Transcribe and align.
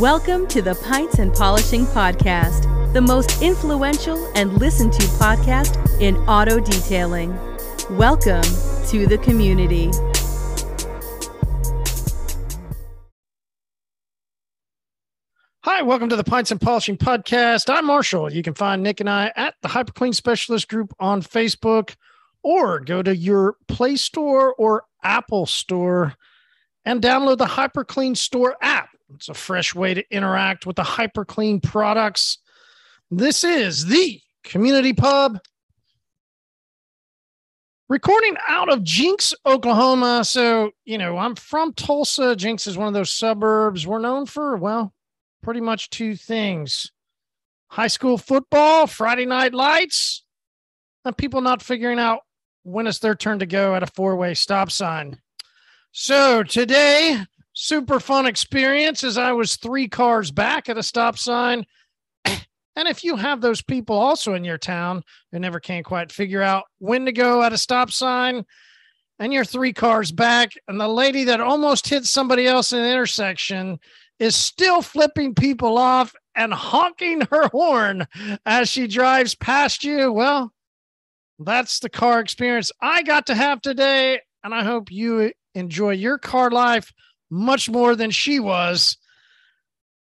Welcome 0.00 0.46
to 0.46 0.62
the 0.62 0.76
Pints 0.76 1.18
and 1.18 1.30
Polishing 1.30 1.84
Podcast, 1.84 2.94
the 2.94 3.02
most 3.02 3.42
influential 3.42 4.32
and 4.34 4.50
listened 4.54 4.94
to 4.94 5.02
podcast 5.02 5.76
in 6.00 6.16
auto 6.26 6.58
detailing. 6.58 7.36
Welcome 7.98 8.40
to 8.86 9.06
the 9.06 9.18
community. 9.22 9.90
Hi, 15.64 15.82
welcome 15.82 16.08
to 16.08 16.16
the 16.16 16.24
Pints 16.24 16.50
and 16.50 16.58
Polishing 16.58 16.96
Podcast. 16.96 17.68
I'm 17.68 17.84
Marshall. 17.84 18.32
You 18.32 18.42
can 18.42 18.54
find 18.54 18.82
Nick 18.82 19.00
and 19.00 19.10
I 19.10 19.30
at 19.36 19.56
the 19.60 19.68
Hyperclean 19.68 20.14
Specialist 20.14 20.66
Group 20.68 20.94
on 20.98 21.20
Facebook 21.20 21.94
or 22.42 22.80
go 22.80 23.02
to 23.02 23.14
your 23.14 23.56
Play 23.68 23.96
Store 23.96 24.54
or 24.54 24.84
Apple 25.04 25.44
Store 25.44 26.14
and 26.86 27.02
download 27.02 27.36
the 27.36 27.44
Hyperclean 27.44 28.16
Store 28.16 28.56
app. 28.62 28.89
It's 29.14 29.28
a 29.28 29.34
fresh 29.34 29.74
way 29.74 29.94
to 29.94 30.04
interact 30.14 30.66
with 30.66 30.76
the 30.76 30.82
Hyperclean 30.82 31.62
products. 31.62 32.38
This 33.10 33.44
is 33.44 33.86
the 33.86 34.20
community 34.44 34.92
pub. 34.92 35.38
Recording 37.88 38.36
out 38.46 38.72
of 38.72 38.84
Jenks, 38.84 39.34
Oklahoma. 39.44 40.24
So, 40.24 40.70
you 40.84 40.96
know, 40.96 41.18
I'm 41.18 41.34
from 41.34 41.72
Tulsa. 41.72 42.36
Jenks 42.36 42.68
is 42.68 42.78
one 42.78 42.86
of 42.86 42.94
those 42.94 43.12
suburbs. 43.12 43.86
We're 43.86 43.98
known 43.98 44.26
for, 44.26 44.56
well, 44.56 44.94
pretty 45.42 45.60
much 45.60 45.90
two 45.90 46.14
things 46.14 46.92
high 47.68 47.86
school 47.86 48.18
football, 48.18 48.86
Friday 48.86 49.26
night 49.26 49.54
lights, 49.54 50.24
and 51.04 51.16
people 51.16 51.40
not 51.40 51.62
figuring 51.62 51.98
out 51.98 52.20
when 52.62 52.86
it's 52.86 52.98
their 52.98 53.14
turn 53.14 53.38
to 53.38 53.46
go 53.46 53.74
at 53.74 53.82
a 53.82 53.86
four 53.86 54.16
way 54.16 54.34
stop 54.34 54.70
sign. 54.70 55.18
So 55.92 56.42
today, 56.42 57.24
super 57.52 58.00
fun 58.00 58.26
experience 58.26 59.04
as 59.04 59.18
I 59.18 59.32
was 59.32 59.56
three 59.56 59.88
cars 59.88 60.30
back 60.30 60.68
at 60.68 60.78
a 60.78 60.82
stop 60.82 61.18
sign. 61.18 61.66
And 62.76 62.88
if 62.88 63.04
you 63.04 63.16
have 63.16 63.40
those 63.40 63.60
people 63.60 63.96
also 63.96 64.34
in 64.34 64.44
your 64.44 64.56
town 64.56 65.02
who 65.32 65.38
never 65.38 65.60
can 65.60 65.82
quite 65.82 66.12
figure 66.12 66.40
out 66.40 66.64
when 66.78 67.04
to 67.04 67.12
go 67.12 67.42
at 67.42 67.52
a 67.52 67.58
stop 67.58 67.90
sign, 67.90 68.44
and 69.18 69.34
you're 69.34 69.44
three 69.44 69.72
cars 69.72 70.12
back, 70.12 70.52
and 70.66 70.80
the 70.80 70.88
lady 70.88 71.24
that 71.24 71.40
almost 71.40 71.88
hit 71.88 72.06
somebody 72.06 72.46
else 72.46 72.72
in 72.72 72.78
the 72.78 72.90
intersection 72.90 73.78
is 74.18 74.34
still 74.34 74.80
flipping 74.80 75.34
people 75.34 75.76
off 75.76 76.14
and 76.36 76.54
honking 76.54 77.22
her 77.30 77.48
horn 77.48 78.06
as 78.46 78.68
she 78.68 78.86
drives 78.86 79.34
past 79.34 79.84
you, 79.84 80.12
well, 80.12 80.52
that's 81.38 81.80
the 81.80 81.90
car 81.90 82.20
experience 82.20 82.70
I 82.80 83.02
got 83.02 83.26
to 83.26 83.34
have 83.34 83.60
today. 83.60 84.20
And 84.42 84.54
I 84.54 84.62
hope 84.62 84.90
you 84.90 85.32
enjoy 85.54 85.90
your 85.90 86.16
car 86.16 86.50
life 86.50 86.92
much 87.30 87.68
more 87.68 87.96
than 87.96 88.10
she 88.10 88.40
was. 88.40 88.96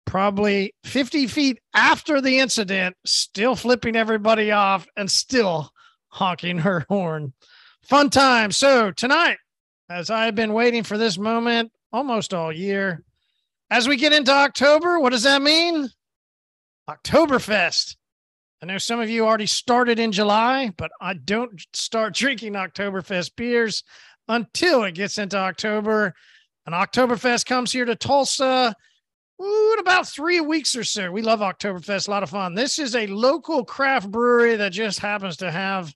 Probably 0.05 0.73
50 0.83 1.27
feet 1.27 1.59
after 1.73 2.21
the 2.21 2.39
incident, 2.39 2.95
still 3.05 3.55
flipping 3.55 3.95
everybody 3.95 4.51
off 4.51 4.85
and 4.95 5.09
still 5.09 5.71
honking 6.09 6.59
her 6.59 6.85
horn. 6.89 7.33
Fun 7.83 8.09
time. 8.09 8.51
So, 8.51 8.91
tonight, 8.91 9.37
as 9.89 10.09
I've 10.09 10.35
been 10.35 10.53
waiting 10.53 10.83
for 10.83 10.97
this 10.97 11.17
moment 11.17 11.71
almost 11.91 12.33
all 12.33 12.51
year, 12.51 13.03
as 13.69 13.87
we 13.87 13.97
get 13.97 14.13
into 14.13 14.31
October, 14.31 14.99
what 14.99 15.11
does 15.11 15.23
that 15.23 15.41
mean? 15.41 15.89
Oktoberfest. 16.89 17.95
I 18.61 18.65
know 18.67 18.77
some 18.77 18.99
of 18.99 19.09
you 19.09 19.25
already 19.25 19.47
started 19.47 19.99
in 19.99 20.11
July, 20.11 20.71
but 20.77 20.91
I 21.01 21.15
don't 21.15 21.61
start 21.73 22.15
drinking 22.15 22.53
Oktoberfest 22.53 23.35
beers 23.35 23.83
until 24.27 24.83
it 24.83 24.95
gets 24.95 25.17
into 25.17 25.37
October. 25.37 26.13
And 26.65 26.73
Oktoberfest 26.73 27.45
comes 27.45 27.71
here 27.71 27.85
to 27.85 27.95
Tulsa 27.95 28.75
ooh, 29.41 29.73
in 29.73 29.79
about 29.79 30.07
three 30.07 30.41
weeks 30.41 30.75
or 30.75 30.83
so. 30.83 31.11
We 31.11 31.21
love 31.21 31.39
Oktoberfest, 31.39 32.07
a 32.07 32.11
lot 32.11 32.23
of 32.23 32.29
fun. 32.29 32.55
This 32.55 32.79
is 32.79 32.95
a 32.95 33.07
local 33.07 33.63
craft 33.63 34.09
brewery 34.09 34.55
that 34.55 34.71
just 34.71 34.99
happens 34.99 35.37
to 35.37 35.51
have 35.51 35.93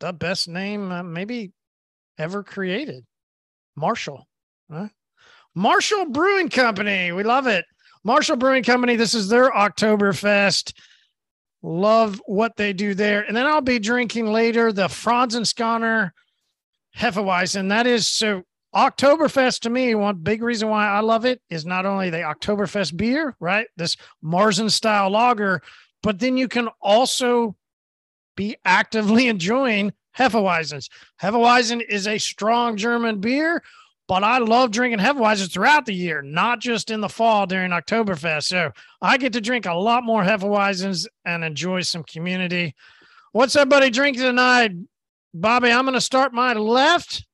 the 0.00 0.12
best 0.12 0.48
name 0.48 0.90
uh, 0.90 1.02
maybe 1.02 1.52
ever 2.18 2.42
created 2.42 3.04
Marshall. 3.76 4.26
Huh? 4.70 4.88
Marshall 5.54 6.06
Brewing 6.06 6.48
Company. 6.48 7.12
We 7.12 7.22
love 7.22 7.46
it. 7.46 7.64
Marshall 8.02 8.36
Brewing 8.36 8.64
Company. 8.64 8.96
This 8.96 9.14
is 9.14 9.28
their 9.28 9.50
Oktoberfest. 9.50 10.72
Love 11.62 12.20
what 12.26 12.56
they 12.56 12.72
do 12.72 12.94
there. 12.94 13.22
And 13.22 13.36
then 13.36 13.46
I'll 13.46 13.60
be 13.60 13.78
drinking 13.78 14.26
later 14.26 14.72
the 14.72 14.88
Franziskaner 14.88 16.10
Hefeweizen. 16.96 17.70
That 17.70 17.86
is 17.86 18.06
so 18.06 18.42
Oktoberfest 18.74 19.60
to 19.60 19.70
me, 19.70 19.94
one 19.94 20.16
big 20.16 20.42
reason 20.42 20.68
why 20.68 20.88
I 20.88 21.00
love 21.00 21.24
it 21.24 21.40
is 21.48 21.64
not 21.64 21.86
only 21.86 22.10
the 22.10 22.18
Oktoberfest 22.18 22.96
beer, 22.96 23.36
right? 23.38 23.68
This 23.76 23.96
Marzen 24.22 24.70
style 24.70 25.10
lager, 25.10 25.62
but 26.02 26.18
then 26.18 26.36
you 26.36 26.48
can 26.48 26.68
also 26.80 27.56
be 28.36 28.56
actively 28.64 29.28
enjoying 29.28 29.92
Hefeweizens. 30.18 30.88
Hefeweizen 31.22 31.82
is 31.88 32.06
a 32.06 32.18
strong 32.18 32.76
German 32.76 33.20
beer, 33.20 33.62
but 34.06 34.22
I 34.22 34.38
love 34.38 34.70
drinking 34.70 35.00
Hefeweizens 35.00 35.52
throughout 35.52 35.86
the 35.86 35.94
year, 35.94 36.20
not 36.20 36.60
just 36.60 36.90
in 36.90 37.00
the 37.00 37.08
fall 37.08 37.46
during 37.46 37.70
Oktoberfest. 37.70 38.44
So 38.44 38.70
I 39.00 39.16
get 39.18 39.32
to 39.34 39.40
drink 39.40 39.66
a 39.66 39.74
lot 39.74 40.04
more 40.04 40.22
Hefeweizens 40.22 41.06
and 41.24 41.44
enjoy 41.44 41.82
some 41.82 42.02
community. 42.04 42.74
What's 43.32 43.56
everybody 43.56 43.90
drinking 43.90 44.22
tonight? 44.22 44.72
Bobby, 45.32 45.70
I'm 45.70 45.84
going 45.84 45.94
to 45.94 46.00
start 46.00 46.32
my 46.32 46.52
left. 46.52 47.24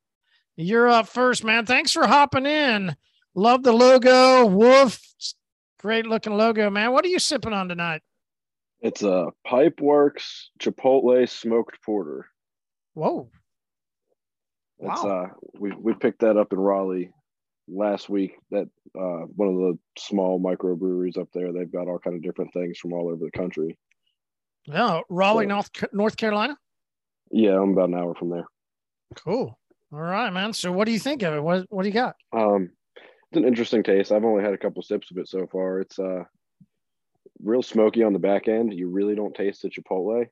You're 0.60 0.88
up 0.88 1.08
first, 1.08 1.42
man. 1.42 1.64
Thanks 1.64 1.90
for 1.90 2.06
hopping 2.06 2.44
in. 2.44 2.94
Love 3.34 3.62
the 3.62 3.72
logo. 3.72 4.44
Woof. 4.44 5.00
Great 5.78 6.06
looking 6.06 6.36
logo, 6.36 6.68
man. 6.68 6.92
What 6.92 7.02
are 7.06 7.08
you 7.08 7.18
sipping 7.18 7.54
on 7.54 7.68
tonight? 7.68 8.02
It's 8.82 9.02
a 9.02 9.28
Pipeworks 9.46 10.48
Chipotle 10.58 11.26
smoked 11.26 11.82
porter. 11.82 12.26
Whoa. 12.92 13.30
It's 14.80 15.02
wow. 15.02 15.10
uh 15.10 15.28
we 15.58 15.72
we 15.72 15.94
picked 15.94 16.20
that 16.20 16.36
up 16.36 16.52
in 16.52 16.58
Raleigh 16.58 17.10
last 17.66 18.10
week. 18.10 18.36
That 18.50 18.68
uh 18.94 19.26
one 19.36 19.48
of 19.48 19.54
the 19.54 19.78
small 19.98 20.38
microbreweries 20.38 21.16
up 21.16 21.28
there. 21.32 21.52
They've 21.52 21.72
got 21.72 21.88
all 21.88 21.98
kind 21.98 22.16
of 22.16 22.22
different 22.22 22.52
things 22.52 22.78
from 22.78 22.92
all 22.92 23.08
over 23.08 23.24
the 23.24 23.30
country. 23.30 23.78
Yeah, 24.66 25.00
Raleigh, 25.08 25.46
so, 25.46 25.48
North 25.48 25.70
North 25.94 26.16
Carolina. 26.18 26.58
Yeah, 27.30 27.58
I'm 27.60 27.70
about 27.70 27.88
an 27.88 27.94
hour 27.94 28.14
from 28.14 28.28
there. 28.28 28.46
Cool. 29.16 29.58
All 29.92 30.00
right, 30.00 30.32
man. 30.32 30.52
So 30.52 30.70
what 30.70 30.86
do 30.86 30.92
you 30.92 30.98
think 30.98 31.22
of 31.22 31.34
it? 31.34 31.42
What 31.42 31.66
what 31.70 31.82
do 31.82 31.88
you 31.88 31.94
got? 31.94 32.16
Um 32.32 32.70
it's 33.30 33.36
an 33.36 33.44
interesting 33.44 33.82
taste. 33.82 34.12
I've 34.12 34.24
only 34.24 34.42
had 34.42 34.54
a 34.54 34.58
couple 34.58 34.82
sips 34.82 35.10
of 35.10 35.18
it 35.18 35.28
so 35.28 35.46
far. 35.46 35.80
It's 35.80 35.98
uh 35.98 36.24
real 37.42 37.62
smoky 37.62 38.02
on 38.02 38.12
the 38.12 38.18
back 38.18 38.48
end. 38.48 38.72
You 38.74 38.88
really 38.88 39.14
don't 39.14 39.34
taste 39.34 39.62
the 39.62 39.70
chipotle, 39.70 40.26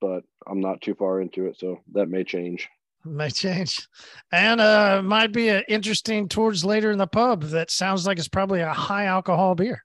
but 0.00 0.22
I'm 0.46 0.60
not 0.60 0.80
too 0.80 0.94
far 0.94 1.20
into 1.20 1.46
it, 1.46 1.58
so 1.58 1.80
that 1.92 2.08
may 2.08 2.24
change. 2.24 2.68
May 3.04 3.30
change, 3.30 3.86
and 4.32 4.60
uh, 4.60 5.00
might 5.04 5.32
be 5.32 5.48
a 5.50 5.62
interesting 5.68 6.28
towards 6.28 6.64
later 6.64 6.90
in 6.90 6.98
the 6.98 7.06
pub. 7.06 7.42
That 7.44 7.70
sounds 7.70 8.06
like 8.06 8.18
it's 8.18 8.28
probably 8.28 8.60
a 8.60 8.72
high 8.72 9.04
alcohol 9.04 9.54
beer. 9.54 9.84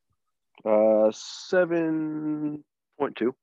Uh, 0.65 1.11
seven 1.13 2.63
point 2.99 3.15
two. 3.15 3.35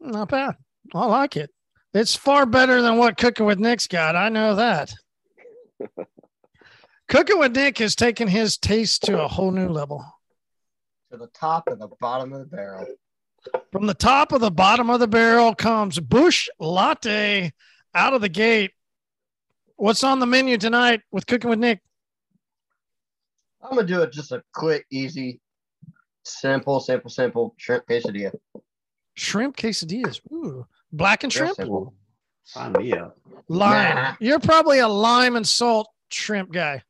Not 0.00 0.28
bad. 0.28 0.56
I 0.94 1.06
like 1.06 1.36
it. 1.36 1.50
It's 1.94 2.16
far 2.16 2.44
better 2.44 2.82
than 2.82 2.98
what 2.98 3.16
Cooking 3.16 3.46
with 3.46 3.60
Nick's 3.60 3.86
got. 3.86 4.16
I 4.16 4.28
know 4.28 4.56
that. 4.56 4.92
Cooking 7.08 7.38
with 7.38 7.54
Nick 7.54 7.78
has 7.78 7.94
taken 7.94 8.26
his 8.26 8.58
taste 8.58 9.02
to 9.04 9.22
a 9.22 9.28
whole 9.28 9.52
new 9.52 9.68
level 9.68 10.04
to 11.14 11.18
the 11.18 11.28
top 11.28 11.68
and 11.68 11.80
the 11.80 11.88
bottom 12.00 12.32
of 12.32 12.40
the 12.40 12.46
barrel. 12.46 12.86
From 13.70 13.86
the 13.86 13.94
top 13.94 14.32
of 14.32 14.40
the 14.40 14.50
bottom 14.50 14.90
of 14.90 14.98
the 15.00 15.06
barrel 15.06 15.54
comes 15.54 16.00
Busch 16.00 16.48
Latte 16.58 17.52
out 17.94 18.14
of 18.14 18.20
the 18.20 18.28
gate. 18.28 18.72
What's 19.76 20.02
on 20.02 20.18
the 20.18 20.26
menu 20.26 20.58
tonight 20.58 21.02
with 21.12 21.26
Cooking 21.26 21.50
with 21.50 21.58
Nick? 21.58 21.80
I'm 23.62 23.76
gonna 23.76 23.86
do 23.86 24.02
it 24.02 24.12
just 24.12 24.32
a 24.32 24.42
quick, 24.52 24.86
easy, 24.90 25.40
simple, 26.24 26.80
simple, 26.80 27.10
simple 27.10 27.54
shrimp 27.58 27.86
quesadilla. 27.86 28.32
Shrimp 29.14 29.56
quesadillas. 29.56 30.20
Ooh, 30.32 30.66
blackened 30.96 31.32
shrimp. 31.32 31.58
Sign 32.44 32.72
me 32.72 32.92
up. 32.92 33.18
Lime. 33.48 33.94
Nah. 33.94 34.14
You're 34.20 34.40
probably 34.40 34.78
a 34.80 34.88
lime 34.88 35.36
and 35.36 35.46
salt 35.46 35.88
shrimp 36.10 36.52
guy. 36.52 36.82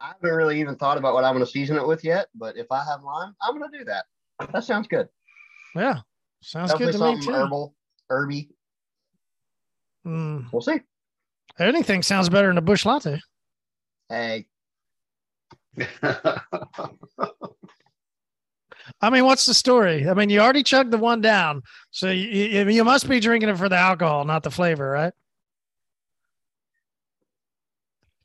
I 0.00 0.12
haven't 0.14 0.30
really 0.30 0.60
even 0.60 0.76
thought 0.76 0.98
about 0.98 1.14
what 1.14 1.24
I'm 1.24 1.34
going 1.34 1.44
to 1.44 1.50
season 1.50 1.76
it 1.76 1.86
with 1.86 2.04
yet, 2.04 2.28
but 2.34 2.56
if 2.56 2.66
I 2.70 2.84
have 2.84 3.02
lime, 3.02 3.34
I'm 3.42 3.58
going 3.58 3.70
to 3.70 3.78
do 3.78 3.84
that. 3.84 4.06
That 4.52 4.64
sounds 4.64 4.88
good. 4.88 5.08
Yeah, 5.74 5.98
sounds 6.40 6.72
Definitely 6.72 6.92
good 6.92 6.98
to 6.98 7.16
me 7.16 7.20
too. 7.26 7.32
Herbal, 7.32 7.74
herby. 8.08 8.48
Mm. 10.06 10.50
We'll 10.52 10.62
see. 10.62 10.80
Anything 11.58 12.02
sounds 12.02 12.28
better 12.28 12.48
than 12.48 12.58
a 12.58 12.62
busch 12.62 12.86
latte. 12.86 13.20
Hey. 14.08 14.46
I 19.00 19.10
mean, 19.10 19.24
what's 19.24 19.46
the 19.46 19.54
story? 19.54 20.08
I 20.08 20.14
mean, 20.14 20.30
you 20.30 20.40
already 20.40 20.62
chugged 20.62 20.90
the 20.90 20.98
one 20.98 21.20
down, 21.20 21.62
so 21.90 22.10
you, 22.10 22.68
you 22.68 22.84
must 22.84 23.08
be 23.08 23.20
drinking 23.20 23.48
it 23.48 23.58
for 23.58 23.68
the 23.68 23.76
alcohol, 23.76 24.24
not 24.24 24.42
the 24.42 24.50
flavor, 24.50 24.90
right? 24.90 25.12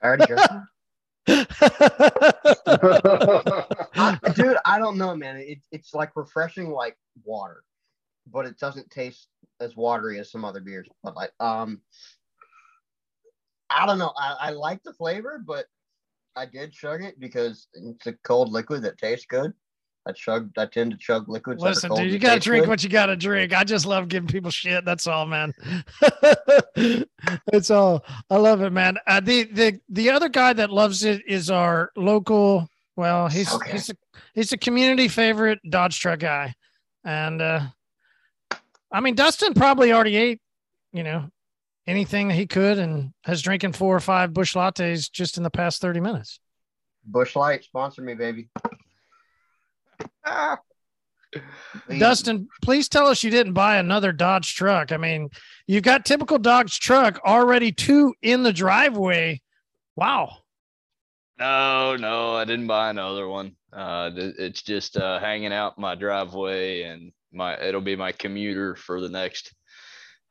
I 0.02 0.08
already 0.08 0.26
drank. 0.26 0.42
I, 3.96 4.20
dude, 4.36 4.58
I 4.66 4.78
don't 4.78 4.98
know, 4.98 5.16
man. 5.16 5.38
It, 5.38 5.60
it's 5.72 5.94
like 5.94 6.16
refreshing 6.16 6.70
like 6.70 6.98
water, 7.24 7.64
but 8.32 8.46
it 8.46 8.60
doesn't 8.60 8.92
taste 8.92 9.28
as 9.60 9.76
watery 9.76 10.20
as 10.20 10.32
some 10.32 10.46
other 10.46 10.60
beers. 10.60 10.88
But 11.04 11.16
like, 11.16 11.32
um, 11.40 11.82
I 13.70 13.86
don't 13.86 13.98
know. 13.98 14.14
I, 14.18 14.36
I 14.40 14.50
like 14.52 14.84
the 14.84 14.94
flavor, 14.94 15.42
but 15.46 15.66
I 16.36 16.46
did 16.46 16.72
chug 16.72 17.04
it 17.04 17.20
because 17.20 17.68
it's 17.74 18.08
a 18.08 18.14
cold 18.24 18.52
liquid 18.52 18.84
that 18.84 18.98
tastes 18.98 19.26
good. 19.26 19.54
I 20.08 20.12
chug. 20.12 20.52
I 20.58 20.68
tend 20.68 20.92
to 20.92 20.98
chug 20.98 21.28
liquids. 21.28 21.62
Listen, 21.64 21.94
dude, 21.96 22.12
you 22.12 22.20
gotta 22.20 22.40
drink 22.40 22.64
good. 22.66 22.70
what 22.70 22.84
you 22.84 22.90
gotta 22.90 23.16
drink. 23.16 23.54
I 23.54 23.64
just 23.64 23.86
love 23.88 24.08
giving 24.08 24.28
people 24.28 24.52
shit. 24.52 24.86
That's 24.86 25.08
all, 25.08 25.26
man. 25.26 25.54
it's 26.76 27.72
all. 27.72 28.06
I 28.30 28.38
love 28.38 28.62
it, 28.62 28.72
man. 28.72 28.98
Uh, 29.08 29.20
the 29.20 29.44
the 29.46 29.80
the 29.90 30.12
other 30.12 30.30
guy 30.30 30.54
that 30.54 30.70
loves 30.70 31.04
it 31.04 31.24
is 31.28 31.50
our 31.50 31.92
local. 31.96 32.70
Well, 32.96 33.28
he's 33.28 33.52
Okay. 33.54 33.72
he's 33.72 33.90
a 33.90 33.94
he's 34.34 34.52
a 34.52 34.58
community 34.58 35.08
favorite 35.08 35.60
Dodge 35.68 36.00
truck 36.00 36.20
guy, 36.20 36.54
and 37.04 37.42
uh 37.42 37.62
I 38.92 39.00
mean 39.02 39.16
Dustin 39.16 39.54
probably 39.54 39.92
already 39.92 40.16
ate, 40.16 40.40
you 40.94 41.04
know, 41.04 41.30
anything 41.88 42.28
that 42.30 42.36
he 42.36 42.46
could, 42.48 42.78
and 42.78 43.12
has 43.24 43.42
drinking 43.42 43.74
four 43.74 43.96
or 43.96 44.00
five 44.00 44.34
busch 44.34 44.56
lattes 44.56 45.12
just 45.12 45.38
in 45.38 45.44
the 45.44 45.50
past 45.50 45.82
thirty 45.82 46.00
minutes. 46.00 46.40
Busch 47.04 47.36
Light 47.36 47.64
sponsor 47.64 48.02
me, 48.02 48.14
baby. 48.14 48.50
Please. 51.88 52.00
Dustin, 52.00 52.48
please 52.62 52.88
tell 52.88 53.08
us 53.08 53.24
you 53.24 53.30
didn't 53.30 53.54
buy 53.54 53.78
another 53.78 54.12
Dodge 54.14 54.56
truck. 54.56 54.92
I 54.92 54.98
mean, 54.98 55.30
you've 55.68 55.84
got 55.84 56.06
typical 56.06 56.38
Dodge 56.38 56.80
truck 56.80 57.20
already 57.26 57.72
two 57.72 58.14
in 58.22 58.44
the 58.44 58.54
driveway. 58.54 59.42
Wow. 59.96 60.38
No, 61.38 61.98
no, 61.98 62.36
I 62.36 62.46
didn't 62.46 62.68
buy 62.68 62.90
another 62.90 63.28
one. 63.28 63.56
Uh, 63.74 64.12
it's 64.16 64.62
just 64.62 64.96
uh, 64.96 65.20
hanging 65.20 65.52
out 65.52 65.74
in 65.78 65.82
my 65.82 65.96
driveway, 65.96 66.84
and 66.84 67.12
my 67.34 67.60
it'll 67.60 67.82
be 67.82 67.98
my 67.98 68.14
commuter 68.14 68.76
for 68.76 69.02
the 69.02 69.10
next 69.10 69.54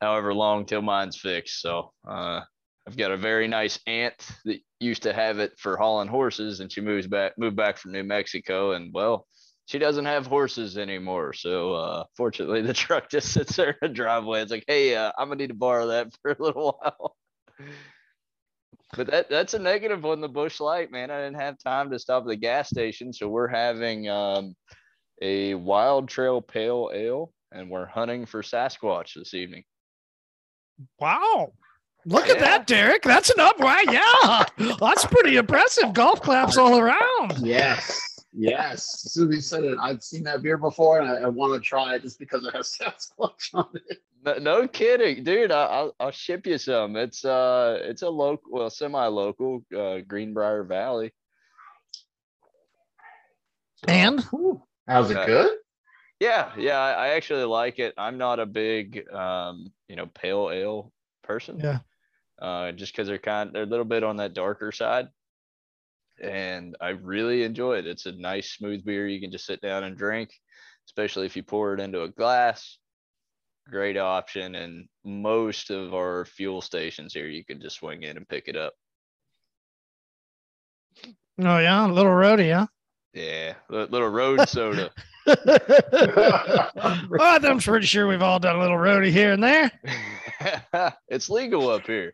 however 0.01 0.33
long 0.33 0.65
till 0.65 0.81
mine's 0.81 1.17
fixed. 1.17 1.61
So 1.61 1.93
uh, 2.07 2.41
I've 2.87 2.97
got 2.97 3.11
a 3.11 3.17
very 3.17 3.47
nice 3.47 3.79
aunt 3.85 4.15
that 4.45 4.59
used 4.79 5.03
to 5.03 5.13
have 5.13 5.37
it 5.37 5.53
for 5.59 5.77
hauling 5.77 6.07
horses, 6.07 6.59
and 6.59 6.71
she 6.71 6.81
moves 6.81 7.05
back 7.05 7.37
moved 7.37 7.55
back 7.55 7.77
from 7.77 7.91
New 7.91 8.03
Mexico, 8.03 8.71
and 8.71 8.91
well, 8.91 9.27
she 9.65 9.79
doesn't 9.79 10.05
have 10.05 10.27
horses 10.27 10.77
anymore. 10.77 11.33
So 11.33 11.73
uh, 11.73 12.03
fortunately, 12.15 12.61
the 12.61 12.73
truck 12.73 13.09
just 13.09 13.33
sits 13.33 13.55
there 13.55 13.71
in 13.71 13.77
the 13.81 13.89
driveway. 13.89 14.41
It's 14.41 14.51
like, 14.51 14.65
hey, 14.67 14.95
uh, 14.95 15.11
I'm 15.17 15.27
gonna 15.29 15.39
need 15.39 15.47
to 15.47 15.53
borrow 15.55 15.87
that 15.87 16.07
for 16.21 16.31
a 16.31 16.41
little 16.43 16.77
while. 16.81 17.15
But 18.95 19.07
that 19.07 19.29
that's 19.29 19.53
a 19.55 19.59
negative 19.59 20.05
on 20.05 20.21
the 20.21 20.29
Busch 20.29 20.59
Light, 20.59 20.91
man. 20.91 21.09
I 21.11 21.23
didn't 21.23 21.39
have 21.39 21.57
time 21.57 21.91
to 21.91 21.99
stop 21.99 22.23
at 22.23 22.27
the 22.27 22.35
gas 22.35 22.69
station, 22.69 23.11
so 23.11 23.27
we're 23.27 23.47
having 23.47 24.07
um, 24.07 24.55
a 25.21 25.55
Wild 25.55 26.07
Trail 26.07 26.41
Pale 26.41 26.91
Ale, 26.93 27.31
and 27.51 27.69
we're 27.69 27.87
hunting 27.87 28.25
for 28.25 28.41
Sasquatch 28.41 29.13
this 29.15 29.33
evening. 29.33 29.63
Wow. 30.99 31.53
Look 32.05 32.29
at 32.29 32.39
that, 32.39 32.67
Derek. 32.67 33.01
That's 33.01 33.31
an 33.31 33.39
up. 33.39 33.59
Wow. 33.59 33.81
Yeah. 33.89 34.45
That's 34.79 35.05
pretty 35.05 35.37
impressive. 35.37 35.93
Golf 35.93 36.21
claps 36.21 36.55
all 36.55 36.77
around. 36.77 37.39
yes. 37.39 38.14
Yes. 38.37 39.03
As 39.05 39.13
soon 39.13 39.29
as 39.29 39.35
you 39.35 39.41
said 39.41 39.63
it, 39.63 39.77
I've 39.81 40.03
seen 40.03 40.23
that 40.23 40.41
beer 40.41 40.57
before 40.57 40.99
and 40.99 41.09
I, 41.09 41.21
I 41.21 41.27
want 41.27 41.53
to 41.53 41.59
try 41.59 41.95
it 41.95 42.01
just 42.01 42.19
because 42.19 42.45
it 42.45 42.53
has 42.53 42.75
Sasquatch 42.81 43.53
on 43.53 43.69
it. 43.89 43.99
No, 44.25 44.37
no 44.37 44.67
kidding, 44.67 45.23
dude. 45.23 45.51
I, 45.51 45.65
I'll 45.65 45.95
I'll 45.99 46.11
ship 46.11 46.47
you 46.47 46.57
some. 46.57 46.95
It's 46.95 47.23
uh 47.23 47.77
it's 47.81 48.01
a 48.01 48.09
local, 48.09 48.51
well, 48.51 48.69
semi-local, 48.69 49.63
uh, 49.77 49.99
Greenbrier 50.07 50.63
Valley. 50.63 51.13
And 53.87 54.25
How's 54.87 55.11
it 55.11 55.17
Uh, 55.17 55.25
good? 55.25 55.57
Yeah, 56.19 56.51
yeah, 56.57 56.79
I, 56.79 56.91
I 56.91 57.07
actually 57.09 57.43
like 57.43 57.77
it. 57.77 57.93
I'm 57.97 58.17
not 58.17 58.39
a 58.39 58.45
big 58.45 59.07
um 59.13 59.71
you 59.87 59.95
know 59.95 60.07
pale 60.07 60.49
ale 60.51 60.91
person. 61.23 61.59
Yeah. 61.59 61.79
Uh, 62.41 62.71
just 62.73 62.91
because 62.93 63.07
they're 63.07 63.17
kind, 63.17 63.51
they're 63.53 63.63
a 63.63 63.67
little 63.67 63.85
bit 63.85 64.03
on 64.03 64.17
that 64.17 64.33
darker 64.33 64.71
side. 64.71 65.07
And 66.21 66.75
I 66.81 66.89
really 66.89 67.43
enjoy 67.43 67.77
it. 67.77 67.87
It's 67.87 68.05
a 68.05 68.11
nice 68.11 68.51
smooth 68.51 68.85
beer 68.85 69.07
you 69.07 69.19
can 69.19 69.31
just 69.31 69.45
sit 69.45 69.61
down 69.61 69.83
and 69.83 69.97
drink, 69.97 70.29
especially 70.87 71.25
if 71.25 71.35
you 71.35 71.43
pour 71.43 71.73
it 71.73 71.79
into 71.79 72.03
a 72.03 72.09
glass. 72.09 72.77
Great 73.69 73.97
option, 73.97 74.55
and 74.55 74.87
most 75.03 75.71
of 75.71 75.93
our 75.93 76.25
fuel 76.25 76.61
stations 76.61 77.13
here 77.13 77.27
you 77.27 77.43
can 77.43 77.59
just 77.59 77.77
swing 77.77 78.03
in 78.03 78.17
and 78.17 78.27
pick 78.29 78.47
it 78.47 78.55
up. 78.55 78.73
Oh 81.39 81.57
yeah, 81.57 81.85
a 81.85 81.91
little 81.91 82.11
roadie, 82.11 82.53
huh? 82.53 82.67
Yeah, 83.13 83.55
li- 83.69 83.87
little 83.89 84.09
road 84.09 84.47
soda. 84.47 84.91
well, 85.25 86.69
I'm 87.19 87.59
pretty 87.59 87.87
sure 87.87 88.07
we've 88.07 88.21
all 88.21 88.39
done 88.39 88.57
a 88.57 88.61
little 88.61 88.77
roadie 88.77 89.11
here 89.11 89.31
and 89.33 89.43
there. 89.43 89.71
it's 91.07 91.29
legal 91.29 91.69
up 91.69 91.87
here. 91.87 92.13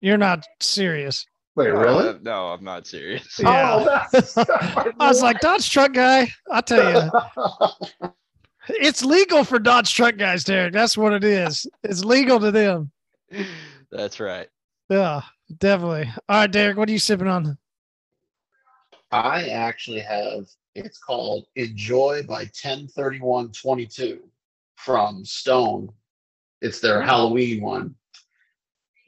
You're 0.00 0.18
not 0.18 0.44
serious. 0.60 1.24
Wait, 1.56 1.68
No, 1.72 1.80
really? 1.80 2.08
uh, 2.08 2.18
No, 2.22 2.48
I'm 2.48 2.64
not 2.64 2.86
serious. 2.86 3.38
Yeah. 3.38 3.76
Oh, 3.80 4.06
that's, 4.12 4.36
I 4.38 4.92
was 5.08 5.22
like, 5.22 5.40
Dodge 5.40 5.70
truck 5.70 5.92
guy. 5.92 6.28
I'll 6.50 6.62
tell 6.62 7.04
you, 7.04 8.10
it's 8.68 9.04
legal 9.04 9.44
for 9.44 9.58
Dodge 9.58 9.94
truck 9.94 10.16
guys, 10.16 10.42
Derek. 10.44 10.72
That's 10.72 10.96
what 10.96 11.12
it 11.12 11.22
is. 11.24 11.66
It's 11.84 12.04
legal 12.04 12.40
to 12.40 12.50
them. 12.50 12.90
That's 13.92 14.18
right. 14.18 14.48
Yeah, 14.88 15.22
definitely. 15.58 16.10
All 16.28 16.40
right, 16.40 16.50
Derek, 16.50 16.76
what 16.76 16.88
are 16.88 16.92
you 16.92 16.98
sipping 16.98 17.28
on? 17.28 17.56
I 19.12 19.48
actually 19.50 20.00
have 20.00 20.46
it's 20.74 20.98
called 20.98 21.46
Enjoy 21.54 22.22
by 22.26 22.40
103122 22.46 24.20
from 24.74 25.24
Stone. 25.24 25.88
It's 26.60 26.80
their 26.80 27.00
Halloween 27.00 27.62
one. 27.62 27.94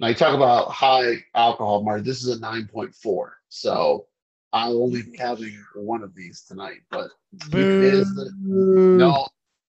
Now 0.00 0.08
you 0.08 0.14
talk 0.14 0.34
about 0.34 0.70
high 0.70 1.24
alcohol, 1.34 1.82
Mark. 1.82 2.04
This 2.04 2.22
is 2.22 2.36
a 2.36 2.40
9.4. 2.40 3.30
So 3.48 4.06
I'll 4.52 4.82
only 4.82 5.02
be 5.02 5.16
having 5.16 5.58
one 5.74 6.02
of 6.02 6.14
these 6.14 6.42
tonight, 6.42 6.80
but 6.90 7.10
Boo. 7.50 7.60
it 7.60 7.94
is 7.94 8.14
the 8.14 8.30
no. 8.94 9.26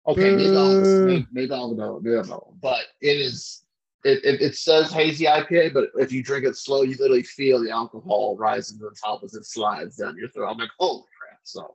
Okay, 0.07 0.35
maybe 0.37 0.55
I'll 0.55 0.83
maybe, 1.03 1.27
maybe 1.33 1.53
I'll 1.53 1.75
know, 1.75 2.01
maybe 2.03 2.17
I'll 2.17 2.25
know. 2.25 2.55
But 2.61 2.85
it 3.01 3.17
is 3.19 3.65
it, 4.05 4.23
it, 4.23 4.43
it 4.43 4.57
says 4.57 4.93
hazy 4.93 5.25
IPA, 5.25 5.73
but 5.73 5.89
if 5.97 6.13
you 6.13 6.23
drink 6.23 6.45
it 6.45 6.57
slow, 6.57 6.83
you 6.83 6.95
literally 6.99 7.23
feel 7.23 7.63
the 7.63 7.71
alcohol 7.71 8.37
rising 8.37 8.79
to 8.79 8.85
the 8.85 8.97
top 9.03 9.25
as 9.25 9.35
it 9.35 9.47
slides 9.47 9.97
down 9.97 10.19
your 10.19 10.29
throat. 10.29 10.51
I'm 10.51 10.59
like, 10.59 10.71
holy 10.79 11.05
crap! 11.19 11.41
So 11.43 11.75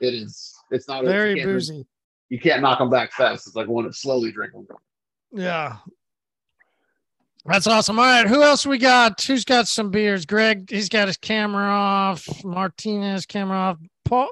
it 0.00 0.14
is. 0.14 0.56
It's 0.70 0.88
not 0.88 1.04
Very 1.04 1.38
you 1.38 1.46
boozy. 1.46 1.86
You 2.28 2.40
can't 2.40 2.62
knock 2.62 2.80
them 2.80 2.90
back 2.90 3.12
fast. 3.12 3.46
It's 3.46 3.56
like 3.56 3.68
one 3.68 3.84
to 3.84 3.92
slowly 3.92 4.32
drink 4.32 4.52
them. 4.52 4.66
Yeah. 5.32 5.76
That's 7.48 7.66
awesome. 7.66 7.98
All 7.98 8.04
right. 8.04 8.26
Who 8.26 8.42
else 8.42 8.66
we 8.66 8.76
got? 8.78 9.22
Who's 9.22 9.44
got 9.44 9.66
some 9.68 9.90
beers? 9.90 10.26
Greg, 10.26 10.68
he's 10.70 10.88
got 10.88 11.08
his 11.08 11.16
camera 11.16 11.64
off. 11.64 12.28
Martinez, 12.44 13.24
camera 13.26 13.56
off. 13.56 13.78
Paul, 14.04 14.28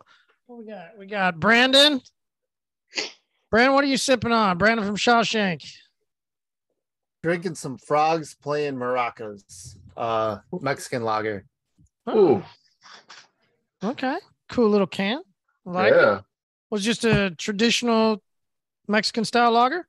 what 0.47 0.59
we 0.59 0.67
got? 0.67 0.99
We 0.99 1.07
got 1.07 1.41
Brandon. 1.41 2.01
Brandon, 3.51 3.75
what 3.75 3.85
are 3.85 3.89
you 3.89 3.97
sipping 3.97 4.33
on? 4.33 4.59
Brandon 4.59 4.85
from 4.85 4.97
Shawshank. 4.97 5.67
drinking 7.23 7.55
some 7.55 7.79
frogs 7.79 8.35
playing 8.35 8.75
maracas 8.77 9.77
uh 9.97 10.37
mexican 10.61 11.03
lager 11.03 11.45
Ooh, 12.09 12.43
Okay. 13.83 14.17
Cool 14.49 14.69
little 14.71 14.87
can. 14.87 15.23
I 15.67 15.71
Like 15.71 15.93
it. 15.93 15.97
yeah. 15.97 16.21
Was 16.71 16.85
just 16.85 17.05
a 17.05 17.31
traditional 17.33 18.23
Mexican 18.87 19.25
style 19.25 19.51
lager. 19.53 19.89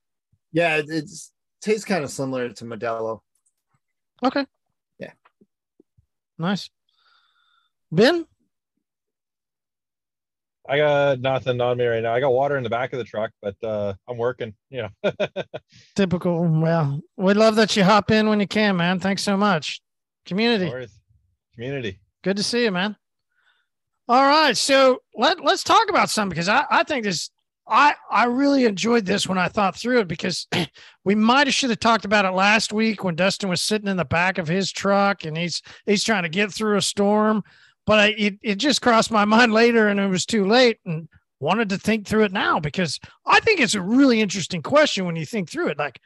yeah 0.51 0.81
it's 0.87 1.31
tastes 1.61 1.85
kind 1.85 2.03
of 2.03 2.09
similar 2.11 2.49
to 2.49 2.65
modelo 2.65 3.21
Okay. 4.23 4.45
Yeah. 4.99 5.11
Nice. 6.37 6.69
Ben? 7.91 8.25
I 10.69 10.77
got 10.77 11.21
nothing 11.21 11.61
on 11.61 11.77
me 11.77 11.85
right 11.85 12.03
now. 12.03 12.13
I 12.13 12.19
got 12.19 12.33
water 12.33 12.57
in 12.57 12.63
the 12.63 12.69
back 12.69 12.91
of 12.91 12.99
the 12.99 13.05
truck, 13.05 13.31
but 13.41 13.55
uh, 13.63 13.93
I'm 14.07 14.17
working. 14.17 14.53
You 14.69 14.89
know, 15.03 15.11
Typical. 15.95 16.45
Well, 16.45 16.99
we 17.15 17.33
love 17.33 17.55
that 17.55 17.77
you 17.77 17.85
hop 17.85 18.11
in 18.11 18.27
when 18.27 18.41
you 18.41 18.47
can, 18.47 18.75
man. 18.75 18.99
Thanks 18.99 19.23
so 19.23 19.37
much. 19.37 19.79
Community. 20.25 20.65
No 20.65 20.85
community. 21.55 21.99
Good 22.21 22.35
to 22.37 22.43
see 22.43 22.65
you, 22.65 22.71
man. 22.71 22.97
All 24.09 24.25
right, 24.25 24.57
so 24.57 24.99
let 25.15 25.41
let's 25.41 25.63
talk 25.63 25.89
about 25.89 26.09
something 26.09 26.29
because 26.29 26.49
I 26.49 26.65
I 26.69 26.83
think 26.83 27.05
this 27.05 27.29
I 27.69 27.95
I 28.09 28.25
really 28.25 28.65
enjoyed 28.65 29.05
this 29.05 29.27
when 29.27 29.37
I 29.37 29.47
thought 29.47 29.75
through 29.75 29.99
it 29.99 30.07
because 30.07 30.47
we 31.03 31.15
might 31.15 31.47
have 31.47 31.53
should 31.53 31.69
have 31.69 31.79
talked 31.79 32.05
about 32.05 32.25
it 32.25 32.31
last 32.31 32.71
week 32.73 33.03
when 33.03 33.15
Dustin 33.15 33.49
was 33.49 33.61
sitting 33.61 33.87
in 33.87 33.97
the 33.97 34.05
back 34.05 34.37
of 34.37 34.47
his 34.47 34.71
truck 34.71 35.25
and 35.25 35.37
he's 35.37 35.61
he's 35.85 36.03
trying 36.03 36.23
to 36.23 36.29
get 36.29 36.51
through 36.51 36.77
a 36.77 36.81
storm, 36.81 37.43
but 37.85 37.99
I, 37.99 38.07
it 38.17 38.35
it 38.41 38.55
just 38.55 38.81
crossed 38.81 39.11
my 39.11 39.25
mind 39.25 39.53
later 39.53 39.87
and 39.87 39.99
it 39.99 40.07
was 40.07 40.25
too 40.25 40.45
late 40.45 40.79
and 40.85 41.07
wanted 41.39 41.69
to 41.69 41.77
think 41.77 42.07
through 42.07 42.23
it 42.23 42.31
now 42.31 42.59
because 42.59 42.99
I 43.25 43.39
think 43.41 43.59
it's 43.59 43.75
a 43.75 43.81
really 43.81 44.21
interesting 44.21 44.61
question 44.61 45.05
when 45.05 45.15
you 45.15 45.25
think 45.25 45.49
through 45.49 45.67
it 45.67 45.77
like 45.77 45.99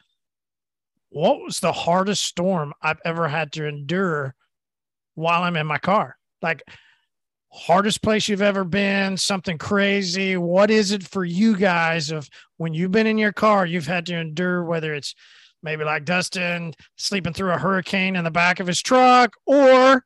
what 1.10 1.41
was 1.41 1.60
the 1.60 1.72
hardest 1.72 2.24
storm 2.24 2.74
I've 2.82 3.00
ever 3.06 3.27
had 3.27 3.51
to 3.53 3.68
endure 3.68 4.36
while 5.15 5.44
I'm 5.44 5.56
in 5.58 5.68
my 5.68 5.77
car? 5.77 6.18
like 6.41 6.63
hardest 7.51 8.01
place 8.01 8.27
you've 8.27 8.41
ever 8.41 8.63
been, 8.63 9.17
something 9.17 9.58
crazy. 9.58 10.38
What 10.38 10.72
is 10.72 10.91
it 10.91 11.03
for 11.03 11.25
you 11.25 11.58
guys 11.58 12.12
of 12.12 12.29
when 12.58 12.74
you've 12.74 12.91
been 12.91 13.08
in 13.08 13.17
your 13.17 13.34
car, 13.34 13.65
you've 13.65 13.88
had 13.88 14.05
to 14.08 14.15
endure 14.15 14.63
whether 14.63 14.93
it's 14.93 15.15
maybe 15.62 15.84
like 15.84 16.05
Dustin 16.05 16.74
sleeping 16.96 17.34
through 17.34 17.51
a 17.51 17.58
hurricane 17.58 18.15
in 18.15 18.24
the 18.24 18.31
back 18.31 18.60
of 18.60 18.67
his 18.67 18.81
truck 18.81 19.34
or 19.46 20.03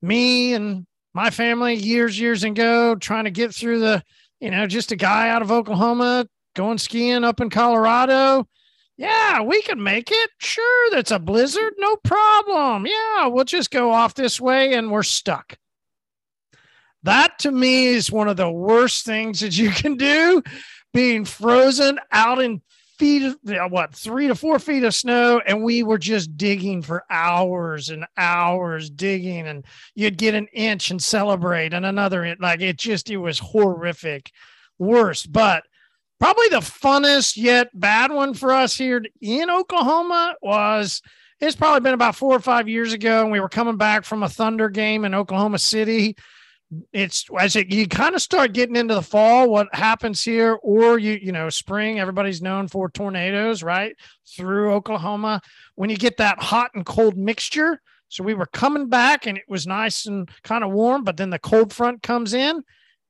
me 0.00 0.54
and 0.54 0.86
my 1.14 1.30
family 1.30 1.74
years, 1.74 2.18
years 2.18 2.44
ago 2.44 2.94
trying 2.94 3.24
to 3.24 3.30
get 3.30 3.54
through 3.54 3.80
the, 3.80 4.02
you 4.40 4.50
know, 4.50 4.66
just 4.66 4.92
a 4.92 4.96
guy 4.96 5.28
out 5.28 5.42
of 5.42 5.52
Oklahoma 5.52 6.26
going 6.54 6.78
skiing 6.78 7.24
up 7.24 7.40
in 7.40 7.50
Colorado. 7.50 8.48
Yeah, 8.96 9.42
we 9.42 9.62
can 9.62 9.80
make 9.80 10.10
it. 10.10 10.30
Sure, 10.38 10.90
that's 10.90 11.12
a 11.12 11.20
blizzard. 11.20 11.74
No 11.78 11.96
problem. 11.96 12.86
Yeah, 12.86 13.26
we'll 13.26 13.44
just 13.44 13.70
go 13.70 13.92
off 13.92 14.14
this 14.14 14.40
way 14.40 14.74
and 14.74 14.90
we're 14.90 15.04
stuck. 15.04 15.56
That 17.04 17.38
to 17.40 17.52
me 17.52 17.86
is 17.86 18.10
one 18.10 18.28
of 18.28 18.36
the 18.36 18.50
worst 18.50 19.04
things 19.04 19.40
that 19.40 19.56
you 19.56 19.70
can 19.70 19.96
do 19.96 20.42
being 20.92 21.24
frozen 21.24 21.98
out 22.10 22.40
in 22.40 22.62
feet 22.98 23.32
what 23.70 23.94
three 23.94 24.26
to 24.26 24.34
four 24.34 24.58
feet 24.58 24.82
of 24.82 24.92
snow 24.92 25.40
and 25.46 25.62
we 25.62 25.84
were 25.84 25.98
just 25.98 26.36
digging 26.36 26.82
for 26.82 27.04
hours 27.08 27.90
and 27.90 28.04
hours 28.16 28.90
digging 28.90 29.46
and 29.46 29.64
you'd 29.94 30.18
get 30.18 30.34
an 30.34 30.48
inch 30.52 30.90
and 30.90 31.00
celebrate 31.00 31.72
and 31.72 31.86
another 31.86 32.24
inch. 32.24 32.40
like 32.40 32.60
it 32.60 32.76
just 32.76 33.08
it 33.08 33.16
was 33.16 33.38
horrific 33.38 34.32
worst 34.80 35.32
but 35.32 35.62
probably 36.18 36.48
the 36.48 36.56
funnest 36.56 37.36
yet 37.36 37.68
bad 37.72 38.10
one 38.10 38.34
for 38.34 38.52
us 38.52 38.74
here 38.74 39.00
in 39.20 39.48
oklahoma 39.48 40.34
was 40.42 41.00
it's 41.40 41.54
probably 41.54 41.80
been 41.80 41.94
about 41.94 42.16
four 42.16 42.34
or 42.34 42.40
five 42.40 42.68
years 42.68 42.92
ago 42.92 43.22
and 43.22 43.30
we 43.30 43.38
were 43.38 43.48
coming 43.48 43.76
back 43.76 44.04
from 44.04 44.24
a 44.24 44.28
thunder 44.28 44.68
game 44.68 45.04
in 45.04 45.14
oklahoma 45.14 45.58
city 45.58 46.16
it's 46.92 47.24
as 47.38 47.56
it, 47.56 47.72
you 47.72 47.86
kind 47.88 48.14
of 48.14 48.20
start 48.20 48.52
getting 48.52 48.76
into 48.76 48.94
the 48.94 49.02
fall 49.02 49.48
what 49.48 49.74
happens 49.74 50.22
here 50.22 50.58
or 50.62 50.98
you 50.98 51.18
you 51.22 51.32
know 51.32 51.48
spring 51.48 51.98
everybody's 51.98 52.42
known 52.42 52.68
for 52.68 52.90
tornadoes 52.90 53.62
right 53.62 53.96
through 54.36 54.72
oklahoma. 54.72 55.40
When 55.76 55.88
you 55.88 55.96
get 55.96 56.18
that 56.18 56.42
hot 56.42 56.70
and 56.74 56.84
cold 56.84 57.16
mixture 57.16 57.80
so 58.08 58.22
we 58.22 58.34
were 58.34 58.46
coming 58.46 58.88
back 58.88 59.26
and 59.26 59.38
it 59.38 59.44
was 59.48 59.66
nice 59.66 60.06
and 60.06 60.28
kind 60.42 60.62
of 60.62 60.70
warm 60.70 61.04
but 61.04 61.16
then 61.16 61.30
the 61.30 61.38
cold 61.38 61.72
front 61.72 62.02
comes 62.02 62.34
in 62.34 62.62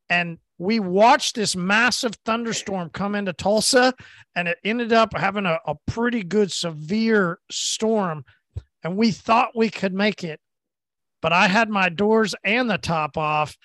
and 0.08 0.38
we 0.58 0.80
watched 0.80 1.34
this 1.34 1.56
massive 1.56 2.14
thunderstorm 2.24 2.90
come 2.90 3.16
into 3.16 3.32
tulsa 3.32 3.92
and 4.36 4.46
it 4.46 4.58
ended 4.62 4.92
up 4.92 5.16
having 5.16 5.46
a, 5.46 5.58
a 5.66 5.74
pretty 5.88 6.22
good 6.22 6.52
severe 6.52 7.40
storm 7.50 8.24
and 8.84 8.96
we 8.96 9.10
thought 9.10 9.56
we 9.56 9.68
could 9.68 9.92
make 9.92 10.22
it 10.22 10.40
but 11.20 11.32
I 11.32 11.48
had 11.48 11.68
my 11.68 11.88
doors 11.88 12.34
and 12.44 12.70
the 12.70 12.78
top 12.78 13.16
off. 13.16 13.56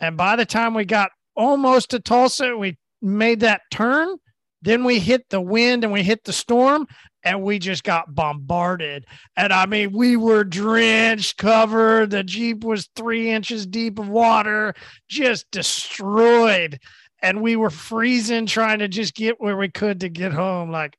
And 0.00 0.16
by 0.16 0.36
the 0.36 0.46
time 0.46 0.74
we 0.74 0.84
got 0.84 1.10
almost 1.36 1.90
to 1.90 2.00
Tulsa, 2.00 2.56
we 2.56 2.76
made 3.00 3.40
that 3.40 3.62
turn. 3.70 4.16
Then 4.62 4.84
we 4.84 4.98
hit 4.98 5.28
the 5.28 5.40
wind 5.40 5.84
and 5.84 5.92
we 5.92 6.02
hit 6.02 6.24
the 6.24 6.32
storm 6.32 6.86
and 7.24 7.42
we 7.42 7.58
just 7.58 7.84
got 7.84 8.14
bombarded. 8.14 9.06
And 9.36 9.52
I 9.52 9.66
mean, 9.66 9.92
we 9.92 10.16
were 10.16 10.44
drenched, 10.44 11.36
covered. 11.36 12.10
The 12.10 12.24
Jeep 12.24 12.64
was 12.64 12.88
three 12.96 13.30
inches 13.30 13.66
deep 13.66 13.98
of 13.98 14.08
water, 14.08 14.74
just 15.08 15.50
destroyed. 15.50 16.78
And 17.20 17.40
we 17.40 17.54
were 17.54 17.70
freezing, 17.70 18.46
trying 18.46 18.80
to 18.80 18.88
just 18.88 19.14
get 19.14 19.40
where 19.40 19.56
we 19.56 19.68
could 19.68 20.00
to 20.00 20.08
get 20.08 20.32
home. 20.32 20.70
Like, 20.70 20.96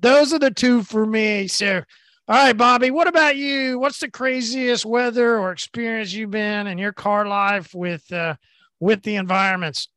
those 0.00 0.32
are 0.32 0.38
the 0.38 0.50
two 0.50 0.82
for 0.82 1.06
me. 1.06 1.46
So, 1.46 1.82
all 2.30 2.36
right, 2.36 2.56
Bobby, 2.56 2.92
what 2.92 3.08
about 3.08 3.36
you? 3.36 3.80
What's 3.80 3.98
the 3.98 4.08
craziest 4.08 4.86
weather 4.86 5.36
or 5.36 5.50
experience 5.50 6.12
you've 6.12 6.30
been 6.30 6.68
in 6.68 6.78
your 6.78 6.92
car 6.92 7.26
life 7.26 7.74
with 7.74 8.10
uh, 8.12 8.36
with 8.78 9.02
the 9.02 9.16
environments? 9.16 9.88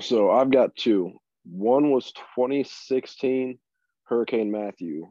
So 0.00 0.32
I've 0.32 0.50
got 0.50 0.74
two. 0.74 1.12
One 1.44 1.92
was 1.92 2.10
2016 2.34 3.60
Hurricane 4.02 4.50
Matthew. 4.50 5.06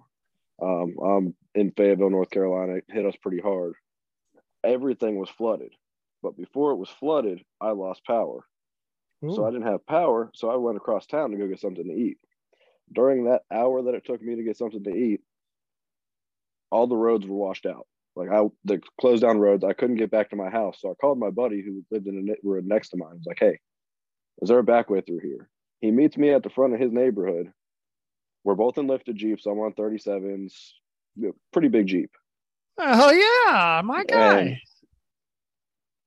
Um, 0.61 0.95
I'm 1.01 1.35
in 1.55 1.71
Fayetteville, 1.71 2.09
North 2.09 2.31
Carolina. 2.31 2.73
It 2.73 2.85
hit 2.89 3.05
us 3.05 3.15
pretty 3.21 3.39
hard. 3.39 3.75
Everything 4.61 5.17
was 5.17 5.29
flooded, 5.29 5.71
but 6.21 6.35
before 6.35 6.71
it 6.71 6.77
was 6.77 6.89
flooded, 6.89 7.45
I 7.61 7.71
lost 7.71 8.03
power. 8.05 8.45
Ooh. 9.23 9.33
So 9.33 9.45
I 9.45 9.51
didn't 9.51 9.67
have 9.67 9.87
power, 9.87 10.29
so 10.33 10.49
I 10.49 10.57
went 10.57 10.75
across 10.75 11.05
town 11.05 11.31
to 11.31 11.37
go 11.37 11.47
get 11.47 11.61
something 11.61 11.85
to 11.85 11.93
eat. 11.93 12.17
During 12.91 13.23
that 13.23 13.43
hour 13.49 13.83
that 13.83 13.95
it 13.95 14.03
took 14.03 14.21
me 14.21 14.35
to 14.35 14.43
get 14.43 14.57
something 14.57 14.83
to 14.83 14.93
eat, 14.93 15.21
all 16.71 16.87
the 16.87 16.95
roads 16.95 17.27
were 17.27 17.35
washed 17.35 17.65
out. 17.65 17.87
Like 18.15 18.29
I, 18.29 18.43
the 18.65 18.81
closed 18.99 19.21
down 19.21 19.39
roads, 19.39 19.63
I 19.63 19.73
couldn't 19.73 19.97
get 19.97 20.11
back 20.11 20.29
to 20.29 20.35
my 20.35 20.49
house. 20.49 20.79
So 20.81 20.91
I 20.91 20.93
called 20.95 21.19
my 21.19 21.29
buddy 21.29 21.61
who 21.61 21.85
lived 21.91 22.07
in 22.07 22.27
a 22.29 22.47
road 22.47 22.65
next 22.65 22.89
to 22.89 22.97
mine. 22.97 23.11
I 23.11 23.15
was 23.15 23.25
like, 23.25 23.39
"Hey, 23.39 23.59
is 24.41 24.49
there 24.49 24.59
a 24.59 24.63
back 24.63 24.89
way 24.89 25.01
through 25.01 25.19
here?" 25.19 25.49
He 25.79 25.91
meets 25.91 26.17
me 26.17 26.31
at 26.31 26.43
the 26.43 26.49
front 26.49 26.73
of 26.73 26.79
his 26.79 26.91
neighborhood. 26.91 27.51
We're 28.43 28.55
both 28.55 28.77
in 28.77 28.87
lifted 28.87 29.15
jeeps. 29.15 29.45
I'm 29.45 29.59
on 29.59 29.73
37s, 29.73 30.53
pretty 31.53 31.67
big 31.67 31.87
jeep. 31.87 32.11
Oh 32.77 33.11
yeah, 33.11 33.81
my 33.83 34.03
guy. 34.03 34.39
And 34.39 34.57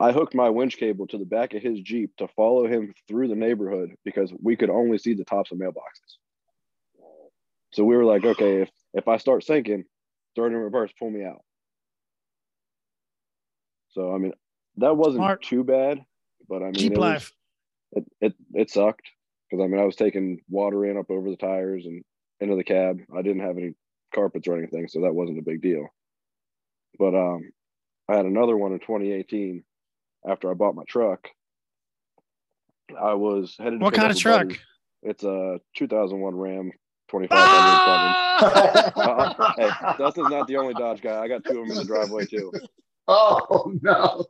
I 0.01 0.13
hooked 0.13 0.35
my 0.35 0.51
winch 0.51 0.77
cable 0.77 1.07
to 1.09 1.19
the 1.19 1.25
back 1.25 1.55
of 1.55 1.63
his 1.63 1.81
jeep 1.81 2.17
to 2.17 2.29
follow 2.29 2.67
him 2.67 2.93
through 3.09 3.29
the 3.29 3.37
neighborhood 3.37 3.95
because 4.05 4.33
we 4.43 4.57
could 4.57 4.71
only 4.71 4.99
see 4.99 5.15
the 5.15 5.25
tops 5.25 5.53
of 5.53 5.59
mailboxes. 5.59 6.19
So 7.73 7.85
we 7.85 7.97
were 7.97 8.05
like, 8.05 8.25
okay, 8.25 8.63
if 8.63 8.71
if 8.93 9.09
I 9.09 9.17
start 9.17 9.45
sinking, 9.45 9.85
throw 10.35 10.47
it 10.47 10.49
in 10.49 10.57
reverse, 10.57 10.91
pull 10.99 11.11
me 11.11 11.25
out. 11.25 11.43
So 13.91 14.15
I 14.15 14.19
mean, 14.19 14.33
that 14.79 14.97
wasn't 14.97 15.19
Smart. 15.19 15.43
too 15.43 15.65
bad, 15.65 16.05
but 16.49 16.63
I 16.63 16.67
mean, 16.67 16.75
Jeep 16.75 16.93
it. 16.93 16.99
Was, 16.99 17.33
it, 17.93 18.05
it 18.21 18.35
it 18.53 18.71
sucked 18.71 19.09
because 19.49 19.63
I 19.63 19.69
mean 19.69 19.81
I 19.81 19.85
was 19.85 19.97
taking 19.97 20.41
water 20.49 20.85
in 20.85 20.97
up 20.97 21.11
over 21.11 21.31
the 21.31 21.37
tires 21.37 21.87
and 21.87 22.03
into 22.41 22.57
the 22.57 22.65
cab. 22.65 23.01
I 23.17 23.23
didn't 23.23 23.43
have 23.43 23.57
any 23.57 23.75
carpets 24.15 24.49
or 24.49 24.57
anything, 24.57 24.89
so 24.89 25.03
that 25.03 25.15
wasn't 25.15 25.39
a 25.39 25.43
big 25.43 25.63
deal. 25.63 25.87
But 26.99 27.15
um, 27.15 27.51
I 28.09 28.17
had 28.17 28.27
another 28.27 28.57
one 28.57 28.73
in 28.73 28.81
2018 28.81 29.65
after 30.29 30.51
I 30.51 30.55
bought 30.55 30.75
my 30.75 30.85
truck. 30.89 31.29
I 33.01 33.15
was 33.15 33.57
headed. 33.59 33.81
what 33.81 33.95
kind 33.95 34.11
of 34.11 34.19
truck? 34.19 34.49
Buddy. 34.49 34.61
It's 35.03 35.25
a 35.25 35.61
2001 35.77 36.35
Ram 36.35 36.73
2500 37.23 38.93
uh, 38.97 39.55
hey, 39.57 39.71
Dustin's 39.99 40.31
not 40.31 40.47
the 40.49 40.57
only 40.57 40.75
Dodge 40.75 41.01
guy. 41.01 41.23
I 41.23 41.29
got 41.29 41.45
two 41.45 41.61
of 41.61 41.69
them 41.69 41.71
in 41.71 41.77
the 41.77 41.85
driveway 41.85 42.27
too. 42.27 42.53
Oh 43.07 43.73
no. 43.83 44.25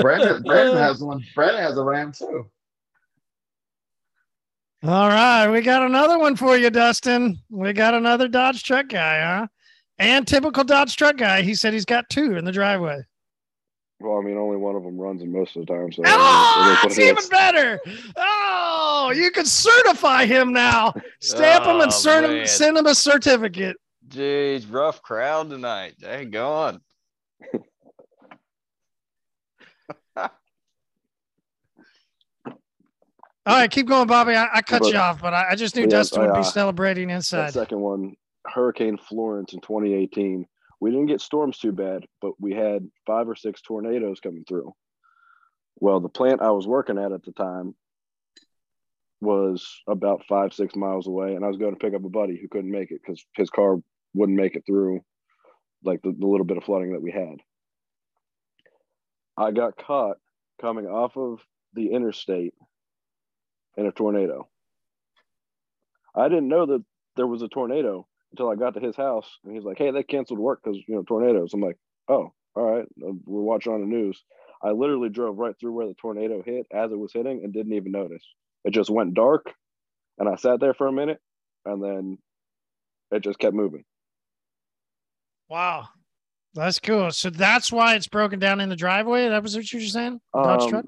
Brandon, 0.00 0.42
Brandon 0.42 0.76
has 0.76 1.02
one. 1.02 1.22
Brandon 1.34 1.62
has 1.62 1.76
a 1.76 1.82
Ram 1.82 2.12
too. 2.12 2.48
All 4.84 5.08
right, 5.08 5.48
we 5.48 5.60
got 5.60 5.82
another 5.82 6.18
one 6.18 6.36
for 6.36 6.56
you, 6.56 6.70
Dustin. 6.70 7.38
We 7.50 7.72
got 7.72 7.94
another 7.94 8.28
Dodge 8.28 8.62
truck 8.62 8.88
guy, 8.88 9.20
huh? 9.20 9.48
And 9.98 10.26
typical 10.26 10.62
Dodge 10.62 10.94
truck 10.94 11.16
guy. 11.16 11.42
He 11.42 11.56
said 11.56 11.72
he's 11.72 11.84
got 11.84 12.08
two 12.08 12.36
in 12.36 12.44
the 12.44 12.52
driveway. 12.52 13.02
Well, 14.00 14.18
I 14.18 14.22
mean, 14.22 14.36
only 14.36 14.56
one 14.56 14.76
of 14.76 14.84
them 14.84 14.96
runs 14.96 15.22
in 15.22 15.32
most 15.32 15.56
of 15.56 15.66
the 15.66 15.74
time. 15.74 15.90
So 15.90 16.02
oh, 16.06 16.78
that's 16.82 16.98
even 16.98 17.28
better. 17.30 17.80
Oh, 18.16 19.12
you 19.14 19.30
can 19.32 19.44
certify 19.44 20.24
him 20.24 20.52
now. 20.52 20.94
Stamp 21.20 21.66
oh, 21.66 21.74
him 21.74 21.80
and 21.80 21.92
send 21.92 22.26
him, 22.26 22.46
send 22.46 22.78
him 22.78 22.86
a 22.86 22.94
certificate. 22.94 23.76
Jeez, 24.06 24.66
rough 24.70 25.02
crowd 25.02 25.50
tonight. 25.50 25.96
Dang 26.00 26.30
gone. 26.30 26.80
All 33.48 33.56
right, 33.56 33.70
keep 33.70 33.88
going, 33.88 34.06
Bobby. 34.06 34.34
I, 34.34 34.46
I 34.56 34.60
cut 34.60 34.82
but, 34.82 34.92
you 34.92 34.98
off, 34.98 35.22
but 35.22 35.32
I, 35.32 35.52
I 35.52 35.54
just 35.54 35.74
knew 35.74 35.86
Dustin 35.86 36.20
would 36.20 36.34
be 36.34 36.40
uh, 36.40 36.42
celebrating 36.42 37.08
inside. 37.08 37.54
second 37.54 37.80
one, 37.80 38.14
Hurricane 38.44 38.98
Florence 38.98 39.54
in 39.54 39.60
2018 39.62 40.46
we 40.80 40.90
didn't 40.90 41.06
get 41.06 41.20
storms 41.20 41.58
too 41.58 41.72
bad, 41.72 42.04
but 42.20 42.32
we 42.40 42.54
had 42.54 42.88
five 43.06 43.28
or 43.28 43.34
six 43.34 43.60
tornadoes 43.62 44.20
coming 44.20 44.44
through. 44.46 44.72
Well, 45.80 46.00
the 46.00 46.08
plant 46.08 46.42
I 46.42 46.50
was 46.50 46.66
working 46.66 46.98
at 46.98 47.12
at 47.12 47.24
the 47.24 47.32
time 47.32 47.74
was 49.20 49.80
about 49.88 50.24
five, 50.28 50.52
six 50.52 50.76
miles 50.76 51.06
away, 51.06 51.34
and 51.34 51.44
I 51.44 51.48
was 51.48 51.56
going 51.56 51.74
to 51.74 51.78
pick 51.78 51.94
up 51.94 52.04
a 52.04 52.08
buddy 52.10 52.38
who 52.40 52.48
couldn't 52.48 52.70
make 52.70 52.90
it 52.90 53.00
because 53.04 53.24
his 53.34 53.50
car 53.50 53.78
wouldn't 54.14 54.38
make 54.38 54.54
it 54.54 54.64
through 54.66 55.00
like 55.84 56.02
the, 56.02 56.14
the 56.16 56.26
little 56.26 56.46
bit 56.46 56.56
of 56.56 56.64
flooding 56.64 56.92
that 56.92 57.02
we 57.02 57.10
had. 57.10 57.38
I 59.36 59.52
got 59.52 59.76
caught 59.76 60.16
coming 60.60 60.86
off 60.86 61.16
of 61.16 61.40
the 61.74 61.92
interstate 61.92 62.54
in 63.76 63.86
a 63.86 63.92
tornado. 63.92 64.48
I 66.14 66.28
didn't 66.28 66.48
know 66.48 66.66
that 66.66 66.84
there 67.16 67.26
was 67.26 67.42
a 67.42 67.48
tornado 67.48 68.06
until 68.32 68.50
I 68.50 68.54
got 68.56 68.74
to 68.74 68.80
his 68.80 68.96
house, 68.96 69.28
and 69.44 69.54
he's 69.54 69.64
like, 69.64 69.78
"Hey, 69.78 69.90
they 69.90 70.02
canceled 70.02 70.38
work 70.38 70.60
because 70.62 70.78
you 70.86 70.94
know 70.94 71.02
tornadoes." 71.02 71.52
I'm 71.54 71.60
like, 71.60 71.78
"Oh, 72.08 72.32
all 72.54 72.62
right." 72.62 72.86
Uh, 73.02 73.12
we're 73.24 73.42
watching 73.42 73.72
on 73.72 73.80
the 73.80 73.86
news. 73.86 74.22
I 74.62 74.70
literally 74.72 75.08
drove 75.08 75.38
right 75.38 75.54
through 75.58 75.72
where 75.72 75.86
the 75.86 75.94
tornado 75.94 76.42
hit 76.42 76.66
as 76.72 76.90
it 76.90 76.98
was 76.98 77.12
hitting 77.12 77.42
and 77.44 77.52
didn't 77.52 77.72
even 77.74 77.92
notice. 77.92 78.24
It 78.64 78.70
just 78.72 78.90
went 78.90 79.14
dark, 79.14 79.52
and 80.18 80.28
I 80.28 80.34
sat 80.36 80.60
there 80.60 80.74
for 80.74 80.86
a 80.88 80.92
minute, 80.92 81.20
and 81.64 81.82
then 81.82 82.18
it 83.10 83.20
just 83.20 83.38
kept 83.38 83.54
moving. 83.54 83.84
Wow, 85.48 85.88
That's 86.54 86.78
cool. 86.78 87.10
So 87.12 87.30
that's 87.30 87.70
why 87.72 87.94
it's 87.94 88.08
broken 88.08 88.38
down 88.38 88.60
in 88.60 88.68
the 88.68 88.76
driveway. 88.76 89.28
That 89.28 89.42
was 89.42 89.54
what 89.56 89.72
you 89.72 89.78
were 89.78 89.84
saying? 89.86 90.20
Dodge 90.34 90.62
Um, 90.64 90.68
truck? 90.70 90.84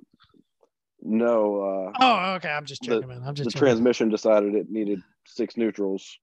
No, 1.03 1.63
uh, 1.63 1.93
Oh, 1.99 2.35
okay. 2.35 2.51
I'm 2.51 2.67
just 2.67 2.83
the- 2.83 3.07
man. 3.07 3.23
I'm 3.25 3.35
the 3.35 3.45
just 3.45 3.51
joking. 3.57 3.61
transmission 3.69 4.09
decided 4.11 4.55
it 4.55 4.69
needed 4.71 5.01
six 5.27 5.57
neutrals. 5.57 6.19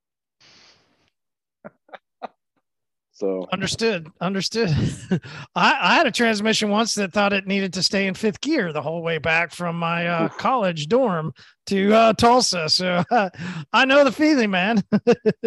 So 3.18 3.48
Understood. 3.52 4.12
Understood. 4.22 4.70
I, 5.56 5.76
I 5.82 5.96
had 5.96 6.06
a 6.06 6.12
transmission 6.12 6.70
once 6.70 6.94
that 6.94 7.12
thought 7.12 7.34
it 7.34 7.48
needed 7.48 7.74
to 7.74 7.82
stay 7.82 8.06
in 8.06 8.14
fifth 8.14 8.40
gear 8.42 8.72
the 8.72 8.84
whole 8.84 9.02
way 9.02 9.18
back 9.18 9.52
from 9.52 9.76
my 9.76 10.06
uh, 10.06 10.30
college 10.30 10.88
dorm 10.88 11.34
to 11.66 11.96
uh, 11.96 12.14
Tulsa. 12.14 12.70
So 12.70 13.04
I 13.74 13.86
know 13.86 14.04
the 14.04 14.12
feeling, 14.12 14.52
man. 14.52 14.84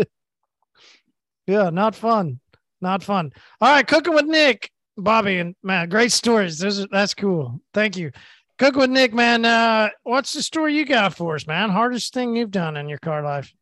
yeah, 1.46 1.70
not 1.70 1.94
fun. 1.94 2.40
Not 2.80 3.04
fun. 3.04 3.30
All 3.60 3.70
right, 3.70 3.86
cooking 3.86 4.14
with 4.14 4.26
Nick, 4.26 4.72
Bobby, 4.96 5.38
and 5.38 5.54
man, 5.62 5.88
great 5.88 6.10
stories. 6.10 6.58
Those 6.58 6.80
are, 6.80 6.88
that's 6.90 7.14
cool. 7.14 7.60
Thank 7.72 7.96
you. 7.96 8.10
Cook 8.58 8.74
with 8.74 8.90
Nick, 8.90 9.14
man. 9.14 9.44
Uh, 9.44 9.90
what's 10.02 10.32
the 10.32 10.42
story 10.42 10.74
you 10.74 10.84
got 10.84 11.14
for 11.14 11.36
us, 11.36 11.46
man? 11.46 11.70
Hardest 11.70 12.14
thing 12.14 12.34
you've 12.34 12.50
done 12.50 12.76
in 12.76 12.88
your 12.88 12.98
car 12.98 13.22
life? 13.22 13.54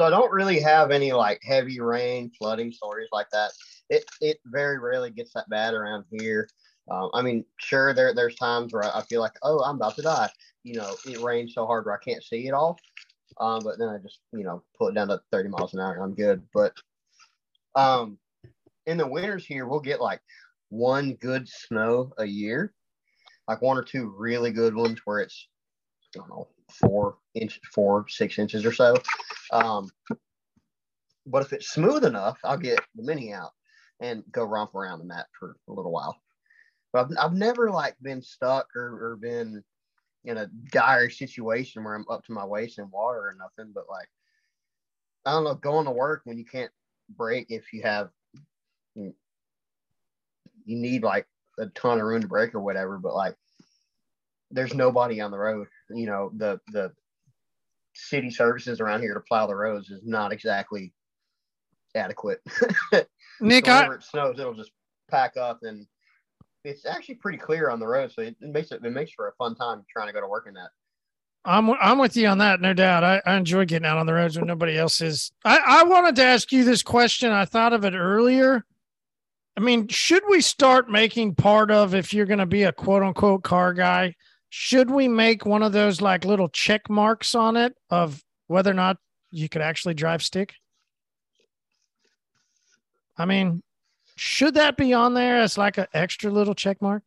So 0.00 0.06
I 0.06 0.08
don't 0.08 0.32
really 0.32 0.58
have 0.60 0.90
any 0.90 1.12
like 1.12 1.42
heavy 1.44 1.78
rain, 1.78 2.30
flooding 2.38 2.72
stories 2.72 3.10
like 3.12 3.28
that. 3.32 3.50
It 3.90 4.06
it 4.22 4.38
very 4.46 4.78
rarely 4.78 5.10
gets 5.10 5.34
that 5.34 5.46
bad 5.50 5.74
around 5.74 6.06
here. 6.10 6.48
Um, 6.90 7.10
I 7.12 7.20
mean, 7.20 7.44
sure, 7.58 7.92
there 7.92 8.14
there's 8.14 8.34
times 8.36 8.72
where 8.72 8.84
I 8.84 9.02
feel 9.02 9.20
like, 9.20 9.34
oh, 9.42 9.62
I'm 9.62 9.76
about 9.76 9.96
to 9.96 10.02
die. 10.02 10.30
You 10.64 10.76
know, 10.76 10.96
it 11.04 11.20
rains 11.20 11.52
so 11.52 11.66
hard 11.66 11.84
where 11.84 11.94
I 11.94 12.02
can't 12.02 12.24
see 12.24 12.48
it 12.48 12.54
all. 12.54 12.78
Um, 13.38 13.60
but 13.62 13.78
then 13.78 13.90
I 13.90 13.98
just 13.98 14.20
you 14.32 14.42
know 14.42 14.62
pull 14.78 14.88
it 14.88 14.94
down 14.94 15.08
to 15.08 15.20
30 15.32 15.50
miles 15.50 15.74
an 15.74 15.80
hour 15.80 15.92
and 15.92 16.02
I'm 16.02 16.14
good. 16.14 16.44
But 16.54 16.72
um, 17.74 18.16
in 18.86 18.96
the 18.96 19.06
winters 19.06 19.44
here, 19.44 19.66
we'll 19.66 19.80
get 19.80 20.00
like 20.00 20.22
one 20.70 21.12
good 21.16 21.46
snow 21.46 22.10
a 22.16 22.24
year, 22.24 22.72
like 23.46 23.60
one 23.60 23.76
or 23.76 23.82
two 23.82 24.14
really 24.16 24.50
good 24.50 24.74
ones 24.74 24.98
where 25.04 25.18
it's 25.18 25.46
I 26.16 26.20
don't 26.20 26.30
know 26.30 26.48
four 26.72 27.16
inch, 27.34 27.60
four 27.72 28.06
six 28.08 28.38
inches 28.38 28.64
or 28.64 28.72
so. 28.72 28.96
Um, 29.52 29.90
but 31.26 31.42
if 31.42 31.52
it's 31.52 31.70
smooth 31.70 32.04
enough, 32.04 32.38
I'll 32.44 32.56
get 32.56 32.80
the 32.94 33.02
mini 33.02 33.32
out 33.32 33.52
and 34.00 34.24
go 34.32 34.44
romp 34.44 34.74
around 34.74 35.00
in 35.00 35.08
that 35.08 35.26
for 35.38 35.56
a 35.68 35.72
little 35.72 35.92
while. 35.92 36.16
But 36.92 37.06
I've, 37.06 37.26
I've 37.26 37.34
never 37.34 37.70
like 37.70 37.94
been 38.02 38.22
stuck 38.22 38.68
or, 38.74 39.12
or 39.12 39.16
been 39.16 39.62
in 40.24 40.36
a 40.38 40.48
dire 40.70 41.10
situation 41.10 41.84
where 41.84 41.94
I'm 41.94 42.06
up 42.10 42.24
to 42.26 42.32
my 42.32 42.44
waist 42.44 42.78
in 42.78 42.90
water 42.90 43.18
or 43.18 43.36
nothing. 43.38 43.72
But 43.74 43.84
like, 43.88 44.08
I 45.24 45.32
don't 45.32 45.44
know, 45.44 45.54
going 45.54 45.86
to 45.86 45.92
work 45.92 46.22
when 46.24 46.38
you 46.38 46.44
can't 46.44 46.70
break 47.16 47.46
if 47.50 47.72
you 47.72 47.82
have, 47.82 48.10
you 48.94 49.14
need 50.64 51.02
like 51.02 51.26
a 51.58 51.66
ton 51.66 52.00
of 52.00 52.06
room 52.06 52.22
to 52.22 52.28
break 52.28 52.54
or 52.54 52.60
whatever. 52.60 52.98
But 52.98 53.14
like, 53.14 53.36
there's 54.50 54.74
nobody 54.74 55.20
on 55.20 55.30
the 55.30 55.38
road. 55.38 55.68
You 55.94 56.06
know, 56.06 56.30
the 56.36 56.60
the 56.72 56.92
city 57.94 58.30
services 58.30 58.80
around 58.80 59.02
here 59.02 59.14
to 59.14 59.20
plow 59.20 59.46
the 59.46 59.54
roads 59.54 59.90
is 59.90 60.02
not 60.04 60.32
exactly 60.32 60.92
adequate. 61.94 62.40
Nick, 63.40 63.66
So 63.66 63.72
I, 63.72 63.76
whenever 63.76 63.94
it 63.94 64.04
snows, 64.04 64.38
it'll 64.38 64.54
just 64.54 64.72
pack 65.10 65.36
up 65.36 65.60
and 65.62 65.86
it's 66.64 66.86
actually 66.86 67.16
pretty 67.16 67.38
clear 67.38 67.70
on 67.70 67.80
the 67.80 67.86
road. 67.86 68.12
So 68.12 68.22
it, 68.22 68.36
it 68.40 68.52
makes 68.52 68.70
it, 68.70 68.84
it 68.84 68.90
makes 68.90 69.12
for 69.12 69.28
a 69.28 69.32
fun 69.32 69.54
time 69.54 69.84
trying 69.90 70.08
to 70.08 70.12
go 70.12 70.20
to 70.20 70.28
work 70.28 70.46
in 70.46 70.54
that. 70.54 70.70
I'm 71.44 71.70
I'm 71.70 71.98
with 71.98 72.16
you 72.16 72.28
on 72.28 72.38
that, 72.38 72.60
no 72.60 72.74
doubt. 72.74 73.02
I, 73.02 73.22
I 73.24 73.36
enjoy 73.36 73.64
getting 73.64 73.86
out 73.86 73.96
on 73.96 74.04
the 74.04 74.12
roads 74.12 74.36
when 74.36 74.46
nobody 74.46 74.76
else 74.76 75.00
is. 75.00 75.32
I, 75.42 75.58
I 75.58 75.84
wanted 75.84 76.16
to 76.16 76.24
ask 76.24 76.52
you 76.52 76.64
this 76.64 76.82
question. 76.82 77.32
I 77.32 77.46
thought 77.46 77.72
of 77.72 77.84
it 77.84 77.94
earlier. 77.94 78.64
I 79.56 79.60
mean, 79.60 79.88
should 79.88 80.22
we 80.28 80.42
start 80.42 80.90
making 80.90 81.34
part 81.34 81.70
of 81.70 81.94
if 81.94 82.12
you're 82.12 82.26
going 82.26 82.38
to 82.40 82.46
be 82.46 82.64
a 82.64 82.72
quote 82.72 83.02
unquote 83.02 83.42
car 83.42 83.72
guy? 83.72 84.14
Should 84.50 84.90
we 84.90 85.06
make 85.08 85.46
one 85.46 85.62
of 85.62 85.72
those 85.72 86.00
like 86.00 86.24
little 86.24 86.48
check 86.48 86.90
marks 86.90 87.34
on 87.34 87.56
it 87.56 87.74
of 87.88 88.22
whether 88.48 88.70
or 88.70 88.74
not 88.74 88.98
you 89.30 89.48
could 89.48 89.62
actually 89.62 89.94
drive 89.94 90.22
stick? 90.22 90.54
I 93.16 93.24
mean, 93.26 93.62
should 94.16 94.54
that 94.54 94.76
be 94.76 94.92
on 94.92 95.14
there 95.14 95.38
as 95.40 95.56
like 95.56 95.78
an 95.78 95.86
extra 95.94 96.30
little 96.30 96.54
check 96.54 96.82
mark? 96.82 97.02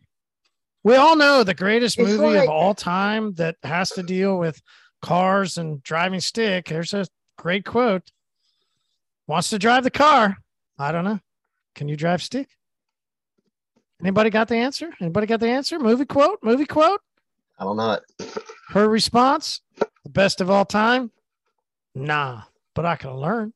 We 0.84 0.96
all 0.96 1.16
know 1.16 1.44
the 1.44 1.54
greatest 1.54 1.98
It's 2.00 2.08
movie 2.10 2.24
like- 2.38 2.44
of 2.44 2.50
all 2.50 2.74
time 2.74 3.34
that 3.36 3.58
has 3.64 3.90
to 3.92 4.04
deal 4.04 4.38
with 4.38 4.62
cars 5.02 5.58
and 5.58 5.84
driving 5.84 6.20
stick. 6.22 6.68
There's 6.68 6.94
a 6.94 7.06
great 7.38 7.66
quote. 7.66 8.12
Wants 9.28 9.50
to 9.50 9.60
drive 9.60 9.84
the 9.84 9.92
car. 9.92 10.38
I 10.78 10.92
don't 10.92 11.06
know. 11.06 11.20
Can 11.76 11.88
you 11.88 11.96
drive 11.96 12.22
stick? 12.22 12.50
Anybody 14.02 14.30
got 14.30 14.48
the 14.50 14.56
answer? 14.56 14.92
Anybody 15.00 15.28
got 15.28 15.40
the 15.40 15.48
answer? 15.48 15.80
Movie 15.80 16.06
quote? 16.06 16.40
Movie 16.44 16.66
quote? 16.66 17.02
I 17.60 17.64
don't 17.64 17.78
know 17.78 17.92
it. 17.92 18.04
Her 18.70 18.90
response? 18.90 19.62
The 19.78 20.10
best 20.10 20.42
of 20.42 20.50
all 20.50 20.66
time? 20.66 21.12
Nah, 21.96 22.42
but 22.74 22.86
I 22.86 22.96
can 22.96 23.16
learn. 23.16 23.54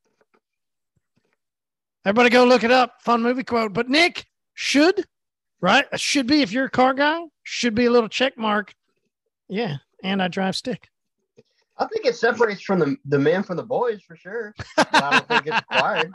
Everybody 2.06 2.30
go 2.30 2.46
look 2.46 2.64
it 2.64 2.72
up. 2.72 3.02
Fun 3.02 3.22
movie 3.22 3.44
quote. 3.44 3.74
But 3.74 3.90
Nick 3.90 4.26
should, 4.54 5.04
right? 5.60 5.86
Should 6.00 6.28
be 6.28 6.42
if 6.42 6.52
you're 6.52 6.66
a 6.66 6.70
car 6.70 6.94
guy, 6.94 7.22
should 7.44 7.76
be 7.76 7.86
a 7.86 7.92
little 7.92 8.08
check 8.08 8.38
mark. 8.38 8.74
Yeah. 9.50 9.78
And 10.04 10.22
I 10.22 10.28
drive 10.28 10.56
stick. 10.56 10.90
I 11.80 11.86
think 11.86 12.06
it 12.06 12.16
separates 12.16 12.62
from 12.62 12.80
the 12.80 12.98
the 13.06 13.20
men 13.20 13.44
from 13.44 13.58
the 13.58 13.64
boys 13.64 14.02
for 14.02 14.16
sure. 14.16 14.54
I 14.78 15.10
don't 15.12 15.28
think 15.28 15.48
it's 15.48 15.62
required. 15.70 16.12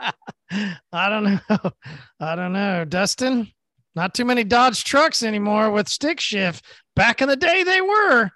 I 0.91 1.09
don't 1.09 1.23
know. 1.23 1.71
I 2.19 2.35
don't 2.35 2.53
know. 2.53 2.85
Dustin, 2.85 3.49
not 3.95 4.13
too 4.13 4.25
many 4.25 4.43
Dodge 4.43 4.83
trucks 4.83 5.23
anymore 5.23 5.71
with 5.71 5.87
stick 5.87 6.19
shift. 6.19 6.65
Back 6.95 7.21
in 7.21 7.29
the 7.29 7.35
day, 7.35 7.63
they 7.63 7.81
were. 7.81 8.29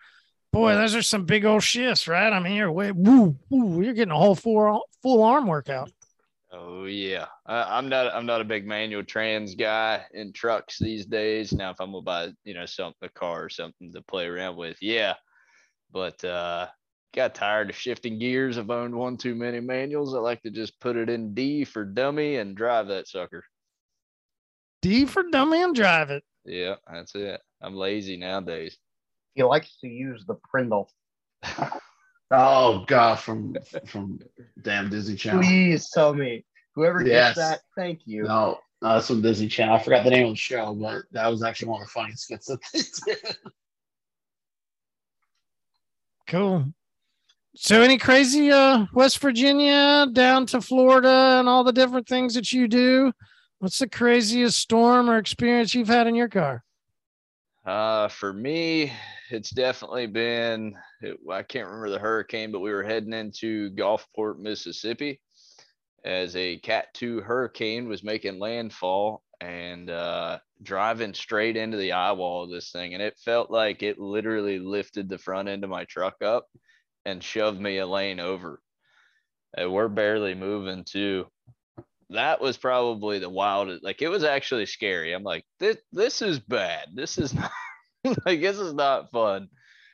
Boy, 0.53 0.75
those 0.75 0.95
are 0.95 1.01
some 1.01 1.25
big 1.25 1.45
old 1.45 1.63
shifts, 1.63 2.07
right? 2.07 2.31
I 2.31 2.39
mean, 2.39 2.53
you're 2.53 2.71
way, 2.71 2.91
woo, 2.91 3.37
woo, 3.49 3.81
you're 3.81 3.93
getting 3.93 4.13
a 4.13 4.17
whole 4.17 4.35
full, 4.35 4.81
full 5.01 5.23
arm 5.23 5.45
workout. 5.45 5.91
Oh 6.51 6.85
yeah, 6.85 7.25
I, 7.45 7.77
I'm 7.77 7.89
not. 7.89 8.13
I'm 8.15 8.25
not 8.25 8.39
a 8.39 8.45
big 8.45 8.65
manual 8.65 9.03
trans 9.03 9.53
guy 9.53 10.05
in 10.13 10.31
trucks 10.31 10.79
these 10.79 11.05
days. 11.05 11.51
Now, 11.51 11.71
if 11.71 11.81
I'm 11.81 11.91
gonna 11.91 12.01
buy, 12.01 12.29
you 12.45 12.53
know, 12.53 12.65
something 12.65 12.95
a 13.01 13.09
car 13.09 13.43
or 13.43 13.49
something 13.49 13.91
to 13.93 14.01
play 14.03 14.25
around 14.25 14.55
with, 14.55 14.77
yeah. 14.81 15.15
But 15.91 16.23
uh, 16.23 16.67
got 17.13 17.35
tired 17.35 17.69
of 17.69 17.75
shifting 17.75 18.17
gears. 18.17 18.57
I've 18.57 18.69
owned 18.69 18.95
one 18.95 19.17
too 19.17 19.35
many 19.35 19.59
manuals. 19.59 20.15
I 20.15 20.19
like 20.19 20.41
to 20.43 20.49
just 20.49 20.79
put 20.79 20.95
it 20.95 21.09
in 21.09 21.33
D 21.33 21.65
for 21.65 21.83
dummy 21.83 22.37
and 22.37 22.55
drive 22.55 22.87
that 22.87 23.09
sucker. 23.09 23.43
D 24.81 25.05
for 25.05 25.23
dumb 25.31 25.53
and 25.53 25.73
drive 25.75 26.09
it. 26.11 26.23
Yeah, 26.45 26.75
that's 26.91 27.15
it. 27.15 27.41
I'm 27.61 27.75
lazy 27.75 28.17
nowadays. 28.17 28.77
He 29.33 29.43
likes 29.43 29.77
to 29.81 29.87
use 29.87 30.25
the 30.25 30.35
Prindle. 30.35 30.89
Oh 32.29 32.83
God, 32.87 33.19
from 33.19 33.55
from 33.85 34.19
damn 34.61 34.89
Disney 34.89 35.15
Channel. 35.15 35.41
Please 35.43 35.89
tell 35.93 36.13
me. 36.13 36.43
Whoever 36.75 37.01
Yes. 37.01 37.37
gets 37.37 37.37
that, 37.37 37.61
thank 37.77 38.01
you. 38.05 38.23
No, 38.23 38.59
no, 38.81 38.89
that's 38.95 39.07
from 39.07 39.21
Disney 39.21 39.47
Channel. 39.47 39.75
I 39.75 39.79
forgot 39.81 40.03
the 40.03 40.09
name 40.09 40.25
of 40.25 40.31
the 40.33 40.35
show, 40.35 40.75
but 40.75 41.03
that 41.13 41.27
was 41.27 41.41
actually 41.41 41.69
one 41.69 41.81
of 41.81 41.87
the 41.87 41.91
funniest 41.91 42.23
skits 42.23 42.47
that 42.47 42.59
they 42.73 42.81
did. 43.13 43.37
Cool. 46.27 46.65
So, 47.55 47.81
any 47.81 47.97
crazy 47.97 48.51
uh, 48.51 48.87
West 48.93 49.19
Virginia 49.19 50.07
down 50.11 50.45
to 50.47 50.59
Florida 50.59 51.37
and 51.39 51.47
all 51.47 51.63
the 51.63 51.71
different 51.71 52.09
things 52.09 52.33
that 52.33 52.51
you 52.51 52.67
do? 52.67 53.13
What's 53.59 53.79
the 53.79 53.89
craziest 53.89 54.59
storm 54.59 55.09
or 55.09 55.17
experience 55.17 55.73
you've 55.73 55.87
had 55.87 56.07
in 56.07 56.15
your 56.15 56.29
car? 56.29 56.63
Uh, 57.65 58.07
for 58.07 58.31
me, 58.31 58.93
it's 59.29 59.49
definitely 59.49 60.07
been, 60.07 60.75
it, 61.01 61.17
I 61.29 61.43
can't 61.43 61.67
remember 61.67 61.89
the 61.89 61.99
hurricane, 61.99 62.51
but 62.51 62.59
we 62.59 62.71
were 62.71 62.83
heading 62.83 63.13
into 63.13 63.71
Gulfport, 63.71 64.39
Mississippi 64.39 65.19
as 66.07 66.35
a 66.37 66.57
Cat 66.59 66.93
2 66.93 67.19
hurricane 67.19 67.89
was 67.89 68.03
making 68.03 68.39
landfall 68.39 69.23
and 69.41 69.89
uh, 69.89 70.39
driving 70.63 71.13
straight 71.13 71.57
into 71.57 71.77
the 71.77 71.91
eye 71.91 72.13
wall 72.13 72.45
of 72.45 72.49
this 72.49 72.71
thing. 72.71 72.93
And 72.93 73.03
it 73.03 73.19
felt 73.23 73.51
like 73.51 73.83
it 73.83 73.99
literally 73.99 74.57
lifted 74.57 75.09
the 75.09 75.17
front 75.17 75.49
end 75.49 75.65
of 75.65 75.69
my 75.69 75.83
truck 75.83 76.23
up 76.23 76.47
and 77.05 77.21
shoved 77.21 77.59
me 77.59 77.79
a 77.79 77.85
lane 77.85 78.21
over. 78.21 78.61
And 79.55 79.71
we're 79.73 79.89
barely 79.89 80.33
moving 80.33 80.85
too. 80.85 81.27
That 82.09 82.39
was 82.41 82.57
probably 82.57 83.19
the 83.19 83.29
wildest. 83.29 83.83
Like 83.83 84.01
it 84.01 84.07
was 84.07 84.23
actually 84.23 84.65
scary. 84.65 85.13
I'm 85.13 85.23
like, 85.23 85.45
this 85.59 85.77
this 85.91 86.21
is 86.21 86.39
bad. 86.39 86.87
This 86.93 87.17
is 87.17 87.33
not 87.35 87.51
like 88.25 88.41
this 88.41 88.57
is 88.57 88.73
not 88.73 89.11
fun. 89.11 89.49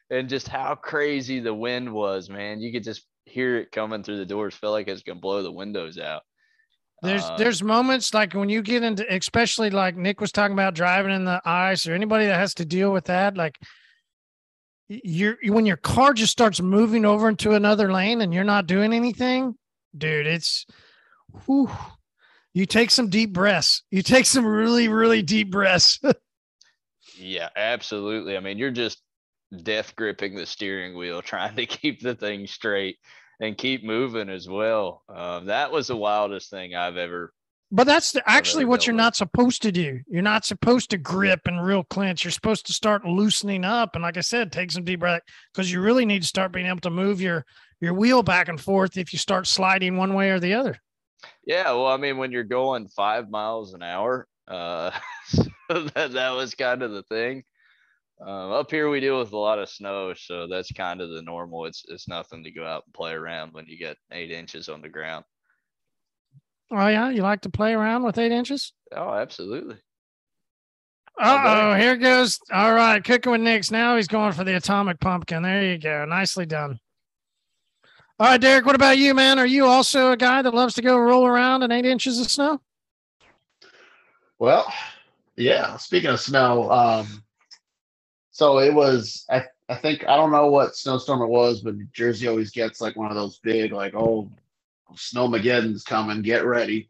And 0.10 0.30
just 0.30 0.48
how 0.48 0.76
crazy 0.76 1.40
the 1.40 1.54
wind 1.54 1.92
was, 1.92 2.30
man. 2.30 2.62
You 2.62 2.72
could 2.72 2.84
just 2.84 3.06
hear 3.26 3.58
it 3.58 3.72
coming 3.72 4.04
through 4.04 4.18
the 4.18 4.26
doors. 4.26 4.54
Felt 4.54 4.74
like 4.74 4.88
it's 4.88 5.02
gonna 5.04 5.20
blow 5.20 5.42
the 5.42 5.52
windows 5.52 5.98
out. 5.98 6.22
There's 7.02 7.24
Uh, 7.24 7.36
there's 7.38 7.64
moments 7.64 8.14
like 8.14 8.34
when 8.34 8.50
you 8.50 8.62
get 8.62 8.84
into 8.84 9.12
especially 9.14 9.70
like 9.72 9.96
Nick 9.96 10.22
was 10.22 10.32
talking 10.32 10.54
about 10.54 10.76
driving 10.76 11.14
in 11.14 11.26
the 11.26 11.42
ice 11.44 11.88
or 11.88 11.94
anybody 11.94 12.28
that 12.28 12.40
has 12.40 12.54
to 12.56 12.66
deal 12.66 12.94
with 12.94 13.06
that 13.06 13.36
like 13.36 13.60
you're 14.88 15.38
when 15.48 15.66
your 15.66 15.78
car 15.78 16.14
just 16.14 16.32
starts 16.32 16.62
moving 16.62 17.06
over 17.06 17.28
into 17.28 17.54
another 17.54 17.92
lane 17.92 18.22
and 18.22 18.34
you're 18.34 18.44
not 18.44 18.68
doing 18.68 18.94
anything 18.94 19.56
dude 19.98 20.28
it's 20.28 20.66
whew, 21.46 21.70
you 22.54 22.66
take 22.66 22.92
some 22.92 23.10
deep 23.10 23.34
breaths. 23.34 23.84
You 23.92 24.02
take 24.02 24.26
some 24.26 24.46
really, 24.46 24.88
really 24.88 25.22
deep 25.22 25.52
breaths. 25.52 26.00
Yeah, 27.16 27.50
absolutely. 27.56 28.36
I 28.36 28.40
mean, 28.40 28.58
you're 28.58 28.72
just 28.72 29.02
death 29.64 29.96
gripping 29.96 30.36
the 30.36 30.46
steering 30.46 30.98
wheel, 30.98 31.22
trying 31.22 31.56
to 31.58 31.66
keep 31.66 32.02
the 32.02 32.16
thing 32.16 32.48
straight 32.48 32.98
and 33.40 33.58
keep 33.58 33.84
moving 33.84 34.30
as 34.30 34.48
well. 34.48 35.04
Um, 35.14 35.46
that 35.46 35.72
was 35.72 35.88
the 35.88 35.98
wildest 35.98 36.50
thing 36.50 36.76
I've 36.76 36.98
ever. 36.98 37.34
But 37.72 37.86
that's 37.86 38.12
the, 38.12 38.28
actually 38.28 38.66
what 38.66 38.86
you're 38.86 38.94
with. 38.94 39.02
not 39.02 39.16
supposed 39.16 39.62
to 39.64 39.72
do. 39.72 40.00
You're 40.08 40.22
not 40.22 40.46
supposed 40.46 40.92
to 40.92 40.98
grip 40.98 41.42
and 41.46 41.66
real 41.66 41.84
clinch. 41.84 42.24
You're 42.24 42.32
supposed 42.32 42.68
to 42.68 42.74
start 42.74 43.06
loosening 43.06 43.66
up. 43.66 43.96
And 43.96 44.04
like 44.04 44.18
I 44.18 44.22
said, 44.22 44.52
take 44.52 44.72
some 44.72 44.84
deep 44.84 45.00
breath 45.00 45.22
because 45.54 45.72
you 45.72 45.82
really 45.82 46.06
need 46.06 46.22
to 46.22 46.28
start 46.28 46.52
being 46.52 46.68
able 46.68 46.82
to 46.82 46.90
move 46.90 47.22
your 47.22 47.46
your 47.82 47.94
wheel 47.94 48.24
back 48.24 48.48
and 48.48 48.62
forth 48.62 48.98
if 48.98 49.12
you 49.12 49.20
start 49.20 49.46
sliding 49.46 49.98
one 49.98 50.14
way 50.14 50.30
or 50.30 50.40
the 50.40 50.54
other. 50.54 50.80
Yeah, 51.46 51.72
well, 51.72 51.88
I 51.88 51.98
mean, 51.98 52.18
when 52.18 52.32
you're 52.32 52.44
going 52.44 52.88
five 52.88 53.30
miles 53.30 53.74
an 53.74 53.84
hour, 53.84 54.28
uh, 54.48 54.92
so 55.28 55.44
that 55.96 56.14
that 56.14 56.32
was 56.32 56.56
kind 56.56 56.82
of 56.84 56.92
the 56.92 57.04
thing. 57.04 57.44
Um, 58.22 58.52
up 58.52 58.72
here, 58.72 58.90
we 58.90 59.00
deal 59.00 59.20
with 59.20 59.34
a 59.34 59.38
lot 59.38 59.60
of 59.60 59.70
snow, 59.70 60.14
so 60.14 60.48
that's 60.48 60.72
kind 60.72 61.02
of 61.02 61.10
the 61.10 61.22
normal. 61.22 61.66
It's 61.66 61.84
it's 61.88 62.08
nothing 62.08 62.44
to 62.44 62.52
go 62.52 62.66
out 62.66 62.84
and 62.86 62.94
play 62.94 63.12
around 63.12 63.54
when 63.54 63.66
you 63.68 63.78
get 63.78 63.98
eight 64.12 64.32
inches 64.32 64.70
on 64.70 64.82
the 64.82 64.90
ground. 64.90 65.26
Oh 66.72 66.88
yeah, 66.88 67.10
you 67.10 67.22
like 67.22 67.42
to 67.42 67.50
play 67.50 67.74
around 67.74 68.04
with 68.04 68.18
eight 68.18 68.32
inches? 68.32 68.74
Oh, 68.96 69.14
absolutely. 69.14 69.78
Uh 71.20 71.44
oh, 71.46 71.80
here 71.80 71.98
goes. 71.98 72.40
All 72.52 72.74
right, 72.74 73.04
cooking 73.04 73.32
with 73.32 73.42
Nick's. 73.42 73.72
Now 73.72 73.96
he's 73.96 74.08
going 74.08 74.32
for 74.32 74.44
the 74.44 74.56
atomic 74.56 75.00
pumpkin. 75.00 75.44
There 75.44 75.64
you 75.64 75.78
go. 75.78 76.06
Nicely 76.06 76.46
done. 76.46 76.80
All 78.20 78.28
right, 78.28 78.40
Derek. 78.40 78.66
What 78.66 78.76
about 78.76 78.98
you, 78.98 79.14
man? 79.14 79.40
Are 79.40 79.46
you 79.46 79.66
also 79.66 80.12
a 80.12 80.18
guy 80.18 80.42
that 80.42 80.54
loves 80.54 80.76
to 80.76 80.82
go 80.82 80.98
roll 80.98 81.26
around 81.26 81.64
in 81.64 81.72
eight 81.72 81.86
inches 81.86 82.20
of 82.20 82.30
snow? 82.30 82.62
Well, 84.40 84.72
yeah. 85.36 85.78
Speaking 85.78 86.12
of 86.12 86.20
snow, 86.20 86.72
um, 86.72 87.24
so 88.32 88.60
it 88.60 88.74
was. 88.74 89.26
I 89.30 89.44
I 89.70 89.76
think 89.76 90.06
I 90.08 90.16
don't 90.16 90.32
know 90.32 90.48
what 90.48 90.76
snowstorm 90.76 91.22
it 91.22 91.28
was, 91.30 91.62
but 91.62 91.76
New 91.76 91.88
Jersey 91.94 92.28
always 92.28 92.52
gets 92.52 92.82
like 92.82 92.96
one 92.96 93.10
of 93.10 93.16
those 93.16 93.40
big, 93.40 93.72
like, 93.72 93.94
oh, 93.96 94.30
snowmageddon's 94.94 95.84
coming, 95.84 96.22
get 96.22 96.46
ready. 96.46 96.90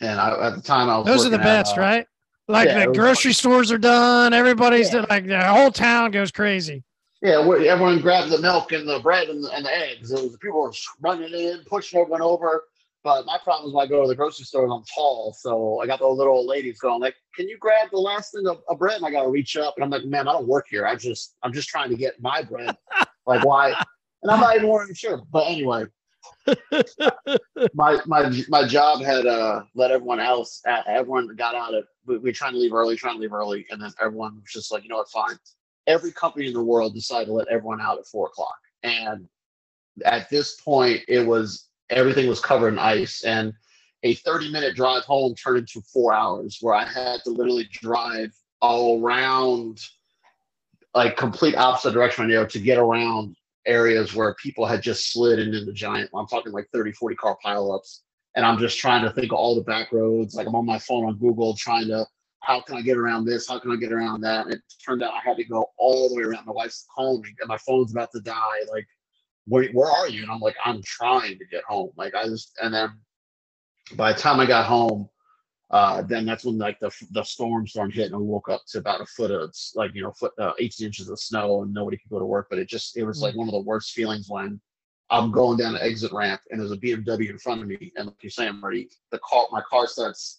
And 0.00 0.18
I, 0.20 0.46
at 0.46 0.54
the 0.54 0.62
time, 0.62 0.88
I 0.88 0.96
was 0.98 1.06
Those 1.06 1.26
are 1.26 1.30
the 1.30 1.36
working 1.36 1.50
at, 1.50 1.62
best, 1.64 1.76
uh, 1.76 1.80
right? 1.80 2.06
Like 2.46 2.68
yeah, 2.68 2.74
the 2.78 2.82
it 2.84 2.88
was 2.90 2.98
grocery 2.98 3.32
stores 3.34 3.70
are 3.72 3.78
done. 3.78 4.32
Everybody's 4.32 4.94
Yeah. 4.94 5.04
like 5.10 5.26
the 5.26 5.44
whole 5.44 5.70
town 5.70 6.12
goes 6.12 6.30
crazy. 6.30 6.82
Yeah, 7.20 7.40
everyone 7.40 8.00
grabbed 8.00 8.30
the 8.30 8.38
milk 8.38 8.70
and 8.72 8.88
the 8.88 9.00
bread 9.00 9.28
and 9.28 9.42
the, 9.42 9.50
and 9.50 9.64
the 9.64 9.76
eggs. 9.76 10.12
It 10.12 10.22
was 10.22 10.36
people 10.36 10.62
were 10.62 10.72
running 11.00 11.32
in, 11.32 11.64
pushing 11.66 11.98
everyone 11.98 12.22
over. 12.22 12.64
But 13.02 13.26
my 13.26 13.38
problem 13.42 13.68
is 13.68 13.74
when 13.74 13.86
I 13.86 13.88
go 13.88 14.02
to 14.02 14.08
the 14.08 14.14
grocery 14.14 14.44
store 14.44 14.64
and 14.64 14.72
I'm 14.72 14.84
tall, 14.84 15.34
so 15.38 15.80
I 15.80 15.86
got 15.86 16.00
those 16.00 16.18
little 16.18 16.34
old 16.34 16.46
ladies 16.46 16.78
going 16.78 17.00
like, 17.00 17.14
"Can 17.34 17.48
you 17.48 17.56
grab 17.58 17.90
the 17.90 17.98
last 17.98 18.32
thing 18.32 18.46
of, 18.46 18.60
of 18.68 18.78
bread?" 18.78 18.96
And 18.96 19.06
I 19.06 19.10
got 19.10 19.22
to 19.22 19.30
reach 19.30 19.56
up, 19.56 19.74
and 19.76 19.84
I'm 19.84 19.90
like, 19.90 20.04
"Man, 20.04 20.28
I 20.28 20.32
don't 20.32 20.46
work 20.46 20.66
here. 20.68 20.86
I 20.86 20.94
just 20.94 21.36
I'm 21.42 21.52
just 21.52 21.68
trying 21.68 21.90
to 21.90 21.96
get 21.96 22.20
my 22.20 22.42
bread. 22.42 22.76
like 23.26 23.44
why?" 23.44 23.74
And 24.22 24.30
I'm 24.30 24.40
not 24.40 24.56
even 24.56 24.68
wearing 24.68 24.90
a 24.90 24.94
shirt. 24.94 25.20
But 25.30 25.44
anyway, 25.46 25.86
my 27.74 28.00
my 28.06 28.44
my 28.48 28.66
job 28.66 29.00
had 29.02 29.26
uh 29.26 29.62
let 29.74 29.90
everyone 29.90 30.20
else 30.20 30.60
uh, 30.68 30.82
everyone 30.86 31.34
got 31.36 31.54
out 31.54 31.74
of 31.74 31.84
we, 32.06 32.18
we 32.18 32.30
were 32.30 32.32
trying 32.32 32.52
to 32.52 32.58
leave 32.58 32.72
early 32.72 32.96
trying 32.96 33.14
to 33.14 33.20
leave 33.20 33.32
early 33.32 33.66
and 33.70 33.80
then 33.80 33.90
everyone 34.00 34.36
was 34.36 34.52
just 34.52 34.72
like 34.72 34.82
you 34.82 34.88
know 34.88 34.96
what 34.96 35.10
fine 35.10 35.36
every 35.88 36.12
company 36.12 36.46
in 36.46 36.52
the 36.52 36.62
world 36.62 36.94
decided 36.94 37.26
to 37.26 37.32
let 37.32 37.48
everyone 37.48 37.80
out 37.80 37.98
at 37.98 38.06
four 38.06 38.28
o'clock. 38.28 38.58
And 38.84 39.26
at 40.04 40.30
this 40.30 40.60
point 40.60 41.00
it 41.08 41.26
was 41.26 41.66
everything 41.90 42.28
was 42.28 42.40
covered 42.40 42.74
in 42.74 42.78
ice. 42.78 43.24
And 43.24 43.54
a 44.02 44.14
30 44.14 44.52
minute 44.52 44.76
drive 44.76 45.04
home 45.04 45.34
turned 45.34 45.58
into 45.58 45.80
four 45.80 46.12
hours 46.12 46.58
where 46.60 46.74
i 46.74 46.84
had 46.84 47.20
to 47.24 47.30
literally 47.30 47.68
drive 47.72 48.32
all 48.60 49.02
around 49.02 49.80
like 50.94 51.16
complete 51.16 51.56
opposite 51.56 51.92
direction 51.92 52.28
you 52.28 52.36
know 52.36 52.46
to 52.46 52.60
get 52.60 52.78
around 52.78 53.36
areas 53.66 54.14
where 54.14 54.34
people 54.34 54.64
had 54.64 54.82
just 54.82 55.12
slid 55.12 55.38
into 55.38 55.64
the 55.64 55.72
giant 55.72 56.08
i'm 56.14 56.26
talking 56.26 56.52
like 56.52 56.68
30 56.72 56.92
40 56.92 57.16
car 57.16 57.36
pileups. 57.44 58.00
And 58.34 58.46
i'm 58.46 58.58
just 58.58 58.78
trying 58.78 59.02
to 59.02 59.10
think 59.10 59.32
of 59.32 59.38
all 59.38 59.54
the 59.54 59.62
back 59.62 59.92
roads. 59.92 60.34
Like 60.34 60.46
i'm 60.46 60.54
on 60.54 60.66
my 60.66 60.78
phone 60.78 61.04
on 61.04 61.18
google 61.18 61.54
trying 61.56 61.88
to 61.88 62.06
how 62.40 62.60
can 62.60 62.76
i 62.76 62.82
get 62.82 62.96
around 62.96 63.24
this? 63.24 63.48
How 63.48 63.58
can 63.58 63.70
i 63.70 63.76
get 63.76 63.92
around 63.92 64.20
that? 64.22 64.46
And 64.46 64.54
it 64.54 64.62
turned 64.84 65.02
out 65.02 65.12
i 65.12 65.20
had 65.26 65.36
to 65.36 65.44
go 65.44 65.66
all 65.78 66.08
the 66.08 66.16
way 66.16 66.22
around. 66.22 66.46
My 66.46 66.52
wife's 66.52 66.86
calling 66.94 67.22
me 67.22 67.34
and 67.40 67.48
my 67.48 67.58
phone's 67.58 67.92
about 67.92 68.10
to 68.12 68.20
die. 68.20 68.60
Like 68.70 68.86
where, 69.46 69.68
where 69.72 69.90
are 69.90 70.08
you? 70.08 70.22
And 70.22 70.30
i'm 70.30 70.40
like 70.40 70.56
i'm 70.64 70.82
trying 70.82 71.38
to 71.38 71.44
get 71.46 71.64
home. 71.64 71.90
Like 71.96 72.14
i 72.14 72.24
just 72.24 72.56
and 72.62 72.72
then 72.72 72.90
by 73.96 74.12
the 74.12 74.18
time 74.18 74.40
i 74.40 74.46
got 74.46 74.66
home 74.66 75.08
uh, 75.70 76.00
then 76.02 76.24
that's 76.24 76.44
when 76.44 76.56
like 76.56 76.80
the 76.80 76.90
the 77.10 77.22
storm 77.22 77.66
started 77.66 77.94
hitting. 77.94 78.18
we 78.18 78.24
woke 78.24 78.48
up 78.48 78.62
to 78.66 78.78
about 78.78 79.02
a 79.02 79.06
foot 79.06 79.30
of 79.30 79.54
like 79.74 79.94
you 79.94 80.02
know 80.02 80.12
foot 80.12 80.32
uh, 80.38 80.52
18 80.58 80.86
inches 80.86 81.10
of 81.10 81.20
snow 81.20 81.62
and 81.62 81.74
nobody 81.74 81.98
could 81.98 82.10
go 82.10 82.18
to 82.18 82.24
work. 82.24 82.46
But 82.48 82.58
it 82.58 82.68
just 82.68 82.96
it 82.96 83.04
was 83.04 83.20
like 83.20 83.34
one 83.34 83.48
of 83.48 83.52
the 83.52 83.60
worst 83.60 83.92
feelings 83.92 84.30
when 84.30 84.60
I'm 85.10 85.30
going 85.30 85.58
down 85.58 85.74
the 85.74 85.84
exit 85.84 86.12
ramp 86.12 86.40
and 86.50 86.60
there's 86.60 86.72
a 86.72 86.76
BMW 86.76 87.30
in 87.30 87.38
front 87.38 87.60
of 87.60 87.68
me. 87.68 87.92
And 87.96 88.06
like 88.06 88.22
you're 88.22 88.30
saying, 88.30 88.58
Marty, 88.60 88.88
the 89.10 89.18
car 89.18 89.46
my 89.52 89.62
car 89.68 89.86
starts. 89.86 90.37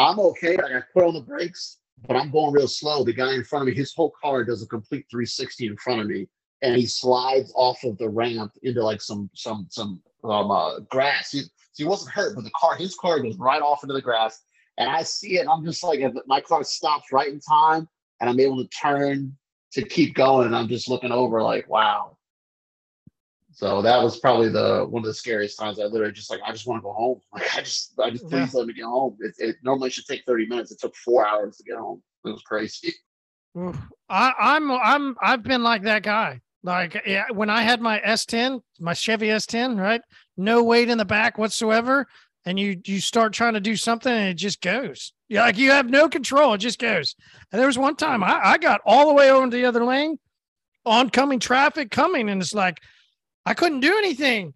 I'm 0.00 0.18
okay. 0.18 0.54
I 0.54 0.72
got 0.72 0.84
put 0.94 1.04
on 1.04 1.12
the 1.12 1.20
brakes, 1.20 1.76
but 2.08 2.16
I'm 2.16 2.30
going 2.30 2.54
real 2.54 2.66
slow. 2.66 3.04
The 3.04 3.12
guy 3.12 3.34
in 3.34 3.44
front 3.44 3.62
of 3.62 3.68
me, 3.68 3.74
his 3.74 3.92
whole 3.94 4.12
car 4.22 4.44
does 4.44 4.62
a 4.62 4.66
complete 4.66 5.04
360 5.10 5.66
in 5.66 5.76
front 5.76 6.00
of 6.00 6.06
me, 6.06 6.26
and 6.62 6.74
he 6.74 6.86
slides 6.86 7.52
off 7.54 7.84
of 7.84 7.98
the 7.98 8.08
ramp 8.08 8.52
into 8.62 8.82
like 8.82 9.02
some 9.02 9.28
some 9.34 9.66
some 9.68 10.02
um 10.24 10.50
uh, 10.50 10.80
grass. 10.90 11.32
He, 11.32 11.42
he 11.76 11.84
wasn't 11.84 12.12
hurt, 12.12 12.34
but 12.34 12.44
the 12.44 12.50
car, 12.50 12.76
his 12.76 12.94
car 12.94 13.20
goes 13.20 13.36
right 13.36 13.60
off 13.60 13.84
into 13.84 13.94
the 13.94 14.00
grass. 14.00 14.40
And 14.78 14.88
I 14.88 15.02
see 15.02 15.38
it, 15.38 15.46
I'm 15.46 15.64
just 15.64 15.84
like, 15.84 16.00
my 16.26 16.40
car 16.40 16.64
stops 16.64 17.12
right 17.12 17.28
in 17.28 17.38
time, 17.40 17.86
and 18.20 18.30
I'm 18.30 18.40
able 18.40 18.62
to 18.64 18.68
turn 18.68 19.36
to 19.72 19.82
keep 19.82 20.14
going, 20.14 20.46
and 20.46 20.56
I'm 20.56 20.68
just 20.68 20.88
looking 20.88 21.12
over, 21.12 21.42
like, 21.42 21.68
wow. 21.68 22.16
So 23.60 23.82
that 23.82 24.02
was 24.02 24.18
probably 24.18 24.48
the 24.48 24.86
one 24.88 25.02
of 25.02 25.06
the 25.06 25.12
scariest 25.12 25.58
times. 25.58 25.78
I 25.78 25.84
literally 25.84 26.14
just 26.14 26.30
like, 26.30 26.40
I 26.46 26.50
just 26.50 26.66
want 26.66 26.80
to 26.80 26.82
go 26.82 26.94
home. 26.94 27.20
Like, 27.34 27.54
I 27.54 27.60
just, 27.60 27.92
I 28.02 28.08
just 28.08 28.26
please 28.26 28.54
let 28.54 28.66
me 28.66 28.72
get 28.72 28.86
home. 28.86 29.18
It, 29.20 29.34
it 29.36 29.56
normally 29.62 29.90
should 29.90 30.06
take 30.06 30.24
30 30.24 30.46
minutes. 30.46 30.72
It 30.72 30.80
took 30.80 30.96
four 30.96 31.28
hours 31.28 31.58
to 31.58 31.64
get 31.64 31.76
home. 31.76 32.02
It 32.24 32.30
was 32.30 32.40
crazy. 32.40 32.94
Oof. 33.58 33.78
I, 34.08 34.32
I'm 34.38 34.70
I'm 34.70 35.14
I've 35.20 35.42
been 35.42 35.62
like 35.62 35.82
that 35.82 36.02
guy. 36.02 36.40
Like 36.62 37.02
yeah, 37.04 37.24
when 37.34 37.50
I 37.50 37.60
had 37.60 37.82
my 37.82 38.00
S10, 38.00 38.62
my 38.78 38.94
Chevy 38.94 39.26
S10, 39.26 39.78
right? 39.78 40.00
No 40.38 40.64
weight 40.64 40.88
in 40.88 40.96
the 40.96 41.04
back 41.04 41.36
whatsoever, 41.36 42.06
and 42.46 42.58
you 42.58 42.80
you 42.86 42.98
start 42.98 43.34
trying 43.34 43.54
to 43.54 43.60
do 43.60 43.76
something 43.76 44.10
and 44.10 44.30
it 44.30 44.34
just 44.34 44.62
goes. 44.62 45.12
Yeah, 45.28 45.42
like 45.42 45.58
you 45.58 45.70
have 45.72 45.90
no 45.90 46.08
control. 46.08 46.54
It 46.54 46.58
just 46.58 46.78
goes. 46.78 47.14
And 47.52 47.58
there 47.58 47.66
was 47.66 47.76
one 47.76 47.96
time 47.96 48.24
I, 48.24 48.40
I 48.42 48.56
got 48.56 48.80
all 48.86 49.08
the 49.08 49.14
way 49.14 49.30
over 49.30 49.50
to 49.50 49.54
the 49.54 49.66
other 49.66 49.84
lane, 49.84 50.18
oncoming 50.86 51.40
traffic 51.40 51.90
coming, 51.90 52.30
and 52.30 52.40
it's 52.40 52.54
like 52.54 52.80
I 53.46 53.54
couldn't 53.54 53.80
do 53.80 53.96
anything. 53.98 54.54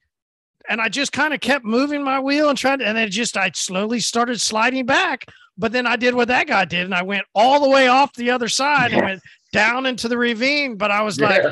And 0.69 0.81
I 0.81 0.89
just 0.89 1.13
kind 1.13 1.35
of 1.35 1.41
kept 1.41 1.65
moving 1.65 2.03
my 2.03 2.21
wheel 2.21 2.49
and 2.49 2.57
trying 2.57 2.79
to, 2.79 2.87
and 2.87 2.97
then 2.97 3.11
just 3.11 3.37
I 3.37 3.51
slowly 3.55 4.01
started 4.01 4.41
sliding 4.41 4.87
back. 4.87 5.27
But 5.59 5.73
then 5.73 5.87
I 5.87 5.97
did 5.97 6.15
what 6.15 6.29
that 6.29 6.47
guy 6.47 6.65
did, 6.65 6.85
and 6.85 6.95
I 6.95 7.03
went 7.03 7.27
all 7.35 7.63
the 7.63 7.69
way 7.69 7.87
off 7.87 8.13
the 8.15 8.31
other 8.31 8.49
side 8.49 8.93
and 8.93 9.05
went 9.05 9.23
down 9.53 9.87
into 9.87 10.09
the 10.09 10.19
ravine. 10.19 10.77
But 10.77 10.91
I 10.91 11.03
was 11.03 11.21
like, 11.21 11.43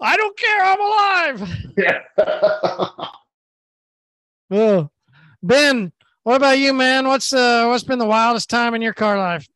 I 0.00 0.16
don't 0.16 0.38
care, 0.38 0.64
I'm 0.64 0.80
alive. 0.80 1.50
Yeah. 1.76 2.88
Oh. 4.50 4.90
Ben, 5.42 5.92
what 6.22 6.36
about 6.36 6.58
you, 6.58 6.72
man? 6.72 7.08
What's 7.08 7.32
uh 7.32 7.66
what's 7.66 7.84
been 7.84 7.98
the 7.98 8.06
wildest 8.06 8.48
time 8.48 8.74
in 8.74 8.82
your 8.82 8.94
car 8.94 9.18
life? 9.18 9.48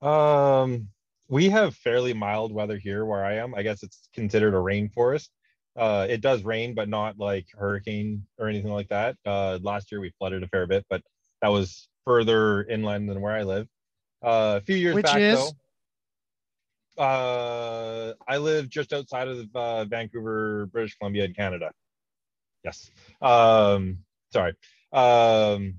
Um, 0.00 0.88
we 1.28 1.50
have 1.50 1.74
fairly 1.74 2.14
mild 2.14 2.52
weather 2.52 2.78
here 2.78 3.04
where 3.04 3.24
I 3.24 3.34
am. 3.34 3.54
I 3.54 3.62
guess 3.62 3.82
it's 3.82 4.08
considered 4.14 4.54
a 4.54 4.58
rainforest. 4.58 5.28
Uh, 5.78 6.06
it 6.10 6.20
does 6.20 6.42
rain, 6.42 6.74
but 6.74 6.88
not 6.88 7.18
like 7.18 7.46
hurricane 7.56 8.26
or 8.36 8.48
anything 8.48 8.72
like 8.72 8.88
that. 8.88 9.16
Uh, 9.24 9.58
last 9.62 9.92
year 9.92 10.00
we 10.00 10.10
flooded 10.18 10.42
a 10.42 10.48
fair 10.48 10.66
bit, 10.66 10.84
but 10.90 11.02
that 11.40 11.48
was 11.48 11.88
further 12.04 12.64
inland 12.64 13.08
than 13.08 13.20
where 13.20 13.34
I 13.34 13.44
live. 13.44 13.68
Uh, 14.22 14.58
a 14.58 14.60
few 14.60 14.76
years 14.76 14.96
Which 14.96 15.04
back, 15.04 15.20
is? 15.20 15.38
though, 16.96 17.02
uh, 17.02 18.14
I 18.26 18.38
live 18.38 18.68
just 18.68 18.92
outside 18.92 19.28
of 19.28 19.54
uh, 19.54 19.84
Vancouver, 19.84 20.66
British 20.66 20.96
Columbia, 20.96 21.26
in 21.26 21.34
Canada. 21.34 21.70
Yes. 22.64 22.90
Um, 23.22 23.98
sorry. 24.32 24.54
Um, 24.92 25.74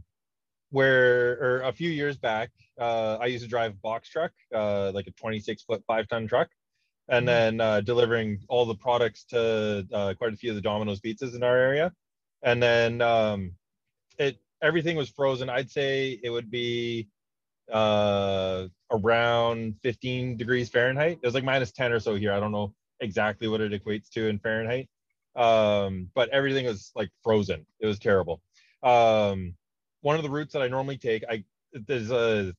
where 0.71 1.31
or 1.41 1.62
a 1.63 1.73
few 1.73 1.89
years 1.89 2.17
back, 2.17 2.51
uh, 2.79 3.17
I 3.19 3.25
used 3.25 3.43
to 3.43 3.49
drive 3.49 3.71
a 3.71 3.77
box 3.77 4.09
truck, 4.09 4.31
uh, 4.55 4.91
like 4.93 5.07
a 5.07 5.12
26 5.12 5.63
foot, 5.63 5.83
five 5.88 6.07
ton 6.07 6.27
truck, 6.27 6.49
and 7.10 7.28
then 7.28 7.60
uh, 7.60 7.82
delivering 7.82 8.39
all 8.48 8.65
the 8.65 8.76
products 8.76 9.24
to 9.26 9.86
uh, 9.91 10.13
quite 10.17 10.34
a 10.34 10.38
few 10.38 10.52
of 10.52 10.56
the 10.56 10.62
Domino's 10.62 11.02
pizzas 11.02 11.36
in 11.36 11.43
our 11.43 11.58
area. 11.58 11.91
And 12.43 12.62
then 12.62 13.02
um, 13.02 13.54
it 14.17 14.38
everything 14.62 14.95
was 14.95 15.10
frozen. 15.10 15.50
I'd 15.50 15.72
say 15.72 16.19
it 16.24 16.30
would 16.30 16.52
be 16.52 17.10
uh, 17.72 18.67
around 18.91 19.76
15 19.84 20.38
degrees 20.38 20.69
Fahrenheit. 20.69 21.19
It 21.22 21.28
was 21.28 21.34
like 21.34 21.43
minus 21.43 21.72
10 21.72 21.91
or 21.91 22.00
so 22.00 22.15
here. 22.15 22.32
I 22.32 22.39
don't 22.39 22.52
know 22.52 22.74
exactly 23.00 23.48
what 23.48 23.62
it 23.62 23.72
equates 23.72 24.10
to 24.12 24.28
in 24.28 24.39
Fahrenheit. 24.39 24.88
Um, 25.36 26.10
but 26.15 26.30
everything 26.30 26.65
was 26.65 26.91
like 26.95 27.10
frozen. 27.24 27.65
It 27.80 27.88
was 27.88 28.00
terrible. 28.00 28.41
Um, 28.84 29.56
one 30.02 30.15
of 30.15 30.24
the 30.24 30.30
routes 30.30 30.54
that 30.54 30.62
I 30.62 30.67
normally 30.67 30.98
take, 30.98 31.24
I 31.30 31.43
there's 31.74 32.12
a 32.12 32.54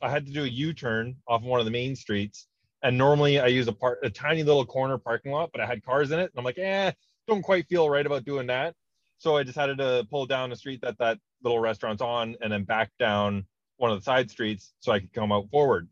I 0.00 0.10
had 0.10 0.26
to 0.26 0.32
do 0.32 0.44
a 0.44 0.48
U-turn 0.48 1.16
off 1.28 1.42
of 1.42 1.46
one 1.46 1.60
of 1.60 1.64
the 1.64 1.70
main 1.70 1.94
streets, 1.94 2.48
and 2.82 2.98
normally 2.98 3.38
I 3.38 3.46
use 3.46 3.68
a 3.68 3.72
part 3.72 4.00
a 4.02 4.10
tiny 4.10 4.42
little 4.42 4.66
corner 4.66 4.98
parking 4.98 5.32
lot, 5.32 5.50
but 5.52 5.60
I 5.60 5.66
had 5.66 5.84
cars 5.84 6.10
in 6.10 6.18
it, 6.18 6.30
and 6.30 6.38
I'm 6.38 6.44
like, 6.44 6.58
eh, 6.58 6.92
don't 7.28 7.42
quite 7.42 7.68
feel 7.68 7.88
right 7.88 8.04
about 8.04 8.24
doing 8.24 8.48
that. 8.48 8.74
So 9.18 9.36
I 9.36 9.44
decided 9.44 9.78
to 9.78 10.06
pull 10.10 10.26
down 10.26 10.50
the 10.50 10.56
street 10.56 10.80
that 10.82 10.98
that 10.98 11.18
little 11.42 11.60
restaurant's 11.60 12.02
on, 12.02 12.36
and 12.40 12.52
then 12.52 12.64
back 12.64 12.90
down 12.98 13.46
one 13.76 13.90
of 13.90 13.98
the 13.98 14.04
side 14.04 14.30
streets 14.30 14.72
so 14.80 14.92
I 14.92 15.00
could 15.00 15.12
come 15.12 15.32
out 15.32 15.50
forward. 15.50 15.88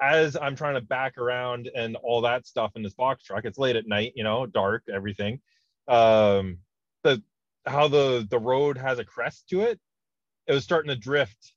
As 0.00 0.36
I'm 0.36 0.56
trying 0.56 0.74
to 0.74 0.80
back 0.80 1.16
around 1.16 1.70
and 1.74 1.96
all 1.96 2.22
that 2.22 2.46
stuff 2.46 2.72
in 2.74 2.82
this 2.82 2.94
box 2.94 3.24
truck, 3.24 3.44
it's 3.44 3.58
late 3.58 3.76
at 3.76 3.86
night, 3.86 4.12
you 4.16 4.24
know, 4.24 4.46
dark, 4.46 4.84
everything. 4.92 5.40
Um, 5.86 6.58
the 7.04 7.22
how 7.66 7.86
the 7.86 8.26
the 8.28 8.38
road 8.38 8.76
has 8.78 8.98
a 8.98 9.04
crest 9.04 9.48
to 9.50 9.60
it, 9.60 9.78
it 10.46 10.52
was 10.52 10.64
starting 10.64 10.88
to 10.88 10.96
drift 10.96 11.54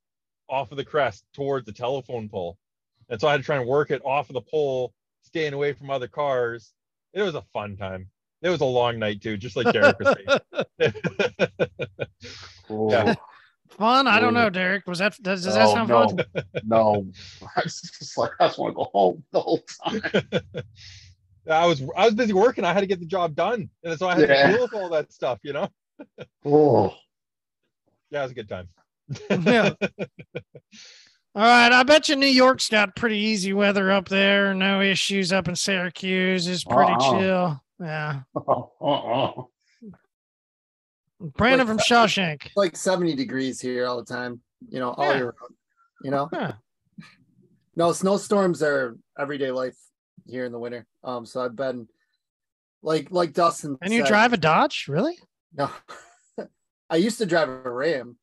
off 0.48 0.72
of 0.72 0.78
the 0.78 0.86
crest 0.86 1.26
towards 1.34 1.66
the 1.66 1.72
telephone 1.72 2.30
pole. 2.30 2.58
And 3.10 3.20
so 3.22 3.28
I 3.28 3.32
had 3.32 3.38
to 3.42 3.44
try 3.44 3.58
and 3.58 3.68
work 3.68 3.92
it 3.92 4.02
off 4.04 4.30
of 4.30 4.34
the 4.34 4.42
pole, 4.42 4.94
staying 5.24 5.54
away 5.54 5.74
from 5.74 5.90
other 5.90 6.08
cars. 6.08 6.74
It 7.14 7.22
was 7.22 7.36
a 7.36 7.44
fun 7.54 7.78
time. 7.78 8.10
It 8.42 8.50
was 8.50 8.62
a 8.62 8.66
long 8.66 9.00
night 9.00 9.22
too, 9.22 9.38
just 9.38 9.56
like 9.56 9.72
Derek 9.72 9.98
was 10.00 10.16
saying. 10.16 10.40
yeah. 12.70 13.16
Fun? 13.70 14.08
I 14.08 14.20
don't 14.20 14.34
know, 14.34 14.50
Derek. 14.50 14.88
Was 14.88 15.00
that 15.00 15.18
does, 15.22 15.44
does 15.44 15.56
that 15.56 15.68
Oh, 15.70 15.74
sound 15.74 15.90
no. 15.90 16.08
fun? 16.10 16.26
no, 16.64 17.08
I 17.56 17.62
was 17.64 17.82
just 17.82 18.18
like, 18.18 18.32
I 18.40 18.48
just 18.48 18.60
want 18.60 18.72
to 18.74 18.76
go 18.76 18.84
home 18.94 19.24
the 19.32 19.40
whole 19.42 19.60
time. 19.84 20.02
I 21.50 21.66
was 21.68 21.82
I 21.96 22.06
was 22.06 22.16
busy 22.16 22.34
working. 22.34 22.64
I 22.66 22.74
had 22.74 22.82
to 22.82 22.88
get 22.88 23.00
the 23.00 23.06
job 23.06 23.36
done, 23.36 23.70
and 23.84 23.98
so 24.00 24.08
I 24.08 24.16
had 24.16 24.30
Yeah. 24.30 24.48
to 24.48 24.54
deal 24.54 24.62
with 24.64 24.74
all 24.74 24.90
that 24.90 25.12
stuff. 25.14 25.40
You 25.44 25.54
know. 25.54 25.70
Oh, 26.46 26.94
Yeah, 28.10 28.20
it 28.20 28.24
was 28.24 28.32
a 28.32 28.36
good 28.36 28.50
time. 28.50 28.68
Yeah. 29.30 29.74
All 31.36 31.42
right, 31.44 31.72
I 31.72 31.84
bet 31.84 32.08
you 32.08 32.16
New 32.16 32.28
York's 32.28 32.70
got 32.70 32.96
pretty 32.96 33.18
easy 33.18 33.52
weather 33.52 33.92
up 33.92 34.08
there. 34.08 34.54
No 34.54 34.80
issues 34.82 35.34
up 35.34 35.50
in 35.50 35.56
Syracuse. 35.56 36.48
It's 36.48 36.64
pretty 36.64 36.94
Uh-uh. 36.94 37.20
chill. 37.20 37.62
Yeah. 37.82 38.22
uh-uh. 38.36 39.42
Brandon 41.36 41.68
from 41.68 41.78
Shawshank. 41.80 42.46
It's 42.46 42.56
like 42.56 42.78
70 42.78 43.16
degrees 43.16 43.60
here 43.60 43.86
all 43.86 43.98
the 43.98 44.06
time, 44.06 44.40
you 44.70 44.80
know, 44.80 44.92
all 44.92 45.06
Yeah. 45.06 45.16
year 45.16 45.26
round. 45.26 45.56
You 46.04 46.12
know, 46.12 46.30
Yeah. 46.32 46.54
no 47.76 47.92
snowstorms 47.92 48.64
are 48.64 48.96
everyday 49.20 49.52
life 49.52 49.76
here 50.28 50.46
in 50.46 50.54
the 50.54 50.60
winter. 50.60 50.86
Um, 51.04 51.26
so 51.26 51.42
I've 51.44 51.56
been 51.56 51.88
like 52.82 53.12
like 53.12 53.34
Dustin. 53.34 53.78
And 53.82 53.92
you 53.94 54.02
said- 54.02 54.08
drive 54.08 54.32
a 54.34 54.38
Dodge? 54.38 54.86
Really? 54.88 55.18
No, 55.54 55.70
I 56.90 56.96
used 56.98 57.18
to 57.18 57.26
drive 57.26 57.50
a 57.50 57.70
Ram. 57.70 58.18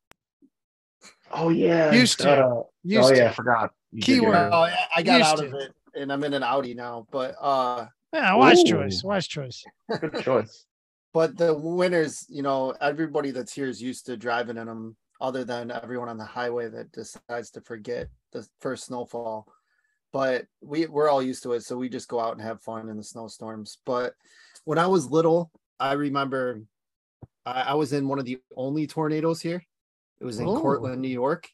Oh 1.31 1.49
yeah. 1.49 1.91
Used 1.91 2.19
to. 2.21 2.31
uh, 2.31 2.63
Used 2.83 3.09
oh 3.09 3.13
to. 3.13 3.17
yeah, 3.17 3.29
I 3.29 3.33
forgot. 3.33 3.71
You 3.91 4.01
did 4.01 4.05
Keyword. 4.19 4.35
Oh, 4.35 4.39
rid 4.39 4.47
of- 4.47 4.53
I- 4.53 4.87
I 4.97 5.03
got 5.03 5.17
Used 5.19 5.29
out 5.29 5.37
to. 5.39 5.45
of 5.47 5.53
it, 5.53 5.73
and 5.95 6.11
I'm 6.11 6.23
in 6.23 6.33
an 6.33 6.43
Audi 6.43 6.73
now. 6.73 7.07
But 7.11 7.35
uh, 7.39 7.87
Yeah, 8.13 8.35
wise 8.35 8.59
Ooh. 8.59 8.65
choice. 8.65 9.03
Wise 9.03 9.27
choice. 9.27 9.63
Good 9.99 10.21
choice. 10.23 10.65
but 11.13 11.37
the 11.37 11.53
winners, 11.53 12.25
you 12.29 12.41
know, 12.41 12.73
everybody 12.81 13.31
that's 13.31 13.53
here 13.53 13.67
is 13.67 13.81
used 13.81 14.05
to 14.07 14.17
driving 14.17 14.57
in 14.57 14.67
them. 14.67 14.95
Other 15.21 15.45
than 15.45 15.71
everyone 15.71 16.09
on 16.09 16.17
the 16.17 16.25
highway 16.25 16.67
that 16.67 16.91
decides 16.91 17.49
to 17.51 17.61
forget 17.61 18.09
the 18.33 18.45
first 18.59 18.85
snowfall, 18.87 19.47
but 20.11 20.45
we 20.59 20.85
we're 20.87 21.07
all 21.07 21.21
used 21.23 21.43
to 21.43 21.53
it, 21.53 21.63
so 21.63 21.77
we 21.77 21.87
just 21.87 22.09
go 22.09 22.19
out 22.19 22.33
and 22.33 22.41
have 22.41 22.61
fun 22.61 22.89
in 22.89 22.97
the 22.97 23.03
snowstorms. 23.03 23.77
But 23.85 24.15
when 24.65 24.77
I 24.77 24.87
was 24.87 25.09
little, 25.09 25.49
I 25.79 25.93
remember 25.93 26.63
I, 27.45 27.61
I 27.61 27.73
was 27.75 27.93
in 27.93 28.09
one 28.09 28.19
of 28.19 28.25
the 28.25 28.41
only 28.57 28.85
tornadoes 28.85 29.39
here. 29.41 29.63
It 30.19 30.25
was 30.25 30.39
in 30.39 30.47
Ooh. 30.49 30.59
Cortland, 30.59 31.01
New 31.01 31.07
York. 31.07 31.47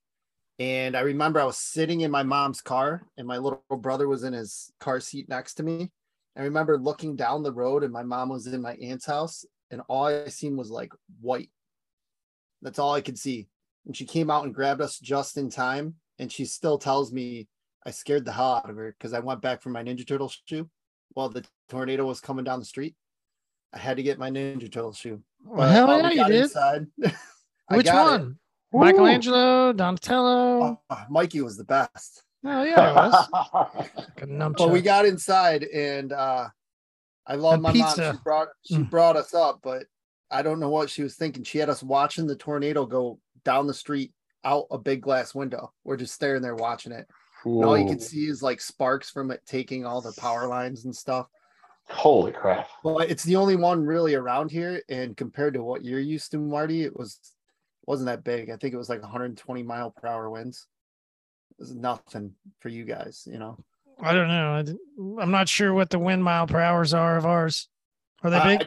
And 0.59 0.97
I 0.97 1.01
remember 1.01 1.39
I 1.39 1.45
was 1.45 1.57
sitting 1.57 2.01
in 2.01 2.11
my 2.11 2.23
mom's 2.23 2.61
car, 2.61 3.03
and 3.17 3.25
my 3.25 3.37
little 3.37 3.63
brother 3.69 4.07
was 4.07 4.23
in 4.23 4.33
his 4.33 4.71
car 4.79 4.99
seat 4.99 5.29
next 5.29 5.55
to 5.55 5.63
me. 5.63 5.89
I 6.37 6.43
remember 6.43 6.77
looking 6.77 7.15
down 7.15 7.43
the 7.43 7.53
road, 7.53 7.83
and 7.83 7.93
my 7.93 8.03
mom 8.03 8.29
was 8.29 8.45
in 8.45 8.61
my 8.61 8.73
aunt's 8.75 9.05
house, 9.05 9.45
and 9.71 9.81
all 9.87 10.05
I 10.05 10.27
seen 10.27 10.57
was 10.57 10.69
like 10.69 10.91
white. 11.21 11.49
That's 12.61 12.79
all 12.79 12.93
I 12.93 13.01
could 13.01 13.17
see. 13.17 13.47
And 13.85 13.95
she 13.95 14.05
came 14.05 14.29
out 14.29 14.43
and 14.43 14.53
grabbed 14.53 14.81
us 14.81 14.99
just 14.99 15.37
in 15.37 15.49
time. 15.49 15.95
And 16.19 16.31
she 16.31 16.43
still 16.43 16.77
tells 16.77 17.13
me 17.13 17.47
I 17.85 17.91
scared 17.91 18.25
the 18.25 18.33
hell 18.33 18.55
out 18.55 18.69
of 18.69 18.75
her 18.75 18.93
because 18.97 19.13
I 19.13 19.19
went 19.19 19.41
back 19.41 19.61
for 19.61 19.69
my 19.69 19.83
Ninja 19.83 20.05
Turtle 20.05 20.31
shoe 20.45 20.69
while 21.13 21.29
the 21.29 21.45
tornado 21.69 22.05
was 22.05 22.19
coming 22.19 22.43
down 22.43 22.59
the 22.59 22.65
street. 22.65 22.95
I 23.73 23.77
had 23.77 23.97
to 23.97 24.03
get 24.03 24.19
my 24.19 24.29
Ninja 24.29 24.71
Turtle 24.71 24.93
shoe. 24.93 25.21
Well, 25.45 25.69
hell 25.69 25.87
yeah, 25.87 26.09
we 26.09 26.15
you 26.15 26.25
did. 26.25 26.43
inside, 26.43 26.87
Which 27.69 27.87
one? 27.87 28.21
it. 28.21 28.35
One? 28.71 28.87
Michelangelo, 28.87 29.73
Donatello. 29.73 30.81
Oh, 30.89 31.05
Mikey 31.09 31.41
was 31.41 31.57
the 31.57 31.63
best. 31.63 32.23
Oh 32.45 32.63
yeah, 32.63 32.91
it 32.91 32.95
was. 32.95 33.27
Good 34.17 34.29
nunchuck. 34.29 34.57
But 34.57 34.69
we 34.71 34.81
got 34.81 35.05
inside 35.05 35.63
and 35.63 36.13
uh 36.13 36.47
I 37.27 37.35
love 37.35 37.55
And 37.55 37.63
my 37.63 37.71
pizza. 37.71 38.01
mom. 38.01 38.13
She 38.15 38.19
brought 38.23 38.47
she 38.63 38.75
Mm. 38.77 38.89
brought 38.89 39.15
us 39.17 39.33
up, 39.33 39.59
but 39.63 39.83
I 40.31 40.41
don't 40.41 40.59
know 40.59 40.69
what 40.69 40.89
she 40.89 41.03
was 41.03 41.15
thinking. 41.15 41.43
She 41.43 41.57
had 41.57 41.69
us 41.69 41.83
watching 41.83 42.27
the 42.27 42.35
tornado 42.35 42.85
go 42.85 43.19
down 43.43 43.67
the 43.67 43.73
street 43.73 44.13
out 44.43 44.65
a 44.71 44.77
big 44.77 45.01
glass 45.01 45.35
window. 45.35 45.71
We're 45.83 45.97
just 45.97 46.13
staring 46.13 46.41
there 46.41 46.55
watching 46.55 46.91
it. 46.91 47.07
And 47.45 47.63
all 47.65 47.77
you 47.77 47.85
can 47.85 47.99
see 47.99 48.27
is 48.27 48.41
like 48.43 48.61
sparks 48.61 49.09
from 49.09 49.31
it 49.31 49.41
taking 49.45 49.85
all 49.85 50.01
the 50.01 50.13
power 50.13 50.47
lines 50.47 50.85
and 50.85 50.95
stuff. 50.95 51.27
Holy 51.89 52.31
crap. 52.31 52.69
But 52.83 53.09
it's 53.09 53.23
the 53.23 53.35
only 53.37 53.55
one 53.55 53.83
really 53.85 54.13
around 54.15 54.51
here. 54.51 54.81
And 54.89 55.17
compared 55.17 55.55
to 55.55 55.63
what 55.63 55.83
you're 55.83 55.99
used 55.99 56.31
to, 56.31 56.37
Marty, 56.37 56.83
it 56.83 56.95
was 56.95 57.19
wasn't 57.89 58.05
that 58.05 58.23
big. 58.23 58.51
I 58.51 58.55
think 58.55 58.73
it 58.73 58.77
was 58.77 58.87
like 58.89 59.01
120 59.01 59.63
mile 59.63 59.89
per 59.89 60.07
hour 60.07 60.29
winds. 60.29 60.67
It 61.51 61.57
was 61.59 61.73
nothing 61.73 62.35
for 62.59 62.69
you 62.69 62.85
guys, 62.85 63.27
you 63.29 63.39
know. 63.39 63.57
I 63.99 64.13
don't 64.13 64.27
know. 64.27 64.53
I, 64.53 65.21
I'm 65.23 65.31
not 65.31 65.49
sure 65.49 65.73
what 65.73 65.89
the 65.89 65.97
wind 65.99 66.23
mile 66.23 66.45
per 66.45 66.59
hours 66.59 66.93
are 66.93 67.17
of 67.17 67.25
ours. 67.25 67.67
Are 68.23 68.29
they 68.29 68.39
big? 68.57 68.61
I, 68.61 68.65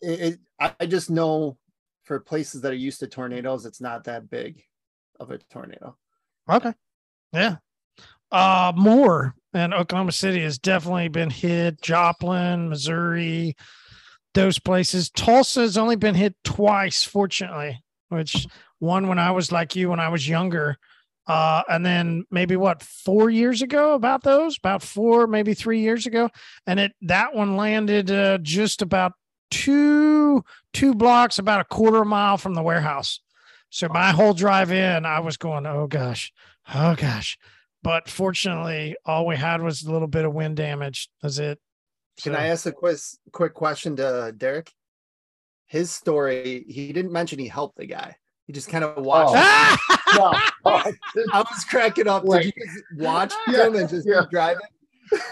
it, 0.00 0.20
it- 0.60 0.72
I 0.80 0.86
just 0.86 1.10
know 1.10 1.58
for 2.04 2.18
places 2.20 2.62
that 2.62 2.72
are 2.72 2.76
used 2.76 3.00
to 3.00 3.06
tornadoes, 3.08 3.66
it's 3.66 3.80
not 3.80 4.04
that 4.04 4.30
big 4.30 4.62
of 5.20 5.30
a 5.32 5.38
tornado. 5.38 5.96
Okay. 6.50 6.72
Yeah. 7.32 7.56
Uh 8.30 8.72
more 8.74 9.34
and 9.52 9.74
Oklahoma 9.74 10.12
City 10.12 10.40
has 10.42 10.58
definitely 10.58 11.08
been 11.08 11.30
hit. 11.30 11.82
Joplin, 11.82 12.68
Missouri, 12.68 13.54
those 14.34 14.58
places. 14.58 15.10
Tulsa's 15.10 15.76
only 15.76 15.96
been 15.96 16.14
hit 16.14 16.36
twice, 16.44 17.02
fortunately, 17.04 17.82
which 18.12 18.46
one 18.78 19.08
when 19.08 19.18
I 19.18 19.30
was 19.30 19.50
like 19.50 19.76
you 19.76 19.90
when 19.90 20.00
I 20.00 20.08
was 20.08 20.28
younger. 20.28 20.76
Uh, 21.26 21.62
and 21.68 21.86
then 21.86 22.24
maybe 22.30 22.56
what 22.56 22.82
four 22.82 23.30
years 23.30 23.62
ago 23.62 23.94
about 23.94 24.22
those, 24.24 24.58
about 24.58 24.82
four, 24.82 25.26
maybe 25.26 25.54
three 25.54 25.80
years 25.80 26.06
ago. 26.06 26.28
And 26.66 26.80
it 26.80 26.92
that 27.02 27.34
one 27.34 27.56
landed 27.56 28.10
uh, 28.10 28.38
just 28.38 28.82
about 28.82 29.12
two 29.50 30.44
two 30.72 30.94
blocks, 30.94 31.38
about 31.38 31.60
a 31.60 31.64
quarter 31.64 32.04
mile 32.04 32.38
from 32.38 32.54
the 32.54 32.62
warehouse. 32.62 33.20
So 33.70 33.88
my 33.88 34.10
whole 34.10 34.34
drive 34.34 34.72
in, 34.72 35.06
I 35.06 35.20
was 35.20 35.36
going, 35.36 35.64
oh 35.66 35.86
gosh, 35.86 36.32
oh 36.74 36.94
gosh. 36.96 37.38
But 37.82 38.08
fortunately, 38.08 38.96
all 39.04 39.26
we 39.26 39.36
had 39.36 39.62
was 39.62 39.82
a 39.82 39.92
little 39.92 40.08
bit 40.08 40.24
of 40.24 40.34
wind 40.34 40.56
damage. 40.56 41.08
That's 41.22 41.38
it. 41.38 41.58
Can 42.22 42.36
I 42.36 42.48
ask 42.48 42.66
a 42.66 42.72
quick 42.72 42.98
quick 43.32 43.54
question 43.54 43.96
to 43.96 44.34
Derek? 44.36 44.72
His 45.72 45.90
story, 45.90 46.66
he 46.68 46.92
didn't 46.92 47.12
mention 47.12 47.38
he 47.38 47.48
helped 47.48 47.78
the 47.78 47.86
guy. 47.86 48.14
He 48.46 48.52
just 48.52 48.68
kind 48.68 48.84
of 48.84 48.92
oh. 48.98 49.00
watched. 49.00 49.32
Oh. 49.34 49.76
No. 50.14 50.32
Oh, 50.66 50.92
I 51.32 51.38
was 51.38 51.64
cracking 51.64 52.06
up. 52.06 52.26
Did 52.26 52.44
you 52.44 52.52
just 52.52 52.84
watch 52.98 53.32
Yeah, 53.48 53.68
him 53.68 53.76
and 53.76 53.88
just 53.88 54.06
yeah. 54.06 54.20
keep 54.20 54.30
driving? 54.30 54.60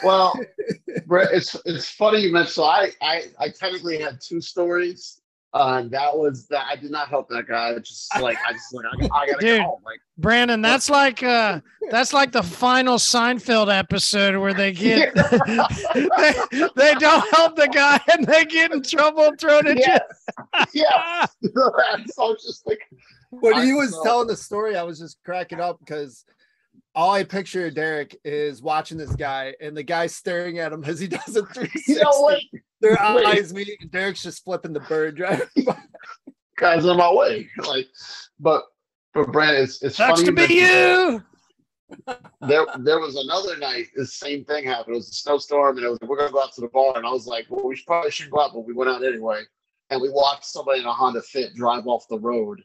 well, 0.02 0.34
it's 0.88 1.54
it's 1.66 1.90
funny 1.90 2.20
you 2.20 2.32
mentioned. 2.32 2.54
So 2.54 2.64
I 2.64 2.90
I 3.02 3.24
I 3.38 3.48
technically 3.50 4.00
had 4.00 4.18
two 4.22 4.40
stories. 4.40 5.19
Uh, 5.52 5.78
and 5.80 5.90
that 5.90 6.16
was 6.16 6.46
that 6.46 6.66
I 6.70 6.76
did 6.76 6.92
not 6.92 7.08
help 7.08 7.28
that 7.30 7.48
guy. 7.48 7.76
Just 7.80 8.08
like 8.20 8.38
I 8.46 8.52
just 8.52 8.72
like 8.72 8.84
I, 8.86 9.04
I 9.22 9.26
gotta 9.26 9.40
Dude. 9.40 9.60
go. 9.62 9.80
Like 9.84 9.98
Brandon, 10.16 10.62
that's 10.62 10.88
like 10.88 11.24
uh 11.24 11.60
that's 11.90 12.12
like 12.12 12.30
the 12.30 12.42
final 12.42 12.96
Seinfeld 12.98 13.76
episode 13.76 14.36
where 14.38 14.54
they 14.54 14.70
get 14.72 15.12
they, 15.94 16.68
they 16.76 16.94
don't 16.94 17.34
help 17.34 17.56
the 17.56 17.68
guy 17.72 18.00
and 18.12 18.24
they 18.26 18.44
get 18.44 18.70
in 18.72 18.80
trouble 18.82 19.32
thrown 19.40 19.66
in 19.66 19.78
jail. 19.78 19.98
yeah, 20.72 21.26
yeah. 21.42 21.96
so 22.06 22.22
I 22.22 22.28
was 22.28 22.44
just 22.46 22.64
like, 22.66 22.80
When 23.30 23.54
I 23.54 23.64
he 23.64 23.72
was 23.72 23.90
saw- 23.90 24.02
telling 24.04 24.28
the 24.28 24.36
story, 24.36 24.76
I 24.76 24.84
was 24.84 25.00
just 25.00 25.18
cracking 25.24 25.58
up 25.60 25.80
because 25.80 26.24
all 26.94 27.12
I 27.12 27.24
picture 27.24 27.70
Derek 27.70 28.16
is 28.24 28.62
watching 28.62 28.98
this 28.98 29.14
guy 29.16 29.54
and 29.60 29.76
the 29.76 29.82
guy 29.82 30.06
staring 30.06 30.58
at 30.60 30.72
him 30.72 30.84
as 30.84 31.00
he 31.00 31.06
does 31.08 31.36
a 31.36 31.42
360. 31.46 31.92
you 31.92 31.98
know 32.00 32.10
what, 32.20 32.40
Their 32.80 32.96
wait. 33.14 33.26
eyes 33.26 33.52
meet, 33.52 33.90
Derek's 33.90 34.22
just 34.22 34.44
flipping 34.44 34.72
the 34.72 34.80
bird 34.80 35.16
driving. 35.16 35.46
by. 35.64 35.78
guys, 36.58 36.86
on 36.86 36.96
my 36.96 37.12
way. 37.12 37.48
Like, 37.58 37.86
but 38.38 38.64
but 39.14 39.32
Brandon, 39.32 39.64
it's 39.64 39.82
it's 39.82 39.96
Sucks 39.96 40.20
funny 40.22 40.26
to 40.26 40.46
be 40.46 40.54
you. 40.54 41.22
there 42.40 42.66
there 42.78 43.00
was 43.00 43.16
another 43.16 43.56
night 43.56 43.86
the 43.96 44.06
same 44.06 44.44
thing 44.44 44.64
happened 44.64 44.94
it 44.94 44.98
was 44.98 45.08
a 45.08 45.12
snowstorm 45.12 45.76
and 45.76 45.84
it 45.84 45.88
was 45.88 45.98
we're 46.02 46.16
gonna 46.16 46.30
go 46.30 46.40
out 46.40 46.52
to 46.52 46.60
the 46.60 46.68
bar 46.68 46.96
and 46.96 47.04
i 47.04 47.10
was 47.10 47.26
like 47.26 47.46
well 47.48 47.66
we 47.66 47.74
should, 47.74 47.84
probably 47.84 48.12
should 48.12 48.30
go 48.30 48.40
out 48.40 48.52
but 48.54 48.60
we 48.60 48.72
went 48.72 48.88
out 48.88 49.04
anyway 49.04 49.42
and 49.90 50.00
we 50.00 50.08
watched 50.08 50.44
somebody 50.44 50.78
in 50.78 50.86
a 50.86 50.92
honda 50.92 51.20
fit 51.20 51.52
drive 51.56 51.88
off 51.88 52.06
the 52.08 52.16
road 52.20 52.62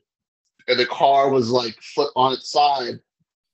and 0.68 0.80
the 0.80 0.86
car 0.86 1.30
was 1.30 1.50
like 1.50 1.76
foot 1.82 2.12
on 2.16 2.34
its 2.34 2.50
side, 2.50 3.00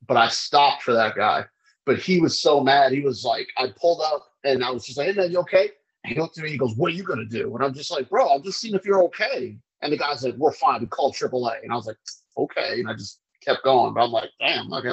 but 0.07 0.17
I 0.17 0.29
stopped 0.29 0.83
for 0.83 0.93
that 0.93 1.15
guy. 1.15 1.45
But 1.85 1.99
he 1.99 2.19
was 2.19 2.39
so 2.39 2.61
mad. 2.61 2.91
He 2.91 3.01
was 3.01 3.23
like, 3.23 3.47
I 3.57 3.67
pulled 3.79 4.01
up 4.01 4.25
and 4.43 4.63
I 4.63 4.71
was 4.71 4.85
just 4.85 4.97
like, 4.97 5.07
hey 5.07 5.13
man, 5.13 5.31
you 5.31 5.39
okay? 5.39 5.71
He 6.05 6.15
looked 6.15 6.37
at 6.37 6.43
me, 6.43 6.51
he 6.51 6.57
goes, 6.57 6.75
What 6.75 6.91
are 6.91 6.95
you 6.95 7.03
gonna 7.03 7.25
do? 7.25 7.55
And 7.55 7.63
I'm 7.63 7.73
just 7.73 7.91
like, 7.91 8.09
bro, 8.09 8.29
I'm 8.29 8.43
just 8.43 8.59
seeing 8.59 8.75
if 8.75 8.85
you're 8.85 9.03
okay. 9.05 9.57
And 9.81 9.93
the 9.93 9.97
guy's 9.97 10.23
like, 10.23 10.35
We're 10.35 10.51
fine, 10.53 10.81
we 10.81 10.87
called 10.87 11.15
AAA. 11.15 11.63
And 11.63 11.71
I 11.71 11.75
was 11.75 11.87
like, 11.87 11.97
Okay. 12.37 12.79
And 12.79 12.89
I 12.89 12.93
just 12.93 13.19
kept 13.41 13.63
going. 13.63 13.93
But 13.93 14.03
I'm 14.05 14.11
like, 14.11 14.29
damn, 14.39 14.71
okay, 14.73 14.89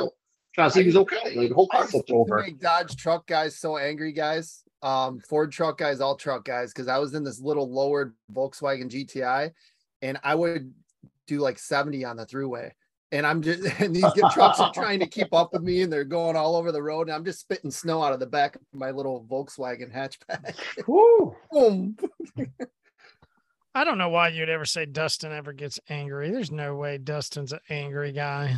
trying 0.55 0.69
to 0.69 0.75
see 0.75 0.81
if 0.81 0.87
he's 0.87 0.97
okay. 0.97 1.37
Like 1.37 1.49
the 1.51 1.55
whole 1.55 1.69
flipped 1.89 2.11
over. 2.11 2.43
make 2.43 2.61
Dodge 2.61 2.97
truck 2.97 3.27
guys 3.27 3.57
so 3.57 3.77
angry, 3.77 4.13
guys. 4.13 4.65
Um, 4.83 5.21
Ford 5.21 5.51
truck 5.51 5.79
guys, 5.79 6.01
all 6.01 6.17
truck 6.17 6.45
guys, 6.45 6.73
because 6.73 6.89
I 6.89 6.99
was 6.99 7.15
in 7.15 7.25
this 7.25 7.41
little 7.41 7.71
lowered 7.71 8.15
Volkswagen 8.33 8.89
GTI, 8.89 9.53
and 10.03 10.19
I 10.23 10.35
would 10.35 10.73
do 11.27 11.41
like 11.41 11.59
70 11.59 12.05
on 12.05 12.17
the 12.17 12.27
throughway. 12.27 12.71
And 13.11 13.27
I'm 13.27 13.41
just, 13.43 13.63
and 13.81 13.95
these 13.95 14.05
trucks 14.33 14.61
are 14.61 14.73
trying 14.73 15.01
to 15.01 15.07
keep 15.19 15.33
up 15.33 15.53
with 15.53 15.63
me, 15.63 15.83
and 15.83 15.93
they're 15.93 16.05
going 16.05 16.37
all 16.37 16.57
over 16.57 16.73
the 16.73 16.83
road, 16.83 17.09
and 17.09 17.15
I'm 17.15 17.25
just 17.25 17.41
spitting 17.41 17.71
snow 17.71 18.03
out 18.03 18.13
of 18.13 18.21
the 18.21 18.27
back 18.27 18.57
of 18.57 18.63
my 18.73 18.91
little 18.91 19.27
Volkswagen 19.31 19.93
hatchback. 19.93 20.57
Woo. 20.87 21.35
Boom. 21.53 21.97
I 23.75 23.85
don't 23.85 23.99
know 23.99 24.09
why 24.09 24.29
you'd 24.29 24.49
ever 24.49 24.65
say 24.65 24.87
Dustin 24.87 25.33
ever 25.33 25.53
gets 25.53 25.79
angry. 25.89 26.31
There's 26.31 26.51
no 26.51 26.77
way 26.77 26.99
Dustin's 26.99 27.53
an 27.53 27.61
angry 27.71 28.13
guy. 28.13 28.57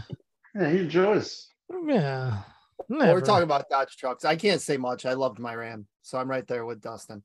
Yeah, 0.55 0.71
he 0.71 0.79
enjoys. 0.79 1.49
Yeah. 1.87 2.43
Well, 2.89 3.13
we're 3.13 3.21
talking 3.21 3.45
about 3.45 3.69
Dodge 3.69 3.97
trucks. 3.97 4.25
I 4.25 4.35
can't 4.35 4.61
say 4.61 4.77
much. 4.77 5.07
I 5.07 5.13
loved 5.13 5.39
my 5.39 5.55
Ram, 5.55 5.87
so 6.03 6.19
I'm 6.19 6.29
right 6.29 6.47
there 6.47 6.65
with 6.65 6.81
Dustin. 6.81 7.23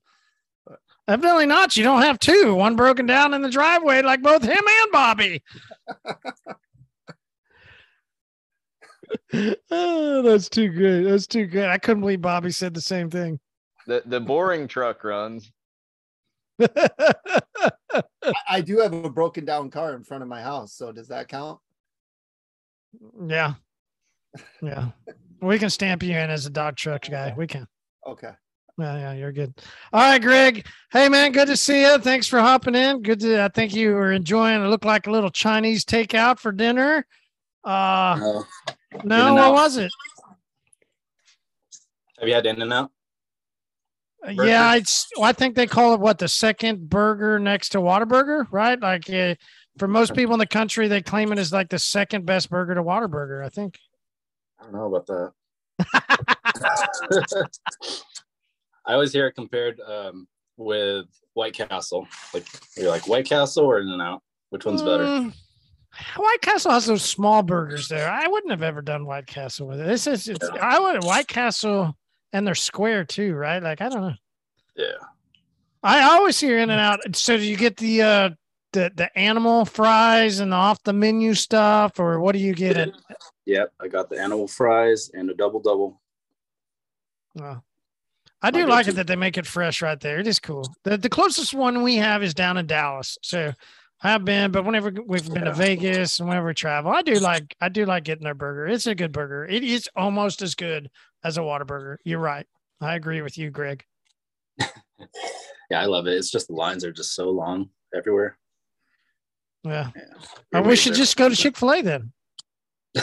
Evidently 1.08 1.46
not. 1.46 1.78
You 1.78 1.84
don't 1.84 2.02
have 2.02 2.20
two. 2.20 2.56
One 2.56 2.76
broken 2.76 3.06
down 3.06 3.34
in 3.34 3.42
the 3.42 3.50
driveway, 3.50 4.02
like 4.02 4.22
both 4.22 4.44
him 4.44 4.58
and 4.58 4.92
Bobby. 4.92 5.44
Oh, 9.72 10.22
that's 10.22 10.48
too 10.50 10.70
good. 10.70 11.06
That's 11.06 11.28
too 11.28 11.46
good. 11.46 11.68
I 11.68 11.78
couldn't 11.78 12.02
believe 12.02 12.22
Bobby 12.22 12.52
said 12.52 12.74
the 12.74 12.82
same 12.82 13.10
thing. 13.10 13.40
The 13.88 14.02
the 14.08 14.20
boring 14.20 14.68
truck 14.68 15.04
runs. 15.04 15.52
I, 16.60 17.32
I 18.50 18.62
do 18.62 18.80
have 18.80 18.94
a 18.94 19.10
broken 19.12 19.46
down 19.46 19.70
car 19.70 19.94
in 19.94 20.04
front 20.04 20.24
of 20.24 20.30
my 20.30 20.42
house, 20.42 20.74
so 20.74 20.92
does 20.92 21.10
that 21.10 21.28
count? 21.28 21.60
yeah. 23.28 23.54
Yeah. 24.62 24.88
We 25.42 25.60
can 25.60 25.70
stamp 25.70 26.02
you 26.02 26.18
in 26.18 26.30
as 26.32 26.46
a 26.48 26.50
Dodge 26.50 26.82
truck 26.82 27.08
guy. 27.08 27.34
We 27.38 27.46
can. 27.46 27.68
Okay. 28.08 28.32
Yeah, 28.80 28.98
yeah, 28.98 29.14
you're 29.14 29.32
good. 29.32 29.54
All 29.94 30.02
right, 30.02 30.22
Greg. 30.22 30.66
Hey, 30.92 31.08
man, 31.08 31.32
good 31.32 31.48
to 31.48 31.56
see 31.56 31.82
you. 31.82 31.98
Thanks 32.00 32.28
for 32.28 32.40
hopping 32.40 32.76
in. 32.76 33.02
Good 33.04 33.20
to. 33.22 33.44
I 33.44 33.48
think 33.50 33.74
you 33.76 33.94
were 33.94 34.12
enjoying. 34.12 34.62
It 34.64 34.68
looked 34.68 34.84
like 34.86 35.08
a 35.08 35.12
little 35.12 35.30
Chinese 35.30 35.86
takeout 35.86 36.40
for 36.40 36.52
dinner. 36.52 37.06
Uh, 37.64 38.18
Uh, 38.20 38.44
no, 39.04 39.28
In-N-Out. 39.28 39.54
what 39.54 39.54
was 39.54 39.78
it? 39.78 39.92
have 42.20 42.28
you 42.28 42.34
had 42.34 42.46
In-N-Out? 42.46 42.92
Yeah, 44.32 44.76
it's. 44.76 45.08
Well, 45.16 45.26
I 45.26 45.34
think 45.34 45.56
they 45.56 45.68
call 45.68 45.94
it 45.94 46.00
what 46.00 46.18
the 46.18 46.28
second 46.28 46.90
burger 46.90 47.40
next 47.40 47.70
to 47.70 47.78
Whataburger, 47.80 48.48
right? 48.52 48.80
Like 48.80 49.08
uh, 49.10 49.36
for 49.78 49.88
most 49.88 50.16
people 50.16 50.34
in 50.34 50.40
the 50.40 50.48
country, 50.48 50.88
they 50.88 51.02
claim 51.02 51.32
it 51.32 51.38
as 51.38 51.54
like 51.54 51.70
the 51.70 51.78
second 51.78 52.26
best 52.26 52.50
burger 52.50 52.74
to 52.74 52.82
Whataburger. 52.82 53.46
I 53.46 53.50
think. 53.50 53.78
I 54.60 54.64
don't 54.64 54.74
know 54.74 54.96
about 54.96 55.06
that. 55.08 55.32
I 58.88 58.94
always 58.94 59.12
hear 59.14 59.28
it 59.28 59.34
compared 59.34 59.80
um, 59.82 60.28
with 60.58 61.06
White 61.34 61.54
Castle. 61.54 62.08
Like 62.34 62.46
you're 62.78 62.90
like 62.90 63.08
White 63.08 63.26
Castle 63.26 63.66
or 63.66 63.80
In-N-Out. 63.80 64.22
Which 64.50 64.66
one's 64.66 64.82
better? 64.82 65.06
Mm, 65.06 65.34
White 66.18 66.42
Castle 66.42 66.72
has 66.72 66.86
those 66.86 67.04
small 67.04 67.44
burgers 67.44 67.88
there. 67.88 68.10
I 68.10 68.28
wouldn't 68.28 68.52
have 68.52 68.64
ever 68.64 68.82
done 68.82 69.06
White 69.06 69.28
Castle 69.28 69.68
with 69.68 69.80
it. 69.80 69.88
This 69.88 70.08
is. 70.08 70.28
It's, 70.28 70.48
I 70.62 70.80
would 70.80 71.04
White 71.04 71.28
Castle, 71.28 71.96
and 72.34 72.46
they're 72.46 72.56
square 72.56 73.04
too, 73.04 73.34
right? 73.36 73.62
Like 73.62 73.82
I 73.82 73.90
don't 73.90 74.02
know. 74.02 74.14
Yeah. 74.76 74.98
I 75.84 76.02
always 76.16 76.40
hear 76.40 76.58
In-N-Out. 76.58 77.16
So 77.16 77.38
do 77.38 77.44
you 77.44 77.56
get 77.56 77.78
the 77.78 78.02
uh 78.02 78.30
the 78.74 78.92
the 78.96 79.18
animal 79.18 79.66
fries 79.66 80.40
and 80.40 80.52
the 80.52 80.56
off 80.56 80.84
the 80.84 80.94
menu 80.94 81.34
stuff, 81.34 82.00
or 82.00 82.20
what 82.20 82.34
do 82.34 82.40
you 82.40 82.54
get? 82.54 82.78
At, 82.78 82.90
Yep. 83.46 83.74
I 83.80 83.88
got 83.88 84.10
the 84.10 84.20
animal 84.20 84.48
fries 84.48 85.12
and 85.14 85.30
a 85.30 85.36
double 85.36 85.60
double. 85.60 86.02
Well, 87.36 87.64
I 88.42 88.52
do 88.52 88.66
My 88.66 88.76
like 88.76 88.88
it 88.88 88.96
that 88.96 89.08
they 89.08 89.16
make 89.16 89.38
it 89.38 89.46
fresh 89.46 89.82
right 89.82 90.00
there. 90.00 90.20
It 90.20 90.28
is 90.28 90.40
cool. 90.40 90.68
The 90.84 90.98
the 90.98 91.10
closest 91.10 91.54
one 91.54 91.84
we 91.84 91.96
have 91.98 92.24
is 92.24 92.34
down 92.34 92.58
in 92.58 92.66
Dallas. 92.66 93.18
So 93.22 93.54
I've 94.02 94.26
been, 94.26 94.52
but 94.52 94.66
whenever 94.66 94.92
we've 95.06 95.34
been 95.34 95.46
to 95.46 95.54
Vegas 95.54 96.20
and 96.20 96.28
whenever 96.28 96.48
we 96.48 96.54
travel, 96.54 96.92
I 96.92 97.02
do 97.02 97.16
like 97.16 97.56
I 97.62 97.70
do 97.70 97.86
like 97.86 98.04
getting 98.04 98.24
their 98.24 98.34
burger. 98.34 98.68
It's 98.68 98.88
a 98.88 98.94
good 98.96 99.12
burger. 99.12 99.46
It 99.46 99.64
is 99.64 99.90
almost 99.96 100.42
as 100.42 100.54
good 100.54 100.90
as 101.24 101.38
a 101.38 101.42
Whataburger. 101.42 101.98
You're 102.04 102.20
right. 102.20 102.46
I 102.82 102.96
agree 102.96 103.22
with 103.22 103.38
you, 103.38 103.50
Greg. 103.50 103.84
Yeah, 105.70 105.82
I 105.82 105.86
love 105.86 106.06
it. 106.06 106.14
It's 106.14 106.30
just 106.30 106.48
the 106.48 106.54
lines 106.54 106.86
are 106.86 106.92
just 106.92 107.16
so 107.16 107.32
long 107.32 107.70
everywhere. 107.96 108.38
Yeah. 109.64 109.90
Yeah. 109.96 110.60
Or 110.60 110.62
we 110.62 110.76
should 110.76 110.94
just 110.94 111.18
go 111.18 111.28
to 111.28 111.36
Chick 111.36 111.58
Fil 111.58 111.74
A 111.74 111.82
then. 111.82 112.14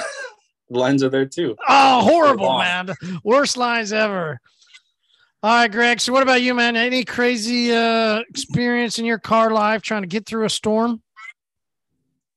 The 0.71 0.79
lines 0.79 1.03
are 1.03 1.11
there 1.11 1.27
too. 1.27 1.55
Oh, 1.69 2.01
horrible, 2.01 2.57
man. 2.57 2.89
Worst 3.25 3.59
lines 3.59 3.93
ever. 3.93 4.41
All 5.45 5.51
right, 5.51 5.73
Greg. 5.73 6.01
So 6.01 6.13
what 6.13 6.23
about 6.23 6.41
you, 6.41 6.55
man? 6.55 6.77
Any 6.77 7.05
crazy 7.05 7.73
uh 7.73 8.21
experience 8.29 9.01
in 9.01 9.05
your 9.05 9.19
car 9.19 9.51
life 9.51 9.83
trying 9.83 10.03
to 10.03 10.09
get 10.09 10.25
through 10.25 10.45
a 10.45 10.51
storm? 10.51 11.03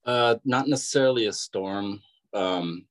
Uh, 0.03 0.35
not 0.43 0.67
necessarily 0.67 1.27
a 1.27 1.33
storm. 1.33 2.01
Um, 2.33 2.85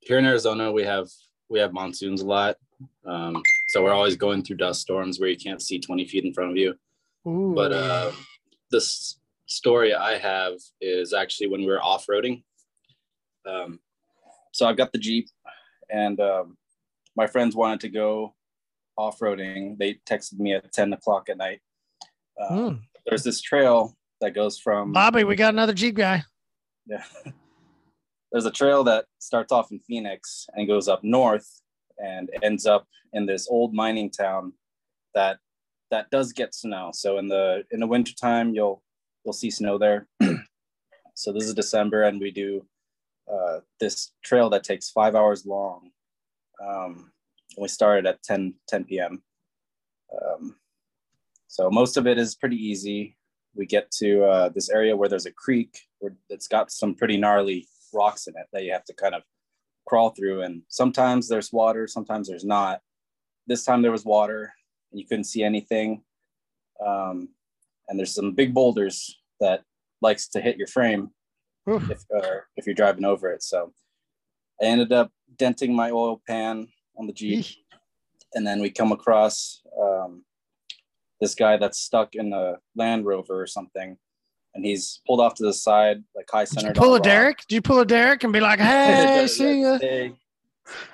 here 0.00 0.18
in 0.18 0.24
Arizona, 0.24 0.72
we 0.72 0.84
have 0.84 1.08
we 1.50 1.58
have 1.58 1.74
monsoons 1.74 2.22
a 2.22 2.26
lot, 2.26 2.56
um, 3.04 3.42
so 3.68 3.82
we're 3.82 3.92
always 3.92 4.16
going 4.16 4.42
through 4.42 4.56
dust 4.56 4.80
storms 4.80 5.20
where 5.20 5.28
you 5.28 5.36
can't 5.36 5.60
see 5.60 5.78
20 5.78 6.06
feet 6.06 6.24
in 6.24 6.32
front 6.32 6.50
of 6.50 6.56
you. 6.56 6.74
Ooh. 7.28 7.52
But 7.54 7.72
uh, 7.72 8.12
this 8.70 9.18
story 9.44 9.94
I 9.94 10.16
have 10.16 10.54
is 10.80 11.12
actually 11.12 11.48
when 11.48 11.60
we 11.60 11.66
were 11.66 11.82
off 11.82 12.06
roading. 12.06 12.42
Um, 13.44 13.80
so 14.52 14.66
I've 14.66 14.78
got 14.78 14.92
the 14.92 14.98
Jeep, 14.98 15.28
and 15.90 16.18
um, 16.20 16.56
my 17.16 17.26
friends 17.26 17.54
wanted 17.54 17.80
to 17.80 17.90
go 17.90 18.34
off 18.96 19.18
roading. 19.20 19.78
They 19.78 19.94
texted 20.08 20.38
me 20.38 20.54
at 20.54 20.72
10 20.72 20.92
o'clock 20.92 21.28
at 21.28 21.36
night. 21.38 21.60
Uh, 22.40 22.48
Hmm. 22.48 22.74
There's 23.06 23.24
this 23.24 23.40
trail 23.40 23.96
that 24.20 24.32
goes 24.34 24.58
from 24.58 24.92
Bobby, 24.92 25.24
we 25.24 25.34
got 25.34 25.52
another 25.54 25.72
Jeep 25.74 25.96
guy. 25.96 26.22
yeah. 26.86 27.04
There's 28.32 28.46
a 28.46 28.50
trail 28.50 28.82
that 28.84 29.04
starts 29.18 29.52
off 29.52 29.70
in 29.72 29.80
Phoenix 29.80 30.46
and 30.54 30.66
goes 30.66 30.88
up 30.88 31.04
north 31.04 31.60
and 31.98 32.30
ends 32.42 32.64
up 32.64 32.86
in 33.12 33.26
this 33.26 33.46
old 33.50 33.74
mining 33.74 34.10
town 34.10 34.54
that 35.14 35.38
that 35.90 36.08
does 36.10 36.32
get 36.32 36.54
snow. 36.54 36.90
So 36.94 37.18
in 37.18 37.28
the 37.28 37.64
in 37.70 37.80
the 37.80 37.86
wintertime 37.86 38.54
you'll 38.54 38.82
you'll 39.24 39.34
see 39.34 39.50
snow 39.50 39.76
there. 39.76 40.08
so 41.14 41.30
this 41.32 41.44
is 41.44 41.52
December 41.52 42.04
and 42.04 42.18
we 42.20 42.30
do 42.30 42.64
uh, 43.30 43.60
this 43.80 44.12
trail 44.24 44.48
that 44.50 44.64
takes 44.64 44.88
five 44.90 45.14
hours 45.14 45.44
long. 45.44 45.90
Um, 46.66 47.12
we 47.56 47.68
started 47.68 48.06
at 48.06 48.22
10 48.22 48.54
10 48.68 48.84
p.m. 48.84 49.22
Um, 50.20 50.56
so 51.48 51.70
most 51.70 51.96
of 51.96 52.06
it 52.06 52.18
is 52.18 52.34
pretty 52.34 52.56
easy. 52.56 53.16
We 53.54 53.66
get 53.66 53.90
to 53.98 54.24
uh, 54.24 54.48
this 54.48 54.70
area 54.70 54.96
where 54.96 55.08
there's 55.08 55.26
a 55.26 55.32
creek 55.32 55.78
where 55.98 56.14
it's 56.30 56.48
got 56.48 56.70
some 56.70 56.94
pretty 56.94 57.18
gnarly 57.18 57.68
rocks 57.92 58.26
in 58.26 58.34
it 58.36 58.46
that 58.52 58.64
you 58.64 58.72
have 58.72 58.84
to 58.86 58.94
kind 58.94 59.14
of 59.14 59.22
crawl 59.86 60.10
through. 60.10 60.42
And 60.42 60.62
sometimes 60.68 61.28
there's 61.28 61.52
water, 61.52 61.86
sometimes 61.86 62.28
there's 62.28 62.44
not. 62.44 62.80
This 63.46 63.64
time 63.64 63.82
there 63.82 63.92
was 63.92 64.04
water 64.04 64.52
and 64.90 65.00
you 65.00 65.06
couldn't 65.06 65.24
see 65.24 65.42
anything. 65.42 66.02
Um, 66.84 67.28
and 67.88 67.98
there's 67.98 68.14
some 68.14 68.32
big 68.32 68.54
boulders 68.54 69.20
that 69.40 69.62
likes 70.00 70.28
to 70.28 70.40
hit 70.40 70.56
your 70.56 70.68
frame 70.68 71.10
Oof. 71.68 71.90
if, 71.90 72.02
uh, 72.16 72.40
if 72.56 72.66
you're 72.66 72.74
driving 72.74 73.04
over 73.04 73.30
it. 73.30 73.42
So 73.42 73.72
I 74.60 74.64
ended 74.64 74.92
up 74.92 75.10
denting 75.36 75.74
my 75.74 75.90
oil 75.90 76.22
pan 76.26 76.68
on 76.96 77.06
the 77.06 77.12
Jeep. 77.12 77.44
And 78.34 78.46
then 78.46 78.60
we 78.60 78.70
come 78.70 78.92
across 78.92 79.62
um, 79.80 80.24
this 81.20 81.34
guy 81.34 81.56
that's 81.56 81.78
stuck 81.78 82.14
in 82.14 82.32
a 82.32 82.56
Land 82.76 83.04
Rover 83.06 83.40
or 83.40 83.46
something. 83.46 83.96
And 84.54 84.64
he's 84.64 85.00
pulled 85.06 85.20
off 85.20 85.34
to 85.36 85.44
the 85.44 85.52
side, 85.52 86.02
like 86.14 86.26
high 86.30 86.44
Did 86.44 86.52
you 86.54 86.60
centered. 86.60 86.76
pull 86.76 86.94
a 86.94 87.00
Derek? 87.00 87.38
Did 87.48 87.54
you 87.54 87.62
pull 87.62 87.80
a 87.80 87.86
Derek 87.86 88.22
and 88.24 88.32
be 88.32 88.40
like, 88.40 88.58
"Hey, 88.60 89.26
see 89.26 89.62
ya"? 89.62 89.78
Hey, 89.80 90.12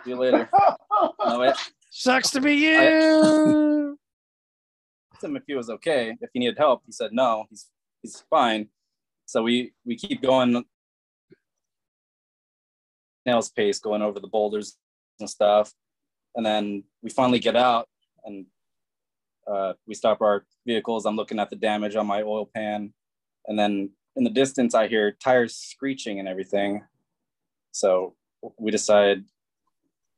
see 0.04 0.10
you 0.10 0.16
later. 0.16 0.48
no, 1.24 1.52
Sucks 1.90 2.30
to 2.30 2.40
be 2.40 2.54
you. 2.54 3.98
asked 5.18 5.24
him 5.24 5.36
if 5.36 5.42
he 5.46 5.54
was 5.54 5.70
okay, 5.70 6.16
if 6.20 6.30
he 6.32 6.38
needed 6.40 6.58
help. 6.58 6.82
He 6.86 6.92
said 6.92 7.12
no, 7.12 7.46
he's 7.50 7.66
he's 8.02 8.22
fine. 8.30 8.68
So 9.26 9.42
we 9.42 9.72
we 9.84 9.96
keep 9.96 10.22
going 10.22 10.64
nails 13.26 13.50
pace, 13.50 13.78
going 13.78 14.02
over 14.02 14.20
the 14.20 14.28
boulders 14.28 14.76
and 15.20 15.28
stuff, 15.28 15.72
and 16.34 16.44
then 16.44 16.84
we 17.02 17.10
finally 17.10 17.38
get 17.38 17.56
out 17.56 17.88
and 18.24 18.46
uh, 19.46 19.72
we 19.86 19.94
stop 19.94 20.20
our 20.20 20.44
vehicles. 20.66 21.06
I'm 21.06 21.16
looking 21.16 21.38
at 21.38 21.50
the 21.50 21.56
damage 21.56 21.96
on 21.96 22.06
my 22.06 22.22
oil 22.22 22.48
pan, 22.54 22.92
and 23.46 23.58
then 23.58 23.90
in 24.16 24.24
the 24.24 24.30
distance, 24.30 24.74
I 24.74 24.88
hear 24.88 25.12
tires 25.12 25.54
screeching 25.54 26.18
and 26.18 26.28
everything. 26.28 26.84
So 27.72 28.14
we 28.58 28.70
decided 28.70 29.24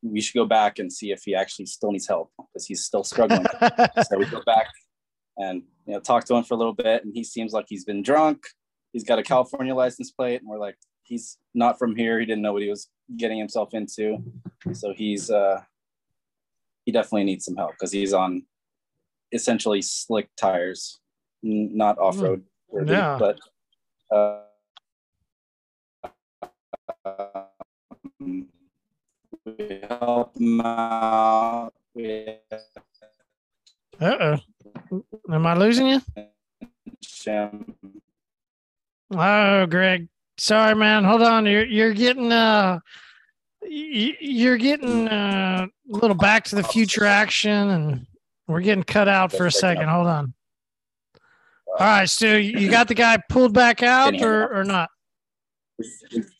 we 0.03 0.21
should 0.21 0.35
go 0.35 0.47
back 0.47 0.79
and 0.79 0.93
see 0.93 1.13
if 1.13 1.23
he 1.25 1.35
actually 1.35 1.67
still 1.67 1.93
needs 1.93 2.09
help 2.09 2.33
because 2.39 2.67
he's 2.67 2.85
still 2.85 3.05
struggling. 3.05 3.45
so 4.09 4.19
we 4.19 4.25
go 4.27 4.43
back 4.47 4.67
and 5.37 5.63
you 5.87 5.95
know 5.95 6.01
talk 6.01 6.25
to 6.25 6.35
him 6.35 6.45
for 6.45 6.55
a 6.55 6.57
little 6.57 6.73
bit, 6.73 7.05
and 7.05 7.15
he 7.15 7.23
seems 7.23 7.53
like 7.53 7.67
he's 7.69 7.85
been 7.85 8.03
drunk. 8.03 8.45
He's 8.93 9.05
got 9.05 9.19
a 9.19 9.23
California 9.23 9.75
license 9.75 10.11
plate, 10.11 10.41
and 10.41 10.49
we're 10.49 10.59
like, 10.59 10.77
he's 11.05 11.39
not 11.55 11.79
from 11.79 11.95
here. 11.95 12.19
He 12.19 12.27
didn't 12.27 12.43
know 12.43 12.53
what 12.53 12.63
he 12.63 12.69
was 12.69 12.89
getting 13.17 13.39
himself 13.39 13.75
into, 13.75 14.19
so 14.73 14.93
he's 14.93 15.31
uh 15.31 15.61
he 16.85 16.93
definitely 16.93 17.25
needs 17.25 17.45
some 17.45 17.57
help 17.57 17.73
because 17.73 17.93
he's 17.93 18.13
on 18.13 18.45
essentially 19.33 19.83
slick 19.83 20.29
tires, 20.37 21.01
not 21.43 21.99
off 21.99 22.21
road 22.21 22.45
worthy, 22.69 22.93
Yeah. 22.93 23.19
but. 23.19 23.39
Uh, 24.11 24.43
um, 27.05 28.49
we 29.45 29.81
help 29.89 30.37
him 30.37 30.61
out. 30.61 31.73
We 31.95 32.37
Uh 34.01 34.37
oh. 34.91 35.03
Am 35.33 35.47
I 35.47 35.57
losing 35.57 35.87
you? 35.89 36.01
Oh, 39.13 39.67
Greg. 39.67 40.09
Sorry, 40.39 40.75
man. 40.75 41.05
Hold 41.05 41.23
on. 41.23 41.47
You're 41.47 41.67
you're 41.67 41.95
getting 41.95 42.33
uh 42.33 42.81
you're 43.63 44.57
getting 44.57 45.09
uh, 45.09 45.67
a 45.93 45.97
little 45.97 46.17
back 46.17 46.45
to 46.45 46.57
the 46.57 46.63
future 46.63 47.05
action 47.05 47.51
and 47.71 48.07
we're 48.47 48.61
getting 48.61 48.85
cut 48.85 49.09
out 49.09 49.33
for 49.33 49.47
a 49.47 49.53
second. 49.53 49.89
Hold 49.89 50.07
on. 50.07 50.35
All 51.79 51.87
right, 51.87 52.11
so 52.11 52.37
you 52.37 52.69
got 52.69 52.89
the 52.89 52.95
guy 52.95 53.17
pulled 53.29 53.55
back 53.55 53.83
out 53.83 54.07
Can 54.07 54.15
you 54.15 54.21
hear 54.21 54.49
me 54.49 54.55
or, 54.55 54.61
or 54.61 54.65
not? 54.65 54.91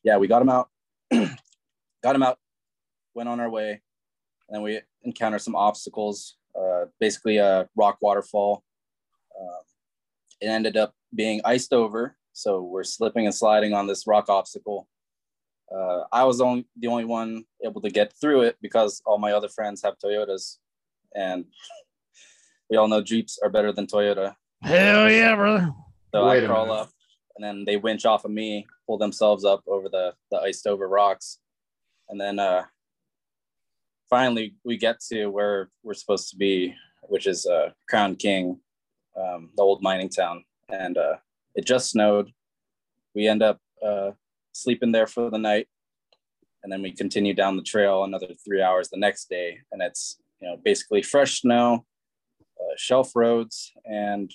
yeah, 0.03 0.17
we 0.17 0.27
got 0.27 0.43
him 0.43 0.49
out. 0.49 0.69
got 2.03 2.17
him 2.17 2.23
out. 2.23 2.39
Went 3.15 3.29
on 3.29 3.41
our 3.41 3.49
way, 3.49 3.71
and 3.71 4.57
then 4.57 4.63
we 4.63 4.81
encountered 5.03 5.41
some 5.41 5.55
obstacles. 5.55 6.37
Uh, 6.59 6.87
basically, 6.99 7.37
a 7.37 7.69
rock 7.77 7.99
waterfall. 8.01 8.65
Um, 9.41 9.61
it 10.41 10.47
ended 10.49 10.77
up 10.77 10.95
being 11.15 11.41
iced 11.45 11.73
over, 11.73 12.17
so 12.33 12.63
we're 12.63 12.85
slipping 12.85 13.27
and 13.27 13.35
sliding 13.35 13.73
on 13.73 13.87
this 13.87 14.07
rock 14.07 14.29
obstacle. 14.29 14.89
Uh, 15.75 16.03
I 16.13 16.25
was 16.25 16.41
only 16.41 16.67
the 16.77 16.89
only 16.89 17.05
one 17.05 17.45
able 17.65 17.81
to 17.83 17.91
get 17.91 18.13
through 18.21 18.43
it 18.43 18.57
because 18.61 19.01
all 19.07 19.19
my 19.19 19.33
other 19.33 19.49
friends 19.49 19.83
have 19.83 19.95
Toyotas, 19.99 20.57
and 21.15 21.45
we 22.71 22.77
all 22.77 22.89
know 22.89 23.03
Jeeps 23.03 23.39
are 23.43 23.51
better 23.51 23.73
than 23.73 23.87
Toyota. 23.87 24.35
Hell 24.63 25.11
yeah, 25.11 25.35
brother. 25.37 25.73
So 26.13 26.27
Wait 26.27 26.43
I 26.43 26.45
a 26.45 26.47
crawl 26.47 26.67
minute. 26.67 26.81
up, 26.81 26.91
and 27.37 27.45
then 27.45 27.65
they 27.65 27.77
winch 27.77 28.05
off 28.05 28.25
of 28.25 28.31
me, 28.33 28.67
pull 28.87 28.99
themselves 28.99 29.45
up 29.45 29.63
over 29.67 29.89
the 29.89 30.15
the 30.31 30.39
iced 30.39 30.67
over 30.67 30.89
rocks, 30.89 31.39
and 32.09 32.21
then 32.21 32.39
uh, 32.39 32.65
finally 34.09 34.57
we 34.65 34.77
get 34.77 35.01
to 35.11 35.27
where 35.29 35.71
we're 35.85 35.95
supposed 35.95 36.31
to 36.31 36.37
be, 36.37 36.75
which 37.03 37.27
is 37.27 37.47
uh, 37.47 37.71
Crown 37.89 38.17
King, 38.17 38.59
um, 39.17 39.51
the 39.57 39.63
old 39.63 39.83
mining 39.83 40.09
town, 40.09 40.45
and 40.69 40.99
uh, 40.99 41.17
it 41.55 41.65
just 41.65 41.91
snowed. 41.91 42.33
We 43.15 43.29
end 43.29 43.43
up 43.43 43.59
uh, 43.85 44.11
sleeping 44.53 44.93
there 44.93 45.07
for 45.07 45.31
the 45.31 45.39
night, 45.39 45.69
and 46.63 46.73
then 46.73 46.83
we 46.83 46.93
continue 46.93 47.35
down 47.35 47.57
the 47.57 47.63
trail 47.63 48.05
another 48.05 48.29
three 48.45 48.63
hours 48.63 48.91
the 48.91 48.99
next 48.99 49.29
day, 49.29 49.59
and 49.73 49.83
it's 49.83 50.19
you 50.41 50.49
know 50.49 50.57
basically 50.65 51.03
fresh 51.03 51.41
snow, 51.41 51.85
uh, 52.61 52.75
shelf 52.77 53.13
roads, 53.15 53.73
and 53.85 54.33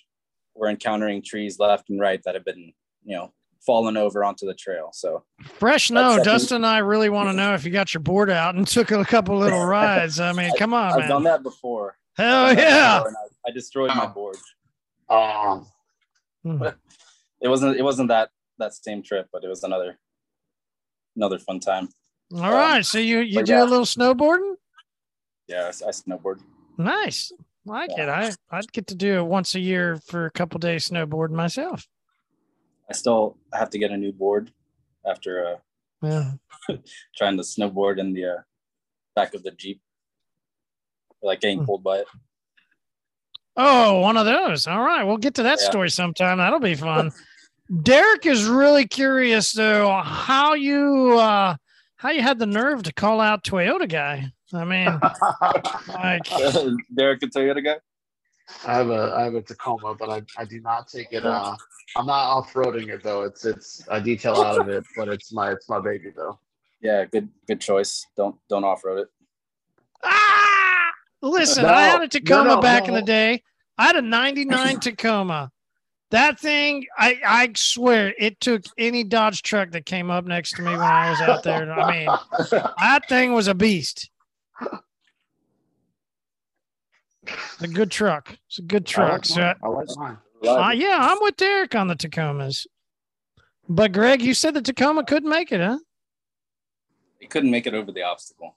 we're 0.55 0.69
encountering 0.69 1.21
trees 1.21 1.59
left 1.59 1.89
and 1.89 1.99
right 1.99 2.21
that 2.23 2.33
have 2.33 2.45
been, 2.45 2.73
you 3.03 3.15
know, 3.15 3.33
fallen 3.65 3.97
over 3.97 4.23
onto 4.23 4.45
the 4.45 4.53
trail. 4.53 4.89
So 4.93 5.23
Fresh 5.43 5.87
snow. 5.87 6.11
That's- 6.11 6.25
Dustin 6.25 6.57
and 6.57 6.65
I 6.65 6.77
really 6.79 7.09
want 7.09 7.29
to 7.29 7.33
know 7.33 7.53
if 7.53 7.65
you 7.65 7.71
got 7.71 7.93
your 7.93 8.01
board 8.01 8.29
out 8.29 8.55
and 8.55 8.65
took 8.65 8.91
a 8.91 9.03
couple 9.03 9.37
little 9.37 9.65
rides. 9.65 10.19
I 10.19 10.31
mean, 10.31 10.51
come 10.57 10.73
on, 10.73 10.91
man. 10.91 10.93
I've 10.93 10.99
man. 10.99 11.09
done 11.09 11.23
that 11.23 11.43
before. 11.43 11.97
Hell 12.17 12.45
I've 12.45 12.55
done 12.55 12.65
that 12.65 12.71
yeah. 12.71 12.97
before, 12.99 13.11
I, 13.17 13.49
I 13.49 13.51
destroyed 13.51 13.89
my 13.89 14.05
board. 14.07 14.37
Um, 15.09 15.67
It 17.41 17.49
wasn't. 17.49 17.77
It 17.77 17.83
wasn't 17.83 18.07
that 18.07 18.29
that 18.57 18.73
same 18.73 19.03
trip, 19.03 19.27
but 19.31 19.43
it 19.43 19.47
was 19.47 19.63
another 19.63 19.99
another 21.15 21.39
fun 21.39 21.59
time. 21.59 21.89
All 22.33 22.51
right. 22.51 22.85
So 22.85 22.97
you 22.97 23.19
you 23.19 23.43
do 23.43 23.53
yeah. 23.53 23.63
a 23.63 23.65
little 23.65 23.85
snowboarding? 23.85 24.55
Yeah, 25.47 25.63
I, 25.65 25.67
I 25.87 25.91
snowboard. 25.91 26.39
Nice. 26.77 27.31
Like 27.65 27.91
it. 27.97 28.09
I 28.09 28.31
I'd 28.51 28.71
get 28.71 28.87
to 28.87 28.95
do 28.95 29.19
it 29.19 29.23
once 29.25 29.55
a 29.55 29.59
year 29.59 29.97
for 30.05 30.25
a 30.25 30.31
couple 30.31 30.59
days 30.59 30.89
snowboarding 30.89 31.31
myself. 31.31 31.87
I 32.89 32.93
still 32.93 33.37
have 33.53 33.69
to 33.71 33.79
get 33.79 33.91
a 33.91 33.97
new 33.97 34.11
board 34.11 34.51
after 35.05 35.45
uh, 35.45 35.57
Yeah. 36.07 36.31
trying 37.17 37.37
to 37.37 37.43
snowboard 37.43 37.97
in 37.99 38.13
the 38.13 38.25
uh, 38.25 38.37
back 39.15 39.33
of 39.33 39.43
the 39.43 39.51
jeep, 39.51 39.81
like 41.23 41.41
getting 41.41 41.59
Hmm. 41.59 41.65
pulled 41.65 41.83
by 41.83 41.99
it. 41.99 42.07
Oh, 43.57 44.01
one 44.01 44.17
of 44.17 44.25
those. 44.25 44.67
All 44.67 44.81
right. 44.83 45.03
We'll 45.03 45.17
get 45.17 45.35
to 45.35 45.43
that 45.43 45.59
Yeah. 45.61 45.69
story 45.69 45.89
sometime. 45.89 46.39
That'll 46.39 46.59
be 46.59 46.75
fun. 46.75 47.11
Derek 47.81 48.25
is 48.25 48.45
really 48.45 48.87
curious 48.87 49.51
though 49.51 50.01
how 50.03 50.53
you 50.53 51.17
uh 51.17 51.55
how 51.97 52.09
you 52.09 52.21
had 52.21 52.37
the 52.37 52.45
nerve 52.45 52.83
to 52.83 52.93
call 52.93 53.19
out 53.19 53.43
Toyota 53.43 53.89
guy. 53.89 54.31
I 54.53 54.63
mean, 54.63 54.85
like 55.87 56.23
Derek 56.95 57.19
can 57.21 57.29
Toyota 57.29 57.63
guy. 57.63 57.77
I 58.67 58.75
have 58.75 58.89
a 58.89 59.13
I 59.15 59.23
have 59.23 59.33
a 59.33 59.41
Tacoma, 59.41 59.95
but 59.95 60.09
I, 60.09 60.21
I 60.37 60.45
do 60.45 60.61
not 60.61 60.87
take 60.87 61.11
it. 61.11 61.25
Uh, 61.25 61.55
I'm 61.95 62.05
not 62.05 62.25
off 62.25 62.53
roading 62.53 62.89
it 62.89 63.01
though. 63.01 63.23
It's 63.23 63.43
it's 63.45 63.87
I 63.89 63.99
detail 63.99 64.35
out 64.35 64.61
of 64.61 64.69
it, 64.69 64.85
but 64.95 65.07
it's 65.07 65.33
my 65.33 65.51
it's 65.51 65.67
my 65.67 65.79
baby 65.79 66.11
though. 66.15 66.39
Yeah, 66.81 67.05
good 67.05 67.29
good 67.47 67.59
choice. 67.59 68.05
Don't 68.15 68.35
don't 68.47 68.63
off 68.63 68.85
road 68.85 68.99
it. 68.99 69.07
ah, 70.03 70.91
listen, 71.23 71.65
I 71.65 71.83
had 71.83 72.03
a 72.03 72.07
Tacoma 72.07 72.49
no, 72.49 72.55
no, 72.55 72.61
back 72.61 72.87
in 72.87 72.93
the 72.93 73.01
day. 73.01 73.41
I 73.77 73.87
had 73.87 73.95
a 73.95 74.01
99 74.01 74.79
Tacoma. 74.79 75.51
That 76.15 76.39
thing, 76.39 76.85
I, 76.97 77.19
I 77.25 77.49
swear, 77.57 78.13
it 78.17 78.39
took 78.39 78.63
any 78.77 79.03
Dodge 79.03 79.41
truck 79.41 79.71
that 79.71 79.85
came 79.85 80.09
up 80.09 80.23
next 80.23 80.53
to 80.55 80.61
me 80.61 80.71
when 80.71 80.79
I 80.79 81.09
was 81.09 81.19
out 81.19 81.43
there. 81.43 81.69
I 81.69 81.91
mean, 81.91 82.09
that 82.79 83.01
thing 83.09 83.33
was 83.33 83.49
a 83.49 83.53
beast. 83.53 84.09
It's 87.27 87.61
a 87.63 87.67
good 87.67 87.91
truck. 87.91 88.37
It's 88.47 88.59
a 88.59 88.61
good 88.61 88.83
I 88.87 88.91
truck. 88.91 89.11
like 89.11 89.25
So. 89.25 89.53
I 89.61 89.67
like 89.67 89.87
mine. 89.97 90.17
uh, 90.47 90.71
yeah, 90.73 90.99
I'm 91.01 91.17
with 91.19 91.35
Derek 91.35 91.75
on 91.75 91.87
the 91.89 91.95
Tacomas. 91.95 92.65
But 93.67 93.91
Greg, 93.91 94.21
you 94.21 94.33
said 94.33 94.53
the 94.53 94.61
Tacoma 94.61 95.03
couldn't 95.03 95.29
make 95.29 95.51
it, 95.51 95.59
huh? 95.59 95.79
It 97.19 97.29
couldn't 97.29 97.51
make 97.51 97.67
it 97.67 97.73
over 97.73 97.91
the 97.91 98.03
obstacle, 98.03 98.55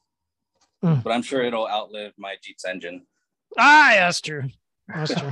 Hmm. 0.80 0.96
but 1.02 1.10
I'm 1.10 1.22
sure 1.22 1.42
it'll 1.42 1.66
outlive 1.66 2.12
my 2.18 2.36
Jeep's 2.40 2.64
engine. 2.64 3.04
Ah, 3.58 3.94
that's 3.96 4.20
true. 4.20 4.44
That's 4.88 5.14
true. 5.14 5.28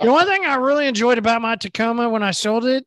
The 0.00 0.12
one 0.12 0.26
thing 0.26 0.44
I 0.44 0.56
really 0.56 0.86
enjoyed 0.86 1.18
about 1.18 1.42
my 1.42 1.56
Tacoma 1.56 2.08
when 2.08 2.22
I 2.22 2.30
sold 2.30 2.64
it 2.64 2.86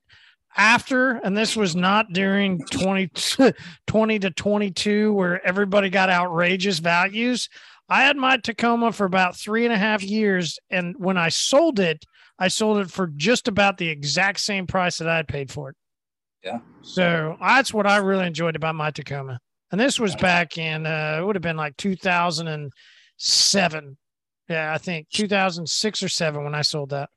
after, 0.57 1.11
and 1.23 1.37
this 1.37 1.55
was 1.55 1.75
not 1.75 2.11
during 2.11 2.65
20, 2.65 3.11
20 3.87 4.19
to 4.19 4.31
22, 4.31 5.13
where 5.13 5.45
everybody 5.45 5.89
got 5.89 6.09
outrageous 6.09 6.79
values. 6.79 7.49
I 7.87 8.03
had 8.03 8.17
my 8.17 8.37
Tacoma 8.37 8.91
for 8.91 9.05
about 9.05 9.35
three 9.35 9.65
and 9.65 9.73
a 9.73 9.77
half 9.77 10.03
years. 10.03 10.59
And 10.69 10.95
when 10.97 11.17
I 11.17 11.29
sold 11.29 11.79
it, 11.79 12.05
I 12.37 12.47
sold 12.47 12.79
it 12.79 12.91
for 12.91 13.07
just 13.07 13.47
about 13.47 13.77
the 13.77 13.89
exact 13.89 14.39
same 14.39 14.67
price 14.67 14.99
that 14.99 15.09
I 15.09 15.17
had 15.17 15.27
paid 15.27 15.51
for 15.51 15.69
it. 15.69 15.75
Yeah. 16.43 16.59
So 16.81 17.35
that's 17.41 17.73
what 17.73 17.87
I 17.87 17.97
really 17.97 18.27
enjoyed 18.27 18.55
about 18.55 18.75
my 18.75 18.91
Tacoma. 18.91 19.39
And 19.71 19.79
this 19.79 19.99
was 19.99 20.15
back 20.15 20.57
in, 20.57 20.85
uh, 20.85 21.17
it 21.19 21.25
would 21.25 21.35
have 21.35 21.41
been 21.41 21.57
like 21.57 21.75
2007. 21.77 23.97
Yeah, 24.49 24.73
I 24.73 24.77
think 24.79 25.09
2006 25.09 26.03
or 26.03 26.09
seven 26.09 26.43
when 26.43 26.55
I 26.55 26.61
sold 26.63 26.89
that. 26.89 27.09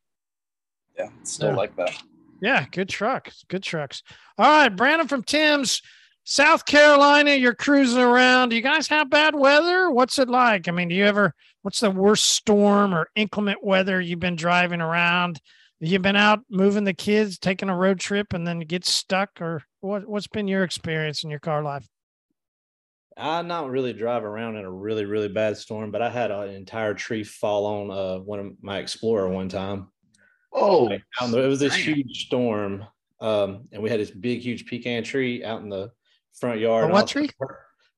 Yeah, 0.98 1.08
still 1.22 1.50
Yeah. 1.50 1.56
like 1.56 1.74
that. 1.76 2.02
Yeah, 2.40 2.66
good 2.70 2.88
truck. 2.88 3.30
Good 3.48 3.62
trucks. 3.62 4.02
All 4.36 4.46
right, 4.46 4.68
Brandon 4.68 5.08
from 5.08 5.22
Tim's, 5.22 5.80
South 6.24 6.66
Carolina. 6.66 7.32
You're 7.34 7.54
cruising 7.54 8.00
around. 8.02 8.50
Do 8.50 8.56
you 8.56 8.62
guys 8.62 8.88
have 8.88 9.08
bad 9.08 9.34
weather? 9.34 9.90
What's 9.90 10.18
it 10.18 10.28
like? 10.28 10.68
I 10.68 10.72
mean, 10.72 10.88
do 10.88 10.94
you 10.94 11.04
ever? 11.06 11.34
What's 11.62 11.80
the 11.80 11.90
worst 11.90 12.26
storm 12.26 12.92
or 12.92 13.08
inclement 13.14 13.64
weather 13.64 14.00
you've 14.00 14.18
been 14.20 14.36
driving 14.36 14.80
around? 14.80 15.40
You've 15.80 16.02
been 16.02 16.16
out 16.16 16.40
moving 16.50 16.84
the 16.84 16.94
kids, 16.94 17.38
taking 17.38 17.68
a 17.68 17.76
road 17.76 17.98
trip, 17.98 18.32
and 18.32 18.46
then 18.46 18.60
get 18.60 18.84
stuck, 18.84 19.40
or 19.40 19.62
what? 19.80 20.06
What's 20.06 20.26
been 20.28 20.48
your 20.48 20.64
experience 20.64 21.24
in 21.24 21.30
your 21.30 21.40
car 21.40 21.62
life? 21.62 21.88
I 23.16 23.42
not 23.42 23.70
really 23.70 23.92
drive 23.92 24.24
around 24.24 24.56
in 24.56 24.64
a 24.64 24.70
really 24.70 25.04
really 25.04 25.28
bad 25.28 25.56
storm, 25.56 25.90
but 25.90 26.02
I 26.02 26.10
had 26.10 26.30
an 26.30 26.50
entire 26.50 26.94
tree 26.94 27.24
fall 27.24 27.66
on 27.66 27.90
uh 27.90 28.18
one 28.20 28.38
of 28.40 28.52
my 28.62 28.78
Explorer 28.78 29.28
one 29.28 29.48
time. 29.48 29.88
Oh, 30.52 30.84
Like, 30.84 31.02
out 31.20 31.26
in 31.26 31.30
the- 31.32 31.42
it 31.44 31.48
was 31.48 31.60
this 31.60 31.74
damn. 31.74 31.94
huge 31.94 32.26
storm, 32.26 32.84
um, 33.20 33.68
and 33.72 33.82
we 33.82 33.88
had 33.90 34.00
this 34.00 34.10
big 34.10 34.40
huge 34.40 34.66
pecan 34.66 35.02
tree 35.02 35.42
out 35.44 35.62
in 35.62 35.68
the 35.70 35.90
front 36.38 36.60
yard. 36.60 36.90
A 36.90 36.92
what 36.92 37.08
tree? 37.08 37.30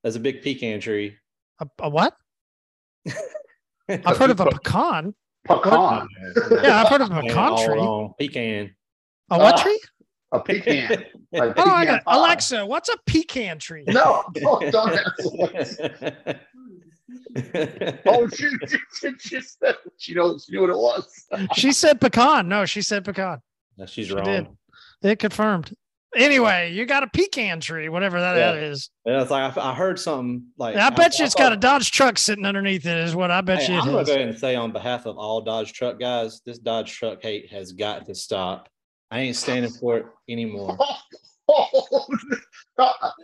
There's 0.03 0.17
a 0.17 0.21
big 0.21 0.43
pecan 0.43 0.81
tree. 0.81 1.17
A, 1.61 1.67
a 1.81 1.89
what? 1.89 2.15
I've 3.89 4.17
heard 4.17 4.31
of 4.31 4.41
a 4.41 4.47
pecan. 4.47 5.15
pecan. 5.45 6.09
Yeah, 6.63 6.83
I've 6.83 6.89
heard 6.89 7.01
of 7.01 7.11
a 7.11 7.15
And 7.19 7.29
pecan 7.29 7.57
tree. 7.67 7.77
wrong. 7.79 8.15
Pecan. 8.19 8.75
A 9.31 9.39
what 9.39 9.55
Ah. 9.59 9.63
tree? 9.63 9.81
A 10.35 10.41
pecan. 10.41 11.05
Like 11.33 11.55
Oh, 11.57 11.69
I 11.69 11.85
got 11.85 12.05
pie. 12.05 12.17
Alexa. 12.17 12.65
What's 12.65 12.89
a 12.89 12.97
pecan 13.07 13.59
tree? 13.59 13.83
No, 13.89 14.23
don't, 14.35 14.71
don't 14.71 14.93
ask 14.93 15.25
Alexa. 15.35 16.41
Oh, 18.07 18.29
she, 18.29 18.49
she, 18.69 18.79
she, 19.01 19.11
she 19.19 19.41
said 19.41 19.75
she 19.99 20.15
knows 20.15 20.45
she 20.49 20.53
knew 20.55 20.61
what 20.61 20.71
it 20.71 20.77
was. 20.77 21.25
She 21.55 21.73
said 21.73 22.01
pecan. 22.01 22.49
No, 22.49 22.65
she 22.67 22.83
said 22.83 23.05
pecan. 23.05 23.39
No, 23.77 23.87
she's 23.87 24.07
She 24.07 24.15
wrong. 24.15 24.25
did. 24.25 24.47
It 25.03 25.19
confirmed. 25.19 25.75
Anyway, 26.17 26.73
you 26.73 26.87
got 26.87 27.03
a 27.03 27.09
pecan 27.09 27.59
tree, 27.59 27.89
whatever 27.89 28.21
that, 28.21 28.37
Yeah. 28.37 28.53
that 28.53 28.63
is. 28.63 28.91
Yeah, 29.05 29.21
it's 29.23 29.33
like 29.33 29.57
I, 29.59 29.71
I 29.73 29.75
heard 29.75 29.99
something 29.99 30.47
like 30.57 30.77
I 30.77 30.91
bet 30.91 31.19
you 31.19 31.25
it's 31.25 31.35
got 31.35 31.53
a 31.53 31.57
Dodge 31.57 31.91
truck 31.91 32.17
sitting 32.19 32.47
underneath 32.47 32.87
it. 32.87 32.97
Is 32.99 33.17
what 33.17 33.33
I 33.33 33.41
bet 33.41 33.59
Hey, 33.63 33.73
you 33.73 33.81
I'm 33.81 33.89
it 33.89 33.93
gonna 33.93 34.05
go 34.05 34.13
ahead 34.15 34.29
and 34.29 34.39
say 34.39 34.55
on 34.55 34.71
behalf 34.71 35.07
of 35.07 35.19
all 35.19 35.41
Dodge 35.41 35.73
truck 35.73 35.99
guys, 35.99 36.41
this 36.47 36.59
Dodge 36.59 36.93
truck 36.97 37.21
hate 37.21 37.51
has 37.51 37.73
got 37.73 38.07
to 38.07 38.15
stop. 38.15 38.69
I 39.15 39.21
ain't 39.21 39.37
standing 39.37 39.71
for 39.71 39.99
it 39.99 40.07
anymore. 40.29 40.77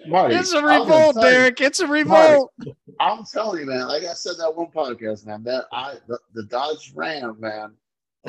Marty, 0.07 0.37
It's 0.37 0.53
a 0.53 0.59
I'm 0.59 0.65
gonna 0.65 0.81
revolt, 0.85 1.15
tell 1.17 1.25
you- 1.25 1.31
Derek. 1.31 1.61
It's 1.61 1.81
a 1.81 1.87
revolt. 1.87 2.53
I'm 3.01 3.25
telling 3.25 3.61
you, 3.61 3.67
man. 3.67 3.89
Like 3.89 4.05
I 4.05 4.13
said 4.13 4.35
that 4.39 4.55
one 4.55 4.69
podcast, 4.69 5.27
man. 5.27 5.43
That 5.43 5.65
I 5.73 5.95
the, 6.07 6.19
the 6.35 6.45
Dodge 6.45 6.93
Ram, 6.95 7.37
man. 7.41 7.73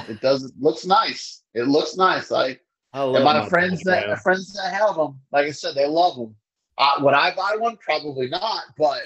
It 0.07 0.21
doesn't 0.21 0.59
looks 0.59 0.85
nice. 0.85 1.43
It 1.53 1.67
looks 1.67 1.95
nice. 1.97 2.31
Like 2.31 2.61
I 2.93 3.03
love 3.03 3.15
and 3.15 3.23
my, 3.25 3.41
my 3.41 3.49
friends 3.49 3.83
Dodge 3.83 3.85
that 4.01 4.07
Ram. 4.07 4.17
friends 4.17 4.53
that 4.53 4.73
have 4.73 4.95
them, 4.95 5.19
like 5.31 5.45
I 5.45 5.51
said, 5.51 5.75
they 5.75 5.85
love 5.87 6.15
them. 6.15 6.35
Uh, 6.79 6.93
would 7.01 7.13
I 7.13 7.35
buy 7.35 7.57
one? 7.59 7.77
Probably 7.77 8.27
not. 8.27 8.63
But 8.77 9.01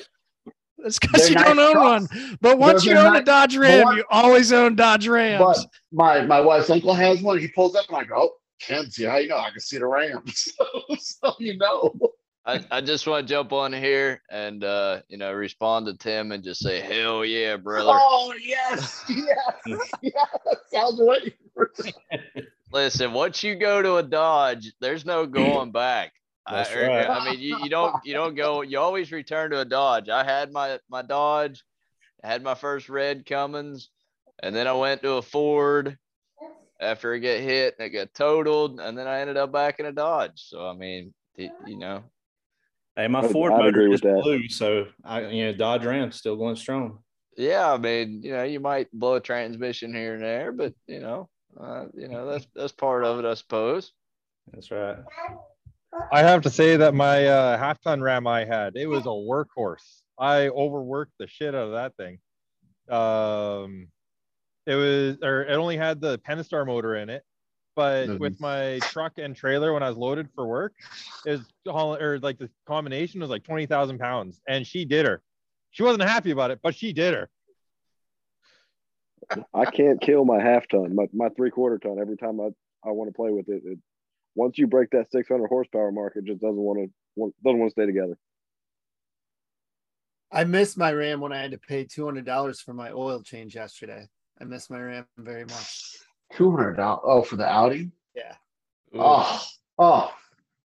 It's 0.77 0.99
because 0.99 1.27
you 1.29 1.35
nice 1.35 1.45
don't 1.45 1.59
own 1.59 1.73
trucks. 1.73 2.07
one. 2.15 2.37
But 2.39 2.57
once 2.59 2.83
They're- 2.85 2.93
you 2.93 2.99
they're 3.01 3.07
own 3.09 3.15
a 3.17 3.23
Dodge 3.23 3.57
Ram, 3.57 3.83
what- 3.83 3.97
you 3.97 4.05
always 4.09 4.53
own 4.53 4.75
Dodge 4.77 5.07
Rams. 5.09 5.43
but 5.43 5.57
my 5.91 6.21
my 6.25 6.39
wife's 6.39 6.69
uncle 6.69 6.93
has 6.93 7.21
one. 7.21 7.39
He 7.39 7.47
pulls 7.49 7.75
up 7.75 7.87
and 7.89 7.97
I 7.97 8.03
go, 8.05 8.15
oh, 8.15 8.29
Kenzie, 8.59 9.05
how 9.05 9.17
you 9.17 9.27
know? 9.27 9.37
I 9.37 9.51
can 9.51 9.59
see 9.59 9.77
the 9.77 9.87
Rams. 9.87 10.53
so, 10.57 10.95
so 10.97 11.33
you 11.39 11.57
know. 11.57 11.93
I, 12.47 12.63
I 12.69 12.81
just 12.81 13.07
want 13.07 13.27
to 13.27 13.33
jump 13.33 13.51
on 13.53 13.73
here 13.73 14.21
and 14.29 14.63
uh, 14.63 15.01
you 15.07 15.17
know 15.17 15.33
respond 15.33 15.87
to 15.87 15.97
Tim 15.97 16.31
and 16.31 16.43
just 16.43 16.61
say 16.61 16.79
hell 16.79 17.25
yeah, 17.25 17.57
brother. 17.57 17.89
Oh 17.91 18.33
yes, 18.39 19.03
yes, 19.09 19.57
yes. 20.01 20.27
I 20.45 20.83
was 20.83 20.99
waiting 20.99 21.33
for. 21.53 21.71
Listen, 22.71 23.13
once 23.13 23.41
you 23.41 23.55
go 23.55 23.81
to 23.81 23.95
a 23.95 24.03
Dodge, 24.03 24.73
there's 24.79 25.05
no 25.05 25.25
going 25.25 25.71
back. 25.71 26.11
That's 26.49 26.69
I, 26.71 26.87
right. 26.87 27.09
I 27.09 27.25
mean, 27.25 27.39
you, 27.39 27.57
you 27.63 27.69
don't 27.69 27.95
you 28.03 28.13
don't 28.13 28.35
go. 28.35 28.61
You 28.61 28.79
always 28.79 29.11
return 29.11 29.49
to 29.51 29.61
a 29.61 29.65
Dodge. 29.65 30.09
I 30.09 30.23
had 30.23 30.51
my 30.51 30.79
my 30.87 31.01
Dodge, 31.01 31.63
I 32.23 32.27
had 32.27 32.43
my 32.43 32.53
first 32.53 32.89
red 32.89 33.25
Cummins, 33.25 33.89
and 34.43 34.55
then 34.55 34.67
I 34.67 34.73
went 34.73 35.01
to 35.01 35.13
a 35.13 35.21
Ford 35.23 35.97
after 36.79 37.13
it 37.13 37.21
got 37.21 37.39
hit 37.39 37.75
and 37.79 37.85
it 37.87 37.89
got 37.91 38.13
totaled, 38.13 38.79
and 38.79 38.97
then 38.97 39.07
I 39.07 39.21
ended 39.21 39.37
up 39.37 39.51
back 39.51 39.79
in 39.79 39.85
a 39.85 39.91
Dodge. 39.91 40.33
So 40.47 40.67
I 40.67 40.73
mean, 40.73 41.13
you 41.37 41.49
know, 41.77 42.03
Hey, 42.95 43.07
my 43.07 43.19
I'd- 43.19 43.33
Ford 43.33 43.51
I'd 43.53 43.57
motor 43.59 43.81
agree 43.81 43.93
is 43.93 44.01
blue, 44.01 44.47
so 44.47 44.85
I, 45.03 45.27
you 45.27 45.45
know, 45.45 45.53
Dodge 45.53 45.85
Ram's 45.85 46.15
still 46.15 46.37
going 46.37 46.55
strong. 46.55 46.99
yeah, 47.37 47.71
I 47.73 47.77
mean, 47.77 48.21
you 48.23 48.31
know, 48.31 48.43
you 48.43 48.59
might 48.61 48.87
blow 48.93 49.15
a 49.15 49.19
transmission 49.21 49.93
here 49.93 50.13
and 50.15 50.23
there, 50.23 50.51
but 50.53 50.73
you 50.87 50.99
know, 51.01 51.29
uh, 51.59 51.85
you 51.93 52.07
know, 52.07 52.25
that's 52.29 52.47
that's 52.55 52.71
part 52.71 53.03
of 53.03 53.19
it, 53.19 53.25
I 53.25 53.33
suppose. 53.33 53.91
That's 54.53 54.71
right. 54.71 54.97
I 56.11 56.21
have 56.23 56.41
to 56.43 56.49
say 56.49 56.77
that 56.77 56.93
my 56.93 57.25
uh, 57.25 57.57
half 57.57 57.81
ton 57.81 58.01
ram 58.01 58.27
I 58.27 58.43
had, 58.45 58.75
it 58.75 58.85
was 58.87 59.05
a 59.05 59.09
workhorse. 59.09 60.01
I 60.19 60.49
overworked 60.49 61.13
the 61.19 61.27
shit 61.27 61.55
out 61.55 61.67
of 61.67 61.71
that 61.71 61.95
thing. 61.97 62.19
Um, 62.89 63.87
it 64.65 64.75
was, 64.75 65.17
or 65.21 65.43
it 65.43 65.53
only 65.55 65.77
had 65.77 66.01
the 66.01 66.17
Pentastar 66.19 66.65
motor 66.65 66.95
in 66.95 67.09
it, 67.09 67.23
but 67.75 68.07
Mhm. 68.07 68.19
with 68.19 68.39
my 68.39 68.79
truck 68.87 69.17
and 69.17 69.35
trailer 69.35 69.73
when 69.73 69.83
I 69.83 69.89
was 69.89 69.97
loaded 69.97 70.29
for 70.33 70.47
work, 70.47 70.73
is 71.25 71.41
or 71.65 72.19
like 72.19 72.37
the 72.37 72.49
combination 72.65 73.21
was 73.21 73.29
like 73.29 73.43
twenty 73.43 73.65
thousand 73.65 73.99
pounds, 73.99 74.41
and 74.47 74.65
she 74.65 74.85
did 74.85 75.05
her. 75.05 75.21
She 75.71 75.83
wasn't 75.83 76.03
happy 76.03 76.31
about 76.31 76.51
it, 76.51 76.59
but 76.63 76.75
she 76.75 76.93
did 76.93 77.13
her. 77.13 77.29
I 79.53 79.65
can't 79.65 79.99
kill 79.99 80.23
my 80.23 80.41
half 80.41 80.67
ton, 80.67 80.95
my, 80.95 81.07
my 81.11 81.29
three 81.29 81.51
quarter 81.51 81.77
ton 81.77 81.99
every 81.99 82.15
time 82.15 82.39
I, 82.39 82.49
I 82.87 82.91
want 82.91 83.09
to 83.09 83.13
play 83.13 83.31
with 83.31 83.49
it. 83.49 83.63
it. 83.65 83.79
Once 84.35 84.57
you 84.57 84.67
break 84.67 84.91
that 84.91 85.11
600 85.11 85.47
horsepower 85.47 85.91
mark, 85.91 86.13
it 86.15 86.25
just 86.25 86.41
doesn't 86.41 86.55
want 86.55 86.79
to 86.79 87.33
doesn't 87.43 87.59
want 87.59 87.69
to 87.69 87.71
stay 87.71 87.85
together. 87.85 88.17
I 90.31 90.43
missed 90.43 90.77
my 90.77 90.91
Ram 90.91 91.21
when 91.21 91.31
I 91.31 91.41
had 91.41 91.51
to 91.51 91.57
pay 91.57 91.85
two 91.85 92.05
hundred 92.05 92.25
dollars 92.25 92.59
for 92.59 92.73
my 92.73 92.91
oil 92.91 93.21
change 93.21 93.55
yesterday. 93.55 94.07
I 94.39 94.43
miss 94.43 94.69
my 94.69 94.79
Ram 94.79 95.05
very 95.17 95.45
much. 95.45 95.97
Two 96.33 96.51
hundred 96.51 96.77
dollars. 96.77 97.01
Oh, 97.05 97.21
for 97.21 97.35
the 97.35 97.47
Audi. 97.47 97.91
Yeah. 98.15 98.33
Ooh. 98.95 98.99
Oh, 99.01 99.45
oh, 99.79 100.13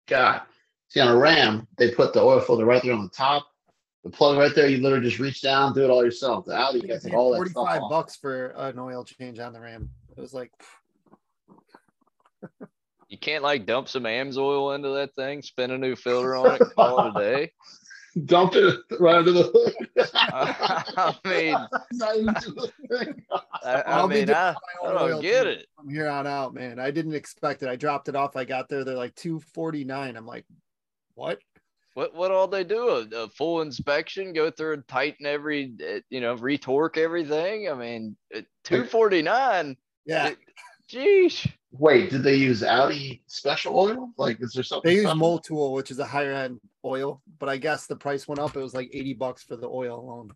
God. 0.07 0.43
See, 0.89 1.01
on 1.01 1.09
a 1.09 1.17
Ram, 1.17 1.67
they 1.79 1.91
put 1.91 2.13
the 2.13 2.21
oil 2.21 2.41
filter 2.41 2.65
right 2.65 2.83
there 2.83 2.93
on 2.93 3.03
the 3.05 3.09
top. 3.09 3.47
The 4.05 4.11
plug 4.11 4.37
right 4.37 4.55
there, 4.55 4.69
you 4.69 4.83
literally 4.83 5.09
just 5.09 5.19
reach 5.19 5.41
down, 5.41 5.73
do 5.73 5.83
it 5.83 5.91
all 5.91 6.05
yourself. 6.05 6.45
The 6.45 6.55
Audi 6.55 6.83
I 6.85 6.87
gets 6.87 7.05
paid 7.05 7.15
all 7.15 7.31
that 7.33 7.49
stuff. 7.49 7.55
Forty-five 7.55 7.91
bucks 7.91 8.17
for 8.17 8.49
an 8.49 8.79
oil 8.79 9.03
change 9.05 9.39
on 9.39 9.53
the 9.55 9.61
Ram. 9.61 9.89
It 10.17 10.21
was 10.21 10.35
like 10.35 10.53
You 13.09 13.19
can't 13.19 13.43
like 13.43 13.65
dump 13.65 13.89
some 13.89 14.05
Amsoil 14.05 14.75
into 14.75 14.91
that 14.91 15.15
thing, 15.15 15.41
spin 15.41 15.71
a 15.71 15.79
new 15.79 15.97
filter 15.97 16.37
on 16.37 16.57
it, 16.57 16.63
call 16.77 17.07
it 17.07 17.17
a 17.17 17.21
day. 17.21 17.53
Dump 18.27 18.53
it 18.55 18.79
right 19.01 19.17
under 19.17 19.33
the 19.33 19.43
hood. 19.53 19.75
I 20.15 21.15
mean, 21.25 21.57
Not 21.93 22.17
even 22.17 22.35
to 22.35 22.51
the 22.53 22.73
thing. 22.89 23.23
I, 23.65 23.83
I 23.83 23.93
I'll 23.93 24.07
be 24.09 24.17
mean, 24.17 24.27
doing 24.27 24.37
I, 24.39 24.55
my 24.83 24.89
I 24.91 24.93
don't 25.09 25.21
get 25.21 25.45
change 25.45 25.59
it. 25.63 25.67
from 25.77 25.91
here 25.91 26.09
on 26.09 26.27
out, 26.27 26.55
man. 26.55 26.79
I 26.79 26.93
didn't 26.93 27.15
expect 27.15 27.63
it. 27.65 27.69
I 27.69 27.75
dropped 27.77 28.09
it 28.09 28.15
off. 28.15 28.37
I 28.37 28.45
got 28.45 28.69
there. 28.69 28.85
They're 28.85 28.95
like 28.95 29.17
two 29.17 29.41
forty-nine. 29.41 30.17
I'm 30.17 30.27
like, 30.27 30.45
what? 31.15 31.41
What 31.95 32.15
what 32.15 32.31
all 32.31 32.47
they 32.47 32.63
do? 32.65 32.89
A, 32.89 33.23
a 33.25 33.29
full 33.29 33.63
inspection, 33.63 34.33
go 34.33 34.51
through 34.51 34.75
and 34.75 34.89
tighten 34.89 35.27
every, 35.27 35.73
uh, 35.85 36.01
you 36.09 36.21
know, 36.21 36.35
retorque 36.35 36.99
everything. 36.99 37.69
I 37.69 37.75
mean, 37.75 38.17
two 38.63 38.85
forty 38.85 39.23
nine. 39.23 39.77
Yeah, 40.07 40.35
Jeez. 40.95 41.51
Wait, 41.73 42.11
did 42.11 42.23
they 42.23 42.37
use 42.37 42.63
Audi 42.63 43.23
special 43.27 43.77
oil? 43.77 44.11
Like, 44.17 44.41
is 44.41 44.53
there 44.53 44.63
something? 44.63 44.89
they 44.89 44.97
use 44.97 45.11
special? 45.11 45.41
Motul, 45.41 45.73
which 45.75 45.91
is 45.91 45.99
a 45.99 46.05
higher 46.05 46.33
end 46.33 46.61
oil, 46.85 47.21
but 47.41 47.49
I 47.49 47.57
guess 47.57 47.87
the 47.87 47.97
price 47.97 48.29
went 48.29 48.39
up. 48.39 48.57
It 48.57 48.61
was 48.61 48.75
like 48.75 48.91
eighty 48.93 49.13
bucks 49.13 49.43
for 49.43 49.57
the 49.57 49.69
oil 49.69 49.99
alone. 49.99 50.31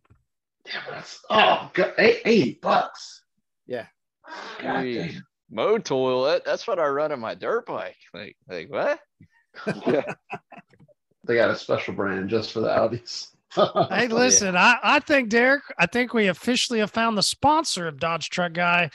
Damn, 0.65 0.83
that's 0.91 1.21
oh, 1.31 1.71
God, 1.73 1.95
eight, 1.99 2.21
80 2.25 2.59
bucks. 2.61 3.23
Yeah. 3.67 3.87
God 4.61 4.85
Jeez. 4.85 5.13
damn. 5.13 5.23
Motul, 5.53 6.31
that, 6.31 6.45
that's 6.45 6.67
what 6.67 6.79
I 6.79 6.87
run 6.89 7.13
on 7.13 7.21
my 7.21 7.35
dirt 7.35 7.67
bike. 7.67 7.97
Like, 8.13 8.37
like 8.49 8.71
what? 8.71 9.01
Yeah. 9.87 10.15
They 11.25 11.35
got 11.35 11.51
a 11.51 11.57
special 11.57 11.95
brand 11.95 12.31
just 12.31 12.53
for 12.53 12.61
the 12.61 12.69
Audis. 12.69 13.29
Hey, 13.91 14.09
listen, 14.09 14.57
I, 14.57 14.77
I 14.83 15.01
think 15.01 15.31
Derek, 15.31 15.63
I 15.79 15.87
think 15.87 16.13
we 16.13 16.29
officially 16.29 16.81
have 16.81 16.91
found 16.91 17.17
the 17.17 17.23
sponsor 17.23 17.89
of 17.89 17.99
Dodge 17.99 18.29
Truck 18.29 18.53
Guy, 18.53 18.91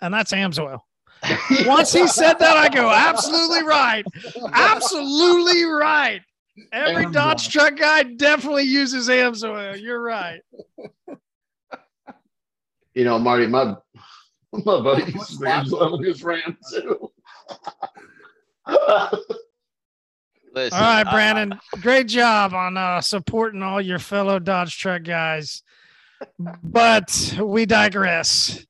and 0.00 0.12
that's 0.12 0.32
Amsoil. 0.32 0.80
Once 1.66 1.92
he 1.92 2.06
said 2.06 2.34
that, 2.38 2.56
I 2.56 2.68
go, 2.68 2.88
absolutely 2.90 3.62
right. 3.62 4.04
Absolutely 4.52 5.64
right. 5.64 6.20
Every 6.72 7.06
Amsoil. 7.06 7.12
Dodge 7.12 7.48
Truck 7.50 7.76
Guy 7.76 8.02
definitely 8.04 8.64
uses 8.64 9.08
Amsoil. 9.08 9.80
You're 9.80 10.02
right. 10.02 10.40
You 12.94 13.04
know, 13.04 13.18
Marty, 13.18 13.46
my 13.46 13.76
my 14.52 14.80
buddy 14.80 15.12
used 15.12 15.40
to 15.40 15.98
use 16.00 16.06
his 16.06 16.22
Ram 16.24 16.56
too. 16.72 17.10
Listen, 20.52 20.78
All 20.78 20.84
right, 20.84 21.06
I- 21.06 21.10
Brandon. 21.12 21.60
Great 21.80 22.08
job 22.08 22.54
on 22.54 22.76
uh, 22.76 23.00
supporting 23.00 23.62
all 23.62 23.80
your 23.80 23.98
fellow 24.00 24.38
Dodge 24.38 24.76
Truck 24.78 25.04
guys. 25.04 25.62
But 26.38 27.36
we 27.40 27.64
digress. 27.66 28.66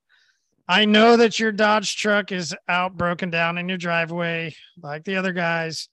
I 0.71 0.85
know 0.85 1.17
that 1.17 1.37
your 1.37 1.51
Dodge 1.51 1.97
truck 1.97 2.31
is 2.31 2.55
out 2.69 2.95
broken 2.95 3.29
down 3.29 3.57
in 3.57 3.67
your 3.67 3.77
driveway 3.77 4.55
like 4.81 5.03
the 5.03 5.17
other 5.17 5.33
guys. 5.33 5.89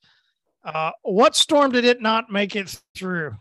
Uh, 0.64 0.92
what 1.02 1.34
storm 1.34 1.72
did 1.72 1.84
it 1.84 2.00
not 2.00 2.30
make 2.30 2.54
it 2.54 2.80
through? 2.94 3.34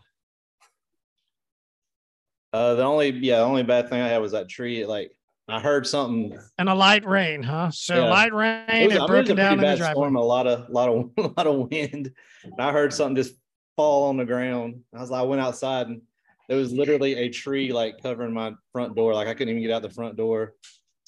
Uh, 2.52 2.74
the 2.74 2.82
only 2.82 3.10
yeah, 3.10 3.36
the 3.36 3.44
only 3.44 3.62
bad 3.62 3.88
thing 3.88 4.00
I 4.00 4.08
had 4.08 4.18
was 4.18 4.32
that 4.32 4.48
tree. 4.48 4.84
Like 4.84 5.12
I 5.46 5.60
heard 5.60 5.86
something. 5.86 6.36
And 6.58 6.68
a 6.68 6.74
light 6.74 7.06
rain, 7.06 7.44
huh? 7.44 7.70
So 7.70 7.94
Yeah. 7.94 8.10
light 8.10 8.34
rain, 8.34 8.64
It 8.70 8.86
was, 8.86 8.96
it 8.96 8.98
I 8.98 9.02
mean, 9.02 9.02
it 9.02 9.06
broken 9.06 9.36
down 9.36 9.52
in 9.52 9.58
the 9.60 9.76
driveway. 9.76 9.92
storm. 9.92 10.16
A 10.16 10.20
lot 10.20 10.48
of 10.48 10.68
lot 10.70 10.88
of 10.88 11.10
a 11.18 11.28
lot 11.36 11.46
of 11.46 11.70
wind. 11.70 12.12
And 12.42 12.58
I 12.58 12.72
heard 12.72 12.92
something 12.92 13.14
just 13.14 13.36
fall 13.76 14.08
on 14.08 14.16
the 14.16 14.24
ground. 14.24 14.80
I 14.92 15.00
was 15.00 15.10
like, 15.10 15.20
I 15.20 15.24
went 15.24 15.40
outside 15.40 15.86
and 15.86 16.02
there 16.48 16.58
was 16.58 16.72
literally 16.72 17.14
a 17.14 17.28
tree 17.28 17.72
like 17.72 18.02
covering 18.02 18.34
my 18.34 18.54
front 18.72 18.96
door. 18.96 19.14
Like 19.14 19.28
I 19.28 19.34
couldn't 19.34 19.50
even 19.50 19.62
get 19.62 19.70
out 19.70 19.82
the 19.82 19.90
front 19.90 20.16
door. 20.16 20.54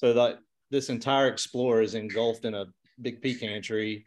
So 0.00 0.12
like 0.12 0.38
this 0.70 0.88
entire 0.88 1.28
Explorer 1.28 1.82
is 1.82 1.94
engulfed 1.94 2.46
in 2.46 2.54
a 2.54 2.64
big 3.02 3.20
pecan 3.20 3.60
tree. 3.60 4.06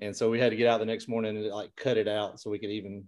And 0.00 0.14
so 0.14 0.28
we 0.28 0.40
had 0.40 0.50
to 0.50 0.56
get 0.56 0.66
out 0.66 0.80
the 0.80 0.86
next 0.86 1.06
morning 1.06 1.36
and 1.36 1.46
like 1.46 1.70
cut 1.76 1.96
it 1.96 2.08
out 2.08 2.40
so 2.40 2.50
we 2.50 2.58
could 2.58 2.70
even 2.70 3.04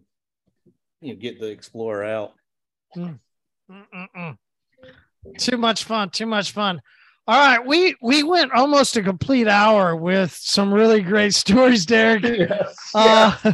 you 1.01 1.14
know 1.14 1.18
get 1.18 1.41
the 1.41 1.49
Explorer 1.49 2.05
out. 2.05 2.34
Mm-mm-mm. 2.97 4.38
Too 5.36 5.57
much 5.57 5.82
fun. 5.82 6.11
Too 6.11 6.26
much 6.26 6.53
fun. 6.53 6.80
All 7.26 7.36
right, 7.36 7.66
we 7.66 7.97
we 8.01 8.22
went 8.22 8.53
almost 8.53 8.97
a 8.97 9.03
complete 9.03 9.49
hour 9.49 9.97
with 9.97 10.32
some 10.32 10.72
really 10.72 11.01
great 11.01 11.34
stories, 11.45 11.86
Derek. 11.86 12.22
Yes. 12.22 12.91
Uh, 12.95 13.53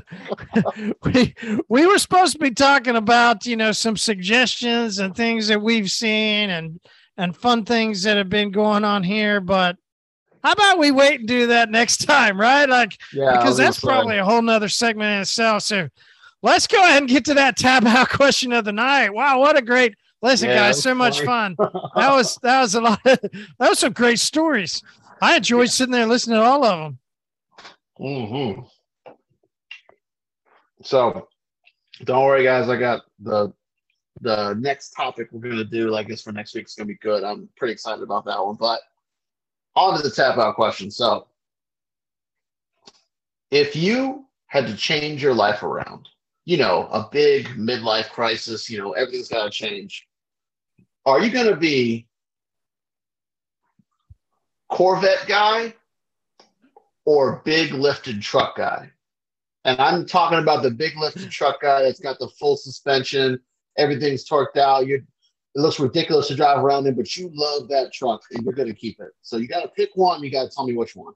we 1.04 1.34
we 1.70 1.86
were 1.86 1.98
supposed 1.98 2.34
to 2.34 2.38
be 2.38 2.50
talking 2.50 2.96
about 2.96 3.46
you 3.46 3.56
know 3.56 3.72
some 3.72 3.96
suggestions 3.96 4.98
and 4.98 5.16
things 5.16 5.48
that 5.48 5.62
we've 5.62 5.90
seen 5.90 6.50
and 6.50 6.78
and 7.16 7.36
fun 7.36 7.64
things 7.64 8.02
that 8.02 8.16
have 8.16 8.28
been 8.28 8.50
going 8.50 8.84
on 8.84 9.02
here, 9.02 9.40
but 9.40 9.76
how 10.42 10.52
about 10.52 10.78
we 10.78 10.90
wait 10.90 11.20
and 11.20 11.28
do 11.28 11.48
that 11.48 11.70
next 11.70 12.04
time, 12.06 12.40
right? 12.40 12.68
Like 12.68 12.96
Yeah. 13.12 13.36
Because 13.36 13.56
that's 13.56 13.80
probably 13.80 14.18
a 14.18 14.24
whole 14.24 14.42
nother 14.42 14.68
segment 14.68 15.14
in 15.14 15.20
itself. 15.22 15.62
So 15.62 15.88
let's 16.42 16.66
go 16.66 16.78
ahead 16.78 17.02
and 17.02 17.08
get 17.08 17.24
to 17.26 17.34
that 17.34 17.56
tab 17.56 17.84
out 17.86 18.08
question 18.10 18.52
of 18.52 18.64
the 18.64 18.72
night. 18.72 19.12
Wow, 19.12 19.40
what 19.40 19.56
a 19.56 19.62
great 19.62 19.94
listen, 20.22 20.48
Yeah, 20.48 20.56
guys! 20.56 20.82
So 20.82 20.94
much 20.94 21.20
fun. 21.22 21.56
That 21.94 22.12
was 22.12 22.36
that 22.42 22.60
was 22.60 22.74
a 22.74 22.80
lot. 22.80 23.00
Of, 23.04 23.18
that 23.58 23.68
was 23.70 23.78
some 23.78 23.92
great 23.92 24.20
stories. 24.20 24.82
I 25.20 25.36
enjoyed 25.36 25.70
sitting 25.70 25.92
there 25.92 26.06
listening 26.06 26.36
to 26.36 26.44
all 26.44 26.64
of 26.64 26.78
them. 26.78 26.98
Mm-hmm. 27.98 28.62
So 30.82 31.28
don't 32.04 32.24
worry, 32.24 32.44
guys. 32.44 32.68
I 32.68 32.76
got 32.76 33.02
the 33.18 33.52
the 34.20 34.54
next 34.54 34.90
topic 34.90 35.28
we're 35.30 35.48
gonna 35.48 35.64
do. 35.64 35.88
Like 35.90 36.08
this 36.08 36.22
for 36.22 36.32
next 36.32 36.54
week 36.54 36.66
is 36.66 36.74
gonna 36.74 36.86
be 36.86 36.96
good. 36.96 37.24
I'm 37.24 37.48
pretty 37.56 37.72
excited 37.72 38.02
about 38.02 38.24
that 38.26 38.44
one. 38.44 38.56
But 38.56 38.80
on 39.74 39.96
to 39.96 40.02
the 40.02 40.10
tap 40.10 40.38
out 40.38 40.54
question. 40.54 40.90
So 40.90 41.26
if 43.50 43.76
you 43.76 44.26
had 44.48 44.66
to 44.66 44.76
change 44.76 45.22
your 45.22 45.34
life 45.34 45.62
around, 45.62 46.08
you 46.44 46.56
know, 46.56 46.88
a 46.92 47.08
big 47.10 47.46
midlife 47.48 48.08
crisis, 48.10 48.70
you 48.70 48.78
know, 48.78 48.92
everything's 48.92 49.28
gotta 49.28 49.50
change. 49.50 50.06
Are 51.04 51.20
you 51.20 51.30
gonna 51.30 51.56
be 51.56 52.06
Corvette 54.68 55.26
guy 55.28 55.74
or 57.04 57.42
big 57.44 57.72
lifted 57.72 58.22
truck 58.22 58.56
guy? 58.56 58.90
And 59.64 59.80
I'm 59.80 60.06
talking 60.06 60.38
about 60.38 60.62
the 60.62 60.70
big 60.70 60.96
lifted 60.96 61.30
truck 61.30 61.60
guy 61.60 61.82
that's 61.82 62.00
got 62.00 62.18
the 62.20 62.28
full 62.28 62.56
suspension, 62.56 63.40
everything's 63.78 64.28
torqued 64.28 64.56
out. 64.56 64.86
You, 64.86 64.96
it 64.96 65.60
looks 65.60 65.80
ridiculous 65.80 66.28
to 66.28 66.36
drive 66.36 66.62
around 66.62 66.86
in, 66.86 66.94
but 66.94 67.16
you 67.16 67.30
love 67.32 67.68
that 67.68 67.92
truck 67.92 68.22
and 68.32 68.44
you're 68.44 68.52
going 68.52 68.68
to 68.68 68.74
keep 68.74 69.00
it. 69.00 69.10
So 69.22 69.38
you 69.38 69.48
got 69.48 69.62
to 69.62 69.68
pick 69.68 69.90
one. 69.94 70.22
You 70.22 70.30
got 70.30 70.50
to 70.50 70.54
tell 70.54 70.66
me 70.66 70.74
which 70.74 70.94
one. 70.94 71.14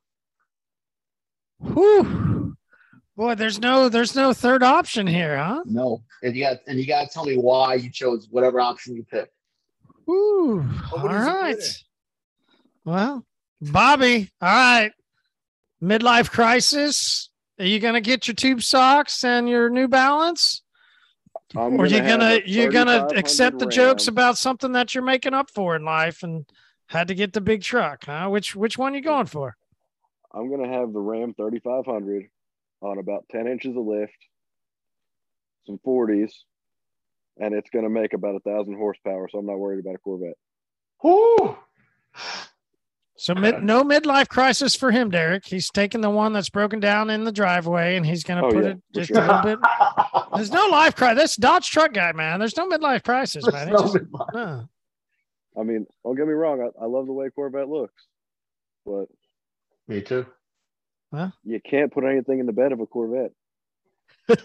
Whew. 1.61 2.57
Boy, 3.17 3.35
there's 3.35 3.59
no 3.59 3.91
there's 3.91 4.17
no 4.17 4.33
third 4.33 4.63
option 4.63 5.07
here, 5.07 5.37
huh? 5.37 5.63
No, 5.67 6.03
and 6.23 6.35
you 6.35 6.43
got 6.43 6.59
and 6.67 6.79
you 6.79 6.87
got 6.87 7.07
to 7.07 7.13
tell 7.13 7.27
me 7.27 7.37
why 7.37 7.75
you 7.75 7.91
chose 7.91 8.29
whatever 8.31 8.61
option 8.61 8.97
you 8.97 9.05
pick. 9.05 9.31
Ooh, 10.09 10.65
all 10.97 11.07
right. 11.07 11.63
Well, 12.87 13.27
Bobby, 13.61 14.31
all 14.41 14.49
right. 14.49 14.93
Midlife 15.83 16.31
crisis. 16.31 17.29
Are 17.59 17.67
you 17.67 17.79
gonna 17.79 18.01
get 18.01 18.27
your 18.27 18.35
tube 18.35 18.63
socks 18.63 19.23
and 19.23 19.51
your 19.51 19.69
New 19.69 19.87
Balance? 19.87 20.63
I'm 21.57 21.81
or 21.81 21.87
you 21.87 21.97
have 21.97 22.07
gonna 22.07 22.35
a 22.35 22.43
you 22.47 22.71
gonna 22.71 23.09
accept 23.17 23.59
the 23.59 23.67
jokes 23.67 24.07
Ram. 24.07 24.15
about 24.15 24.39
something 24.39 24.73
that 24.73 24.95
you're 24.95 25.05
making 25.05 25.35
up 25.35 25.51
for 25.51 25.75
in 25.75 25.85
life 25.85 26.23
and 26.23 26.47
had 26.87 27.09
to 27.09 27.15
get 27.15 27.33
the 27.33 27.41
big 27.41 27.63
truck, 27.63 28.05
huh? 28.05 28.29
Which 28.29 28.55
which 28.55 28.79
one 28.79 28.95
you 28.95 29.01
going 29.01 29.27
for? 29.27 29.57
I'm 30.33 30.49
gonna 30.49 30.69
have 30.69 30.93
the 30.93 31.01
Ram 31.01 31.35
3500 31.35 32.29
on 32.83 32.99
about 32.99 33.25
10 33.31 33.47
inches 33.49 33.77
of 33.77 33.85
lift, 33.85 34.17
some 35.67 35.79
40s, 35.85 36.33
and 37.39 37.53
it's 37.53 37.71
gonna 37.71 37.91
make 37.91 38.13
about 38.13 38.37
a 38.37 38.41
thousand 38.41 38.77
horsepower. 38.77 39.29
So 39.29 39.39
I'm 39.39 39.47
not 39.47 39.59
worried 39.59 39.81
about 39.81 39.97
a 39.97 39.99
Corvette. 39.99 40.39
Whoo! 41.03 41.57
So 43.21 43.35
mid, 43.35 43.63
no 43.63 43.85
midlife 43.85 44.29
crisis 44.29 44.75
for 44.75 44.91
him, 44.91 45.11
Derek. 45.11 45.45
He's 45.45 45.69
taking 45.69 46.01
the 46.01 46.09
one 46.09 46.33
that's 46.33 46.49
broken 46.49 46.81
down 46.81 47.11
in 47.11 47.25
the 47.25 47.31
driveway 47.33 47.97
and 47.97 48.07
he's 48.07 48.25
gonna 48.25 48.47
Oh, 48.47 48.51
put 48.51 48.65
yeah, 48.65 48.71
it 48.71 48.79
just 48.95 49.09
sure. 49.09 49.19
a 49.19 49.27
little 49.27 49.43
bit. 49.43 49.59
There's 50.35 50.51
no 50.51 50.67
life 50.69 50.97
crisis. 50.97 51.17
That's 51.21 51.37
Dodge 51.37 51.69
truck 51.71 51.93
guy, 51.93 52.13
man. 52.13 52.39
There's 52.39 52.57
no 52.57 52.67
midlife 52.67 53.05
crisis, 53.05 53.45
man. 53.53 53.69
No 53.69 53.79
just- 53.83 53.95
midlife. 53.97 54.33
no. 54.35 54.69
I 55.59 55.63
mean, 55.65 55.87
don't 56.03 56.17
get 56.17 56.27
me 56.29 56.33
wrong, 56.33 56.63
I, 56.63 56.85
I 56.85 56.87
love 56.87 57.05
the 57.05 57.13
way 57.13 57.29
Corvette 57.29 57.69
looks, 57.69 58.03
but 58.87 59.07
Me 59.87 60.01
too. 60.01 60.25
you 61.45 61.61
can't 61.69 61.93
put 61.93 62.05
anything 62.05 62.39
in 62.39 62.47
the 62.47 62.53
bed 62.53 62.73
of 62.73 62.81
a 62.81 62.87
Corvette. 62.87 63.33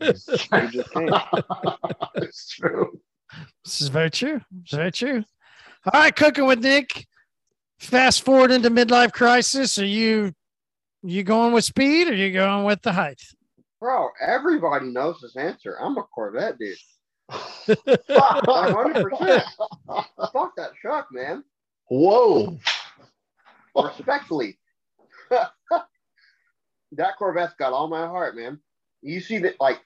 It's 0.00 0.28
You 0.28 0.68
just 0.72 0.92
can't. 0.92 1.10
it's 2.16 2.48
true. 2.50 3.00
This 3.64 3.80
is 3.80 3.88
very 3.88 4.10
true. 4.10 4.40
It's 4.62 4.74
very 4.74 4.92
true. 4.92 5.24
All 5.90 6.00
right, 6.00 6.14
cooking 6.14 6.44
with 6.46 6.60
Nick. 6.60 7.06
Fast 7.78 8.24
forward 8.24 8.50
into 8.50 8.70
midlife 8.70 9.12
crisis. 9.12 9.78
Are 9.78 9.86
you 9.86 10.32
you 11.02 11.22
going 11.22 11.52
with 11.52 11.64
speed 11.64 12.08
or 12.08 12.14
you 12.14 12.32
going 12.32 12.64
with 12.64 12.82
the 12.82 12.92
height? 12.92 13.22
Bro, 13.80 14.10
everybody 14.20 14.86
knows 14.86 15.20
this 15.20 15.36
answer. 15.36 15.76
I'm 15.80 15.96
a 15.96 16.02
Corvette 16.02 16.58
dude. 16.58 16.76
100%. 17.30 19.42
Fuck 20.32 20.56
that 20.56 20.74
truck, 20.80 21.06
man. 21.12 21.44
Whoa. 21.88 22.58
Respectfully. 23.76 24.58
that 25.30 25.52
Corvette's 27.18 27.54
got 27.58 27.72
all 27.72 27.86
my 27.86 28.06
heart, 28.06 28.34
man. 28.34 28.58
You 29.02 29.20
see 29.20 29.38
that, 29.38 29.54
like, 29.60 29.80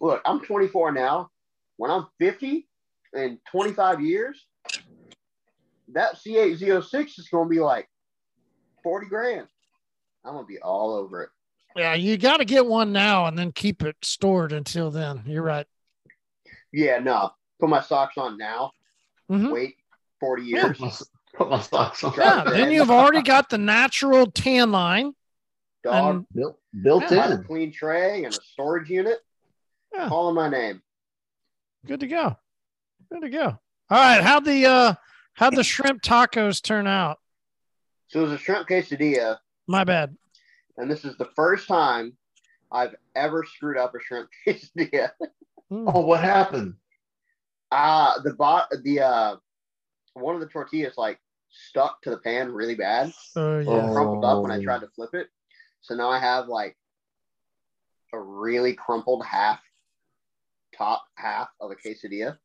look, 0.00 0.20
I'm 0.26 0.40
24 0.40 0.92
now. 0.92 1.30
When 1.78 1.90
I'm 1.90 2.08
50 2.18 2.68
in 3.14 3.38
25 3.50 4.02
years, 4.02 4.44
that 5.94 6.16
C8 6.16 6.58
Z06 6.58 7.18
is 7.18 7.28
going 7.30 7.46
to 7.48 7.50
be 7.50 7.60
like 7.60 7.88
40 8.82 9.06
grand. 9.08 9.46
I'm 10.24 10.34
going 10.34 10.44
to 10.44 10.48
be 10.48 10.58
all 10.60 10.94
over 10.94 11.22
it. 11.24 11.30
Yeah, 11.76 11.94
you 11.94 12.16
got 12.16 12.38
to 12.38 12.44
get 12.44 12.66
one 12.66 12.92
now 12.92 13.26
and 13.26 13.38
then 13.38 13.52
keep 13.52 13.82
it 13.82 13.96
stored 14.02 14.52
until 14.52 14.90
then. 14.90 15.22
You're 15.26 15.42
right. 15.42 15.66
Yeah, 16.72 16.98
no. 16.98 17.30
Put 17.60 17.68
my 17.70 17.80
socks 17.80 18.18
on 18.18 18.36
now. 18.36 18.72
Mhm. 19.30 19.52
Wait 19.52 19.76
40 20.20 20.42
years. 20.42 20.76
Put 20.76 20.80
my, 20.80 20.92
put 21.36 21.50
my 21.50 21.60
socks 21.60 22.02
on. 22.04 22.14
Yeah, 22.16 22.44
then 22.44 22.70
you've 22.72 22.90
already 22.90 23.22
got 23.22 23.48
the 23.48 23.58
natural 23.58 24.26
tan 24.30 24.72
line. 24.72 25.12
Dog. 25.84 26.14
And 26.16 26.26
Built, 26.34 26.58
built 26.82 27.04
Yeah. 27.10 27.22
Have 27.22 27.30
a 27.30 27.34
in. 27.34 27.44
clean 27.44 27.72
tray 27.72 28.24
and 28.24 28.34
a 28.34 28.38
storage 28.42 28.90
unit. 28.90 29.18
Yeah. 29.94 30.08
Calling 30.08 30.34
my 30.34 30.48
name. 30.48 30.82
good 31.86 32.00
to 32.00 32.06
go. 32.06 32.36
Good 33.12 33.22
to 33.22 33.30
go. 33.30 33.44
All 33.44 33.58
right. 33.90 34.20
How'd 34.22 34.44
the 34.44 34.66
uh 34.66 34.94
how'd 35.38 35.54
the 35.56 35.64
shrimp 35.64 36.02
tacos 36.02 36.60
turn 36.62 36.86
out? 36.86 37.18
So 38.08 38.20
it 38.20 38.22
was 38.24 38.32
a 38.32 38.38
shrimp 38.38 38.68
quesadilla, 38.68 39.38
My 39.66 39.84
bad. 39.84 40.16
and 40.76 40.90
this 40.90 41.04
is 41.04 41.16
the 41.16 41.28
first 41.36 41.68
time 41.68 42.16
I've 42.70 42.94
ever 43.16 43.44
screwed 43.44 43.76
up 43.78 43.94
a 43.94 44.00
shrimp 44.00 44.28
quesadilla. 44.46 45.10
Mm. 45.72 45.90
Oh, 45.94 46.00
what 46.00 46.20
happened? 46.22 46.74
Uh 47.70 48.20
the 48.22 48.32
bot 48.34 48.68
the 48.82 49.00
uh 49.00 49.36
one 50.14 50.34
of 50.34 50.40
the 50.40 50.46
tortillas 50.46 50.94
like 50.96 51.18
stuck 51.50 52.00
to 52.02 52.10
the 52.10 52.16
pan 52.18 52.50
really 52.52 52.74
bad, 52.74 53.12
Oh 53.36 53.58
yeah. 53.58 53.68
Oh. 53.68 53.92
crumpled 53.92 54.24
up 54.24 54.42
when 54.42 54.50
I 54.50 54.62
tried 54.62 54.80
to 54.80 54.88
flip 54.88 55.10
it. 55.14 55.28
So 55.82 55.94
now 55.94 56.08
I 56.10 56.18
have 56.18 56.48
like 56.48 56.76
a 58.14 58.18
really 58.18 58.72
crumpled 58.72 59.24
half 59.24 59.60
top 60.76 61.04
half 61.16 61.48
of 61.60 61.70
a 61.70 61.74
quesadilla. 61.76 62.38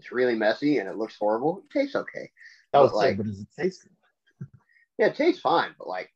It's 0.00 0.10
really 0.12 0.34
messy 0.34 0.78
and 0.78 0.88
it 0.88 0.96
looks 0.96 1.14
horrible. 1.18 1.58
It 1.58 1.78
tastes 1.78 1.94
okay. 1.94 2.30
That 2.72 2.80
was 2.80 2.92
like, 2.92 3.08
like- 3.08 3.16
but 3.18 3.26
does 3.26 3.40
it 3.40 3.48
taste 3.54 3.82
good? 3.82 4.48
Yeah, 4.96 5.06
it 5.08 5.14
tastes 5.16 5.42
fine, 5.42 5.74
but 5.78 5.88
like 5.88 6.10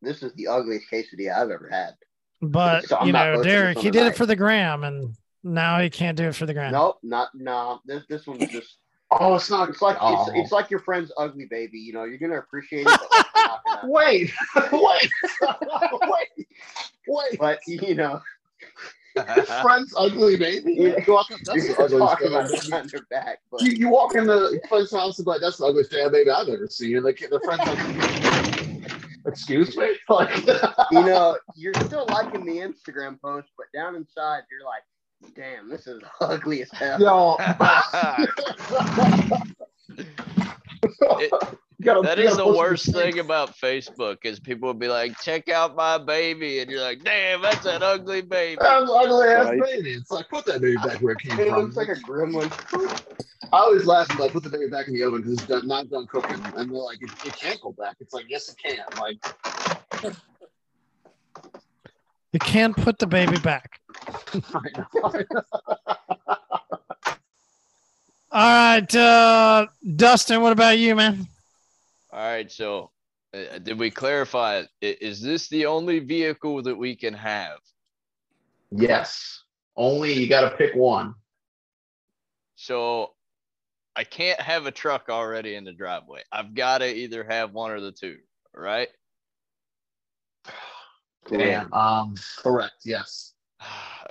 this 0.00 0.22
is 0.22 0.32
the 0.34 0.46
ugliest 0.46 0.86
quesadilla 0.92 1.36
I've 1.36 1.50
ever 1.50 1.68
had. 1.70 1.94
But 2.40 2.84
So 2.88 3.02
you 3.04 3.12
know, 3.12 3.42
Derek, 3.42 3.78
he 3.78 3.88
the 3.88 3.98
did 3.98 4.06
it 4.06 4.16
for 4.16 4.26
the 4.26 4.36
gram, 4.36 4.84
and 4.84 5.16
now 5.42 5.80
he 5.80 5.90
can't 5.90 6.16
do 6.16 6.28
it 6.28 6.36
for 6.36 6.46
the 6.46 6.54
gram. 6.54 6.70
Nope, 6.72 6.98
not 7.02 7.30
no. 7.34 7.80
This 7.84 8.04
this 8.08 8.26
one's 8.28 8.48
just 8.50 8.78
Oh, 9.10 9.36
it's 9.36 9.50
not. 9.50 9.68
it's 9.68 9.82
like 9.82 9.96
oh. 10.00 10.22
it's, 10.22 10.30
it's 10.34 10.52
like 10.52 10.70
your 10.70 10.80
friend's 10.80 11.12
ugly 11.16 11.46
baby. 11.48 11.78
You 11.78 11.92
know, 11.92 12.04
you're 12.04 12.18
gonna 12.18 12.38
appreciate 12.38 12.86
it, 12.86 12.86
but 12.86 13.10
like, 13.10 13.26
not 13.36 13.60
gonna. 13.80 13.92
Wait, 13.92 14.32
wait, 14.72 15.10
wait, 16.10 16.46
wait. 17.06 17.38
But 17.38 17.60
you 17.66 17.94
know, 17.94 18.20
Friend's 19.62 19.94
ugly 19.96 20.36
baby. 20.36 20.74
You 20.74 20.94
walk 21.08 21.28
that's 21.44 21.66
you're 21.66 21.74
the 21.74 21.96
about 21.96 22.18
damn 22.20 22.32
it 22.32 22.50
baby. 22.50 22.60
behind 22.68 22.90
their 22.90 23.02
back. 23.10 23.38
But 23.50 23.62
You, 23.62 23.72
you 23.72 23.88
walk 23.88 24.14
in 24.14 24.26
the 24.26 24.60
friend's 24.68 24.90
house 24.92 25.18
and 25.18 25.24
be 25.24 25.30
like, 25.30 25.40
that's 25.40 25.56
the 25.58 25.66
ugliest 25.66 25.90
damn 25.90 26.12
baby 26.12 26.30
I've 26.30 26.48
ever 26.48 26.66
seen. 26.68 27.02
Like 27.02 27.18
the 27.18 27.40
friend's 27.44 27.66
like, 27.66 27.78
excuse 29.26 29.76
me? 29.76 29.96
Like, 30.08 30.36
you 30.92 31.02
know, 31.04 31.36
you're 31.54 31.74
still 31.74 32.06
liking 32.10 32.44
the 32.44 32.58
Instagram 32.58 33.20
post, 33.20 33.48
but 33.56 33.66
down 33.74 33.96
inside, 33.96 34.42
you're 34.50 34.64
like, 34.64 34.82
damn, 35.34 35.68
this 35.68 35.86
is 35.86 36.00
ugly 36.20 36.62
as 36.62 36.70
hell. 36.72 37.00
yo. 37.00 37.36
It- 41.18 41.32
You 41.32 41.65
gotta- 41.82 42.02
That 42.02 42.18
you 42.18 42.24
is 42.24 42.36
gotta 42.36 42.50
the 42.50 42.56
worst 42.56 42.92
thing 42.92 43.18
about 43.18 43.56
Facebook 43.56 44.18
is 44.24 44.40
people 44.40 44.66
will 44.68 44.74
be 44.74 44.88
like, 44.88 45.18
check 45.20 45.48
out 45.48 45.74
my 45.76 45.98
baby. 45.98 46.60
And 46.60 46.70
you're 46.70 46.80
like, 46.80 47.02
damn, 47.04 47.42
that's 47.42 47.64
an 47.66 47.82
ugly 47.82 48.22
baby. 48.22 48.58
That's 48.60 48.82
an 48.82 48.88
ugly 48.90 49.28
ass 49.28 49.46
Right. 49.50 49.60
baby. 49.62 49.90
It's 49.92 50.10
like, 50.10 50.28
put 50.28 50.44
that 50.46 50.60
baby 50.60 50.76
back 50.76 51.00
where 51.00 51.12
it 51.12 51.18
came 51.20 51.38
It 51.38 51.48
from. 51.48 51.62
looks 51.64 51.76
like 51.76 51.88
a 51.88 51.94
gremlin. 51.96 52.50
I 53.52 53.58
always 53.58 53.84
laugh 53.86 54.08
when 54.18 54.28
I 54.28 54.32
put 54.32 54.42
the 54.42 54.48
baby 54.50 54.68
back 54.68 54.88
in 54.88 54.94
the 54.94 55.02
oven 55.04 55.22
because 55.22 55.40
it's 55.42 55.64
not 55.64 55.88
done 55.88 56.06
cooking, 56.08 56.40
and 56.56 56.70
they're 56.70 56.78
like, 56.82 57.00
it, 57.02 57.10
it 57.26 57.36
can't 57.36 57.60
go 57.60 57.70
back. 57.72 57.96
It's 58.00 58.12
like, 58.12 58.24
yes, 58.28 58.48
it 58.48 58.56
can. 58.58 58.78
Like, 58.98 60.14
You 62.32 62.38
can't 62.40 62.76
put 62.76 62.98
the 62.98 63.06
baby 63.06 63.38
back. 63.38 63.80
All 68.32 68.42
right, 68.42 68.94
uh, 68.94 69.66
Dustin. 69.94 70.42
What 70.42 70.52
about 70.52 70.78
you, 70.78 70.94
man? 70.96 71.26
All 72.16 72.22
right. 72.22 72.50
So, 72.50 72.90
uh, 73.34 73.58
did 73.58 73.78
we 73.78 73.90
clarify? 73.90 74.62
Is 74.80 75.20
this 75.20 75.48
the 75.48 75.66
only 75.66 75.98
vehicle 75.98 76.62
that 76.62 76.74
we 76.76 76.96
can 76.96 77.12
have? 77.14 77.58
yes, 78.72 79.42
only 79.76 80.12
you 80.14 80.28
got 80.28 80.50
to 80.50 80.56
pick 80.56 80.74
one. 80.74 81.14
So, 82.56 83.12
I 83.94 84.04
can't 84.04 84.40
have 84.40 84.64
a 84.64 84.70
truck 84.70 85.10
already 85.10 85.56
in 85.56 85.64
the 85.64 85.72
driveway. 85.72 86.22
I've 86.32 86.54
got 86.54 86.78
to 86.78 86.86
either 86.86 87.22
have 87.22 87.52
one 87.52 87.70
or 87.70 87.80
the 87.80 87.92
two, 87.92 88.16
right? 88.54 88.88
And 91.30 91.72
um, 91.72 92.14
correct. 92.38 92.76
Yes. 92.84 93.34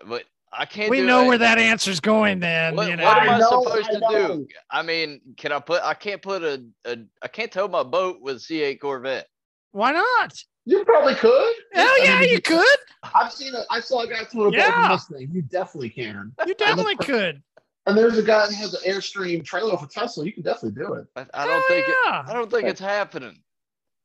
But 0.08 0.26
I 0.58 0.66
can't. 0.66 0.90
We 0.90 0.98
do 0.98 1.06
know 1.06 1.24
it. 1.24 1.28
where 1.28 1.38
that 1.40 1.58
answer's 1.58 2.00
going. 2.00 2.40
Then 2.40 2.76
What, 2.76 2.90
you 2.90 2.96
know. 2.96 3.04
what 3.06 3.18
am 3.18 3.30
I, 3.30 3.34
I 3.34 3.40
know, 3.40 3.64
supposed 3.64 3.90
I 3.90 3.94
to 3.94 4.28
do? 4.28 4.48
I 4.72 4.82
mean, 4.82 5.22
can 5.38 5.52
I 5.52 5.60
put? 5.60 5.82
I 5.84 5.94
can't 5.94 6.22
put 6.22 6.44
a, 6.44 6.64
a. 6.86 6.98
I 7.22 7.28
can't 7.28 7.52
tow 7.52 7.68
my 7.68 7.84
boat 7.84 8.22
with 8.22 8.38
a 8.38 8.40
C8 8.40 8.80
Corvette. 8.80 9.28
Why 9.72 9.92
not? 9.92 10.34
You 10.66 10.84
probably 10.86 11.14
could. 11.16 11.54
Hell 11.74 11.86
I 11.86 12.02
yeah, 12.04 12.20
mean, 12.22 12.30
you 12.30 12.42
could. 12.42 12.66
I've 13.14 13.32
seen 13.32 13.54
it. 13.54 13.66
I 13.70 13.80
saw 13.82 14.02
a 14.02 14.08
guy 14.08 14.24
throwing 14.24 14.48
a 14.48 14.52
boat 14.52 14.58
Yeah. 14.58 14.82
with 14.82 14.90
Mustang. 14.90 15.30
You 15.32 15.42
definitely 15.44 15.90
can. 15.90 16.32
You 16.48 16.56
definitely 16.56 16.96
could. 16.96 17.44
And 17.86 17.96
there's 17.96 18.18
a 18.18 18.24
guy 18.24 18.48
that 18.48 18.56
has 18.56 18.74
an 18.74 18.92
Airstream 18.92 19.46
trailer 19.46 19.78
for 19.78 19.86
Tesla. 19.88 20.26
You 20.26 20.34
can 20.34 20.42
definitely 20.42 20.82
do 20.82 20.94
it. 20.96 21.06
I, 21.16 21.26
I 21.36 21.46
don't 21.46 21.54
Hell 21.54 21.64
think. 21.68 21.88
It. 21.88 21.96
I 22.08 22.34
don't 22.34 22.50
think 22.50 22.68
it's 22.68 22.80
happening. 22.80 23.38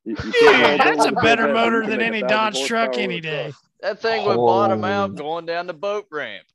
You- 0.05 0.17
you 0.25 0.33
Yeah, 0.43 0.77
that's 0.79 1.05
a 1.05 1.13
better 1.13 1.47
that, 1.49 1.55
motor 1.55 1.87
than 1.87 2.01
any 2.01 2.23
Dodge 2.23 2.65
truck 2.67 2.97
any 2.97 3.21
day. 3.21 3.53
That 3.81 4.01
thing 4.01 4.27
would 4.27 4.37
bottom 4.37 4.85
out 4.85 5.11
Oh. 5.11 5.15
going 5.15 5.47
down 5.47 5.67
the 5.67 5.75
boat 5.75 6.07
ramp. 6.11 6.47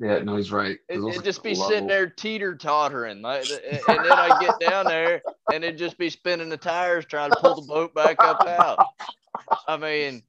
Yeah, 0.00 0.18
no, 0.20 0.36
he's 0.36 0.50
right. 0.50 0.76
It, 0.88 0.98
it'd 0.98 1.22
just 1.24 1.42
be 1.44 1.50
level. 1.50 1.68
sitting 1.68 1.86
there 1.86 2.08
teeter 2.08 2.56
tottering, 2.56 3.22
like, 3.22 3.46
and 3.48 3.80
then 3.86 4.10
I 4.12 4.38
get 4.40 4.58
down 4.58 4.86
there 4.86 5.22
and 5.52 5.62
it'd 5.62 5.78
just 5.78 5.96
be 5.98 6.10
spinning 6.10 6.48
the 6.48 6.56
tires 6.56 7.04
trying 7.06 7.30
to 7.30 7.36
pull 7.36 7.54
the 7.60 7.66
boat 7.66 7.94
back 7.94 8.16
up 8.18 8.44
out. 8.46 8.84
I 9.68 9.76
mean, 9.76 10.22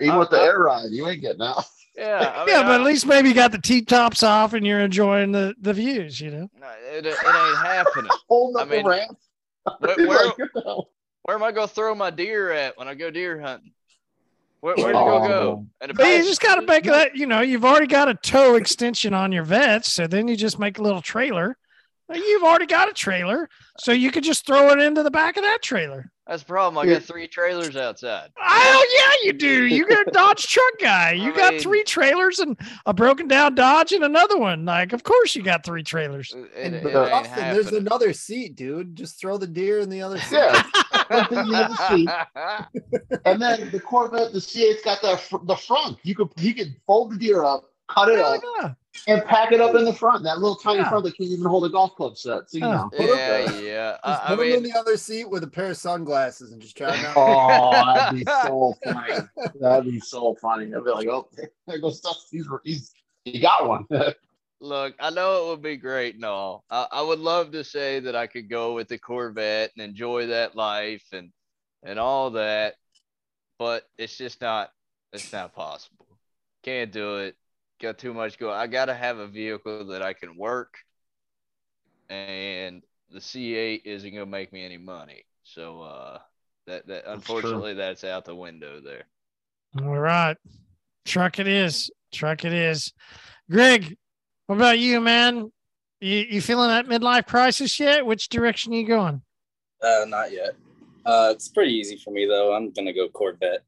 Even 0.00 0.14
I- 0.14 0.18
with 0.18 0.30
the 0.30 0.38
I- 0.38 0.44
air 0.44 0.58
ride, 0.60 0.86
you 0.90 1.06
ain't 1.06 1.20
getting 1.20 1.42
out. 1.42 1.64
yeah, 1.96 2.32
I 2.34 2.46
mean, 2.46 2.54
Yeah, 2.54 2.62
but 2.62 2.72
at 2.76 2.80
I- 2.80 2.84
least 2.84 3.04
maybe 3.06 3.28
you 3.28 3.34
got 3.34 3.52
the 3.52 3.60
T 3.60 3.82
tops 3.82 4.22
off 4.22 4.54
and 4.54 4.66
you're 4.66 4.80
enjoying 4.80 5.32
the 5.32 5.54
the 5.60 5.74
views. 5.74 6.18
You 6.18 6.30
know. 6.30 6.50
no, 6.58 6.68
it, 6.90 7.04
it 7.04 7.14
ain't 7.14 7.58
happening. 7.58 8.10
Holding 8.28 8.62
I 8.62 8.64
mean, 8.64 8.84
the 8.84 8.88
ramp. 8.88 9.18
Where, 9.80 10.06
where, 10.08 10.32
like, 11.26 11.36
"Get 11.36 11.36
the 11.36 11.36
hell-" 11.36 11.36
where 11.36 11.36
am 11.36 11.42
I 11.42 11.52
gonna 11.52 11.68
throw 11.68 11.94
my 11.94 12.10
deer 12.10 12.50
at 12.52 12.76
when 12.78 12.88
I 12.88 12.94
go 12.94 13.10
deer 13.10 13.40
hunting? 13.40 13.72
Where, 14.60 14.74
where 14.76 14.88
to 14.88 14.92
go 14.92 15.22
Oh, 15.24 15.28
go? 15.28 15.66
And 15.80 15.90
if 15.90 15.96
But 15.96 16.06
you 16.08 16.22
just 16.24 16.42
got 16.42 16.56
to 16.56 16.62
make 16.66 16.84
that. 16.84 17.16
You 17.16 17.24
know, 17.26 17.40
you've 17.40 17.64
already 17.64 17.86
got 17.86 18.10
a 18.10 18.14
tow 18.14 18.56
extension 18.56 19.14
on 19.14 19.32
your 19.32 19.42
vets, 19.44 19.90
so 19.90 20.06
then 20.06 20.28
you 20.28 20.36
just 20.36 20.58
make 20.58 20.78
a 20.78 20.82
little 20.82 21.00
trailer. 21.00 21.56
You've 22.12 22.42
already 22.42 22.66
got 22.66 22.90
a 22.90 22.92
trailer, 22.92 23.48
so 23.78 23.92
you 23.92 24.10
could 24.10 24.24
just 24.24 24.44
throw 24.44 24.68
it 24.70 24.80
into 24.80 25.02
the 25.04 25.10
back 25.12 25.36
of 25.38 25.44
that 25.44 25.62
trailer. 25.62 26.10
That's 26.26 26.42
the 26.42 26.46
problem. 26.48 26.76
I 26.84 26.88
Yeah. 26.90 26.98
got 26.98 27.04
three 27.04 27.26
trailers 27.28 27.74
outside. 27.76 28.30
Oh 28.38 28.86
yeah, 28.98 29.26
you 29.26 29.32
do. 29.32 29.64
You 29.66 29.86
got 29.86 30.08
a 30.08 30.10
Dodge 30.10 30.46
truck 30.46 30.74
guy. 30.80 31.12
You 31.16 31.32
I 31.32 31.36
got 31.36 31.52
mean- 31.54 31.62
three 31.62 31.82
trailers 31.84 32.40
and 32.40 32.58
a 32.84 32.92
broken 32.92 33.28
down 33.28 33.54
Dodge 33.54 33.92
and 33.92 34.04
another 34.04 34.36
one. 34.36 34.64
Like, 34.64 34.92
of 34.92 35.04
course 35.04 35.34
you 35.36 35.42
got 35.42 35.64
three 35.64 35.82
trailers. 35.84 36.34
It, 36.36 36.50
And 36.56 36.74
it, 36.74 36.84
it 36.86 36.94
uh, 36.94 37.22
there's 37.36 37.72
another 37.72 38.12
seat, 38.12 38.56
dude. 38.56 38.94
Just 38.96 39.18
throw 39.20 39.38
the 39.38 39.46
deer 39.46 39.78
in 39.78 39.88
the 39.88 40.02
other 40.02 40.18
seat. 40.18 40.36
Yeah. 40.36 40.62
Put 41.10 41.32
it 41.32 41.38
in 41.38 41.48
the 41.48 41.88
seat. 41.88 42.08
And 43.24 43.42
then 43.42 43.70
the 43.70 43.80
Corvette, 43.80 44.32
the 44.32 44.38
C8's 44.38 44.82
got 44.82 45.00
the 45.02 45.20
the 45.44 45.56
front. 45.56 45.98
You 46.04 46.14
could 46.14 46.28
you 46.38 46.54
could 46.54 46.74
fold 46.86 47.12
the 47.12 47.16
deer 47.18 47.44
up, 47.44 47.64
cut 47.88 48.08
it 48.08 48.18
Hell 48.18 48.34
up, 48.34 48.42
yeah. 49.06 49.14
and 49.14 49.24
pack 49.24 49.50
it 49.52 49.60
up 49.60 49.74
in 49.74 49.84
the 49.84 49.92
front. 49.92 50.22
That 50.24 50.38
little 50.38 50.56
tiny 50.56 50.78
Yeah. 50.78 50.88
front 50.88 51.04
that 51.04 51.16
can't 51.16 51.30
even 51.30 51.44
hold 51.46 51.64
a 51.64 51.68
golf 51.68 51.94
club 51.96 52.16
set. 52.16 52.48
So 52.50 52.58
you 52.58 52.66
Yeah. 52.66 52.76
know. 52.76 52.90
put 52.90 53.00
it 53.00 53.16
there. 53.16 53.40
yeah, 53.42 53.60
yeah. 53.60 53.90
Just 54.06 54.22
I, 54.22 54.32
I 54.32 54.36
put 54.36 54.46
him 54.46 54.54
in 54.58 54.62
the 54.62 54.78
other 54.78 54.96
seat 54.96 55.28
with 55.28 55.42
a 55.42 55.48
pair 55.48 55.70
of 55.70 55.76
sunglasses 55.76 56.52
and 56.52 56.62
just 56.62 56.76
try 56.76 56.94
it 56.94 57.04
out. 57.04 57.14
Oh, 57.16 57.94
that'd 57.94 58.18
be 58.18 58.24
so 58.24 58.74
funny. 58.84 59.14
That'd 59.60 59.92
be 59.92 60.00
so 60.00 60.34
funny. 60.40 60.66
I'd 60.74 60.84
be 60.84 60.90
like, 60.90 61.08
oh, 61.08 61.28
there 61.66 61.78
goes 61.80 61.98
stuff. 61.98 62.16
He's 62.30 62.46
he's 62.64 62.92
he 63.24 63.40
got 63.40 63.66
one. 63.68 63.86
Look, 64.60 64.94
I 65.00 65.10
know 65.10 65.44
it 65.44 65.48
would 65.50 65.62
be 65.62 65.76
great 65.76 66.16
and 66.16 66.24
all. 66.24 66.64
I, 66.70 66.86
I 66.92 67.02
would 67.02 67.18
love 67.18 67.52
to 67.52 67.64
say 67.64 68.00
that 68.00 68.14
I 68.14 68.26
could 68.26 68.50
go 68.50 68.74
with 68.74 68.88
the 68.88 68.98
Corvette 68.98 69.70
and 69.76 69.84
enjoy 69.84 70.26
that 70.26 70.54
life 70.54 71.04
and 71.12 71.30
and 71.82 71.98
all 71.98 72.32
that, 72.32 72.74
but 73.58 73.84
it's 73.96 74.18
just 74.18 74.40
not 74.40 74.70
it's 75.12 75.32
not 75.32 75.54
possible. 75.54 76.06
Can't 76.62 76.92
do 76.92 77.18
it. 77.18 77.36
Got 77.80 77.98
too 77.98 78.12
much 78.12 78.38
going. 78.38 78.54
I 78.54 78.66
gotta 78.66 78.94
have 78.94 79.18
a 79.18 79.26
vehicle 79.26 79.86
that 79.86 80.02
I 80.02 80.12
can 80.12 80.36
work, 80.36 80.74
and 82.10 82.82
the 83.10 83.20
C8 83.20 83.82
isn't 83.86 84.12
gonna 84.12 84.26
make 84.26 84.52
me 84.52 84.62
any 84.62 84.76
money. 84.76 85.24
So 85.42 85.80
uh, 85.80 86.18
that 86.66 86.86
that 86.86 87.04
true. 87.04 87.12
unfortunately 87.14 87.74
that's 87.74 88.04
out 88.04 88.26
the 88.26 88.36
window 88.36 88.80
there. 88.80 89.04
All 89.82 89.98
right. 89.98 90.36
Truck 91.06 91.38
it 91.38 91.48
is. 91.48 91.90
Truck 92.12 92.44
it 92.44 92.52
is. 92.52 92.92
Greg, 93.50 93.96
what 94.50 94.56
about 94.56 94.80
you, 94.80 95.00
man? 95.00 95.52
You, 96.00 96.26
you 96.28 96.40
feeling 96.40 96.70
that 96.70 96.86
midlife 96.86 97.24
crisis 97.28 97.78
yet? 97.78 98.04
Which 98.04 98.28
direction 98.28 98.72
are 98.72 98.78
you 98.78 98.84
going? 98.84 99.22
Uh, 99.80 100.04
not 100.08 100.32
yet. 100.32 100.56
Uh, 101.06 101.28
it's 101.32 101.46
pretty 101.46 101.72
easy 101.72 101.96
for 101.96 102.10
me 102.10 102.26
though. 102.26 102.52
I'm 102.52 102.72
gonna 102.72 102.92
go 102.92 103.08
Corvette. 103.08 103.62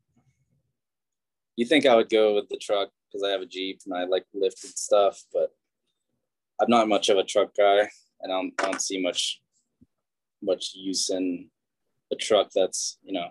You 1.54 1.66
think 1.66 1.86
I 1.86 1.94
would 1.94 2.10
go 2.10 2.34
with 2.34 2.48
the 2.48 2.56
truck 2.56 2.88
because 3.06 3.22
I 3.22 3.30
have 3.30 3.42
a 3.42 3.46
Jeep 3.46 3.82
and 3.86 3.94
I 3.94 4.06
like 4.06 4.24
lifted 4.34 4.76
stuff, 4.76 5.22
but 5.32 5.54
I'm 6.60 6.68
not 6.68 6.88
much 6.88 7.08
of 7.10 7.16
a 7.16 7.22
truck 7.22 7.54
guy, 7.56 7.88
and 8.20 8.32
I 8.32 8.34
don't, 8.34 8.52
I 8.58 8.64
don't 8.64 8.82
see 8.82 9.00
much 9.00 9.40
much 10.42 10.72
use 10.74 11.10
in 11.10 11.48
a 12.12 12.16
truck 12.16 12.48
that's 12.52 12.98
you 13.04 13.12
know 13.12 13.28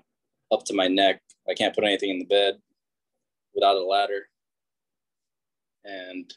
up 0.54 0.64
to 0.68 0.74
my 0.74 0.88
neck. 0.88 1.22
I 1.50 1.54
can't 1.54 1.76
put 1.76 1.84
anything 1.84 2.12
in 2.12 2.20
the 2.20 2.26
bed 2.28 2.60
without 3.54 3.76
a 3.76 3.84
ladder, 3.84 4.30
and 5.84 6.34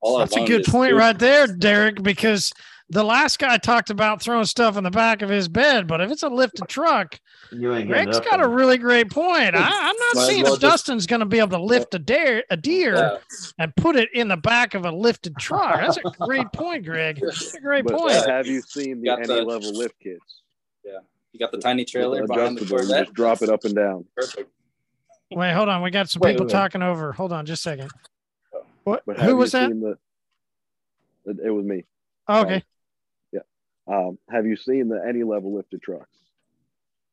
all 0.00 0.18
That's 0.18 0.36
a 0.36 0.44
good 0.46 0.64
point 0.64 0.92
point 0.92 0.94
right 0.94 1.18
there, 1.18 1.46
Derek, 1.58 2.02
because 2.02 2.52
the 2.88 3.04
last 3.04 3.38
guy 3.38 3.56
talked 3.58 3.90
about 3.90 4.20
throwing 4.20 4.44
stuff 4.46 4.76
in 4.76 4.82
the 4.84 4.90
back 4.90 5.22
of 5.22 5.28
his 5.28 5.46
bed, 5.48 5.86
but 5.86 6.00
if 6.00 6.10
it's 6.10 6.22
a 6.24 6.28
lifted 6.28 6.66
truck, 6.68 7.20
You 7.52 7.72
ain't 7.74 7.88
Greg's 7.88 8.18
got 8.18 8.40
a 8.42 8.48
really 8.48 8.78
great 8.78 9.10
point. 9.10 9.54
I, 9.54 9.60
I'm 9.60 9.96
not 9.96 10.14
Might 10.16 10.26
seeing 10.26 10.42
well 10.42 10.54
if 10.54 10.60
just- 10.60 10.86
Dustin's 10.86 11.06
going 11.06 11.20
to 11.20 11.26
be 11.26 11.38
able 11.38 11.50
to 11.58 11.62
lift 11.62 11.94
a 11.94 11.98
deer, 12.00 12.42
a 12.50 12.56
deer 12.56 12.94
Yeah. 12.96 13.16
and 13.60 13.74
put 13.76 13.94
it 13.94 14.08
in 14.12 14.26
the 14.28 14.36
back 14.36 14.74
of 14.74 14.84
a 14.86 14.90
lifted 14.90 15.36
truck. 15.38 15.76
That's 15.80 15.98
a 15.98 16.10
great 16.24 16.50
point, 16.52 16.84
Greg. 16.84 17.20
That's 17.22 17.54
a 17.54 17.60
great 17.60 17.84
But 17.84 17.96
point. 17.96 18.16
Uh, 18.16 18.26
have 18.28 18.46
you 18.48 18.60
seen 18.62 19.00
the 19.02 19.06
Got 19.06 19.18
any 19.20 19.26
the- 19.28 19.42
level 19.42 19.72
lift 19.72 19.94
kits? 20.02 20.40
Yeah, 20.84 20.98
you 21.32 21.38
got 21.38 21.52
the 21.52 21.58
tiny 21.58 21.84
trailer 21.84 22.22
With 22.22 22.30
behind 22.30 22.56
the 22.58 22.62
adjustable, 22.62 22.78
Corvette. 22.88 23.04
just 23.04 23.14
drop 23.14 23.42
it 23.42 23.50
up 23.50 23.64
and 23.64 23.74
down. 23.76 24.04
Perfect. 24.16 24.50
Wait, 25.30 25.52
hold 25.52 25.68
on. 25.68 25.80
We 25.82 25.92
got 25.92 26.08
some 26.10 26.18
Wait, 26.20 26.32
people 26.32 26.46
wait, 26.46 26.52
wait. 26.54 26.58
talking 26.58 26.82
over. 26.82 27.12
Hold 27.12 27.32
on, 27.32 27.46
just 27.46 27.60
a 27.60 27.70
second. 27.70 27.90
What? 28.84 29.02
But 29.06 29.18
Who 29.20 29.36
was 29.36 29.52
that? 29.52 29.68
the? 29.70 29.98
It, 31.26 31.36
it 31.46 31.50
was 31.50 31.64
me. 31.64 31.84
Oh, 32.28 32.42
okay. 32.42 32.62
Um, 33.88 34.18
have 34.30 34.46
you 34.46 34.54
seen 34.56 34.88
the 34.88 35.02
any 35.08 35.24
level 35.24 35.52
lifted 35.56 35.82
trucks 35.82 36.16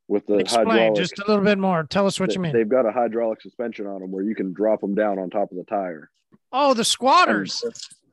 with 0.08 0.28
the 0.28 0.36
Explain 0.38 0.68
hydraulic? 0.68 0.96
just 0.96 1.18
a 1.18 1.26
little 1.28 1.44
bit 1.44 1.58
more. 1.58 1.84
Tell 1.90 2.06
us 2.06 2.20
what 2.20 2.30
they- 2.30 2.36
you 2.36 2.40
mean. 2.40 2.54
They've 2.54 2.70
got 2.70 2.86
a 2.86 2.92
hydraulic 2.92 3.42
suspension 3.42 3.88
on 3.88 4.00
them 4.02 4.12
where 4.12 4.24
you 4.24 4.36
can 4.36 4.54
drop 4.54 4.82
them 4.82 4.94
down 4.94 5.18
on 5.18 5.32
top 5.32 5.50
of 5.50 5.58
the 5.58 5.64
tire. 5.64 6.12
Oh, 6.52 6.76
the 6.76 6.84
squatters. 6.86 7.64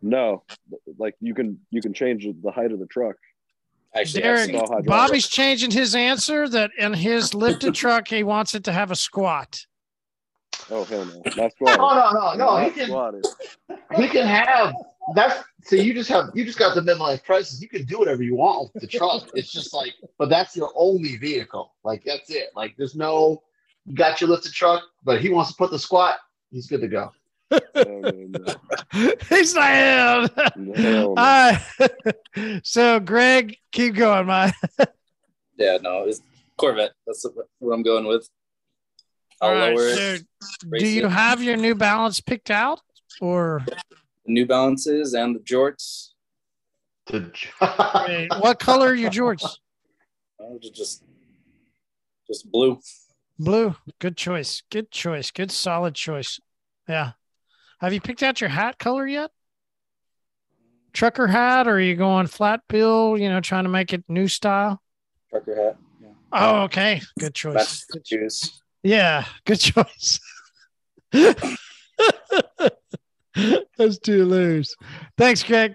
No, 0.01 0.45
like 0.99 1.15
you 1.21 1.35
can 1.35 1.59
you 1.71 1.83
can 1.83 1.93
change 1.93 2.27
the 2.43 2.51
height 2.51 2.73
of 2.73 2.79
the 2.79 2.87
truck. 2.87 3.17
Actually, 3.95 4.23
Derek, 4.23 4.47
seen- 4.47 4.55
all 4.57 4.63
hydraulic. 4.63 4.87
Bobby's 4.87 5.29
changing 5.29 5.71
his 5.71 5.95
answer 5.95 6.49
that 6.49 6.71
in 6.79 6.95
his 6.95 7.35
lifted 7.35 7.75
truck, 7.75 8.09
he 8.09 8.23
wants 8.23 8.55
it 8.55 8.65
to 8.65 8.73
have 8.73 8.91
a 8.91 8.97
squat. 8.97 9.67
Oh 10.71 10.85
hell 10.85 11.05
no, 11.05 11.23
that's 11.37 11.55
squat. 11.55 11.79
Oh 11.79 12.11
no, 12.13 12.35
no, 12.35 12.35
no. 12.35 12.57
He 12.59 12.67
Not 12.67 12.75
can 12.75 12.87
squatted. 12.87 13.27
he 13.97 14.09
can 14.09 14.27
have 14.27 14.75
that's 15.15 15.45
so 15.65 15.77
you 15.77 15.93
just 15.95 16.09
have 16.09 16.31
you 16.35 16.45
just 16.45 16.59
got 16.59 16.75
the 16.75 16.81
midlife 16.81 17.25
crisis. 17.25 17.61
You 17.61 17.69
can 17.69 17.85
do 17.85 17.99
whatever 17.99 18.23
you 18.23 18.37
want 18.37 18.73
with 18.73 18.81
the 18.83 18.87
truck. 18.87 19.29
It's 19.35 19.53
just 19.53 19.75
like, 19.75 19.93
but 20.19 20.29
that's 20.29 20.57
your 20.57 20.73
only 20.75 21.17
vehicle. 21.17 21.75
Like 21.85 22.03
that's 22.05 22.31
it. 22.31 22.49
Like 22.57 22.75
there's 22.79 22.95
no 22.95 23.43
you 23.87 23.95
got 23.95 24.21
your 24.21 24.31
lifted 24.31 24.53
truck, 24.53 24.83
but 25.05 25.21
he 25.21 25.29
wants 25.29 25.51
to 25.51 25.57
put 25.57 25.71
the 25.71 25.79
squat, 25.79 26.19
he's 26.51 26.67
good 26.67 26.81
to 26.81 26.89
go. 26.89 27.13
No, 27.51 28.01
no. 28.01 28.55
He's 29.29 29.55
like, 29.55 29.75
hell 29.75 30.29
No, 30.57 30.73
hell 30.75 31.15
no. 31.15 31.23
Uh, 31.23 31.59
so, 32.65 32.99
Greg, 32.99 33.59
keep 33.71 33.95
going, 33.95 34.27
man. 34.27 34.53
Yeah, 35.57 35.79
no, 35.81 36.05
it's 36.05 36.21
Corvette. 36.57 36.93
That's 37.07 37.25
what 37.61 37.73
I'm 37.73 37.83
going 37.83 38.07
with. 38.07 38.29
I'll 39.45 39.51
All 39.51 39.57
right, 39.57 39.77
lower 39.77 39.95
so 39.95 40.01
it. 40.01 40.23
do 40.79 40.87
you 40.87 41.05
it. 41.07 41.11
have 41.11 41.43
your 41.43 41.57
New 41.57 41.75
Balance 41.75 42.21
picked 42.21 42.51
out, 42.51 42.81
or 43.21 43.63
The 43.67 43.77
New 44.27 44.47
Balances 44.47 45.13
and 45.13 45.37
the 45.37 45.41
jorts. 45.41 46.13
The 47.07 47.31
Wait, 48.09 48.29
what 48.41 48.59
color 48.59 48.89
are 48.89 48.95
your 48.95 49.11
jorts? 49.11 49.45
Uh, 50.41 50.45
just, 50.73 51.05
just 52.27 52.51
blue. 52.51 52.81
Blue. 53.39 53.75
Good 53.99 54.17
choice. 54.17 54.63
Good 54.71 54.91
choice. 54.91 55.31
Good 55.31 55.51
solid 55.51 55.95
choice. 55.95 56.41
Yeah. 56.89 57.13
Have 57.81 57.93
you 57.93 58.01
picked 58.01 58.23
out 58.23 58.41
your 58.41 58.49
hat 58.51 58.79
color 58.79 59.07
yet? 59.07 59.31
Trucker 60.95 61.27
hat, 61.27 61.69
or 61.69 61.73
are 61.73 61.81
you 61.81 61.97
going 61.97 62.29
flat 62.29 62.63
bill? 62.69 63.19
You 63.19 63.29
know, 63.29 63.41
trying 63.41 63.65
to 63.65 63.71
make 63.71 63.93
it 63.93 64.05
new 64.09 64.29
style. 64.29 64.81
Trucker 65.29 65.55
hat. 65.55 65.77
Yeah. 66.01 66.09
Oh, 66.33 66.63
okay. 66.63 67.03
Good 67.19 67.35
choice. 67.35 67.55
Matches 67.55 67.87
the 67.91 68.01
shoes. 68.03 68.63
Yeah, 68.85 69.25
good 69.47 69.61
choice. 69.61 70.21
That's 71.13 71.59
two 73.99 74.19
hilarious. 74.19 74.77
Thanks, 75.17 75.43
Greg. 75.43 75.73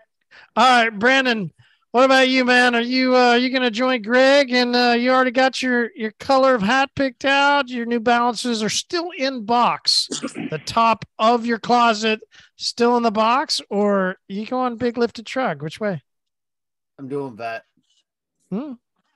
All 0.55 0.83
right, 0.83 0.97
Brandon. 0.97 1.51
What 1.91 2.05
about 2.05 2.29
you, 2.29 2.45
man? 2.45 2.75
Are 2.75 2.81
you 2.81 3.15
uh 3.15 3.33
you 3.33 3.49
gonna 3.49 3.71
join 3.71 4.03
Greg 4.03 4.51
and 4.51 4.75
uh 4.75 4.95
you 4.95 5.09
already 5.09 5.31
got 5.31 5.59
your 5.59 5.89
your 5.95 6.11
color 6.19 6.53
of 6.53 6.61
hat 6.61 6.91
picked 6.95 7.25
out? 7.25 7.67
Your 7.67 7.87
new 7.87 7.99
balances 7.99 8.61
are 8.61 8.69
still 8.69 9.09
in 9.17 9.43
box. 9.43 10.07
the 10.51 10.61
top 10.63 11.03
of 11.17 11.47
your 11.47 11.57
closet 11.57 12.19
still 12.57 12.95
in 12.95 13.01
the 13.01 13.09
box, 13.09 13.59
or 13.71 14.17
you 14.27 14.45
going 14.45 14.77
big 14.77 14.99
lifted 14.99 15.25
truck? 15.25 15.63
Which 15.63 15.79
way? 15.79 16.03
I'm 16.99 17.07
doing 17.07 17.37
that. 17.37 17.63
Hmm. 18.51 18.73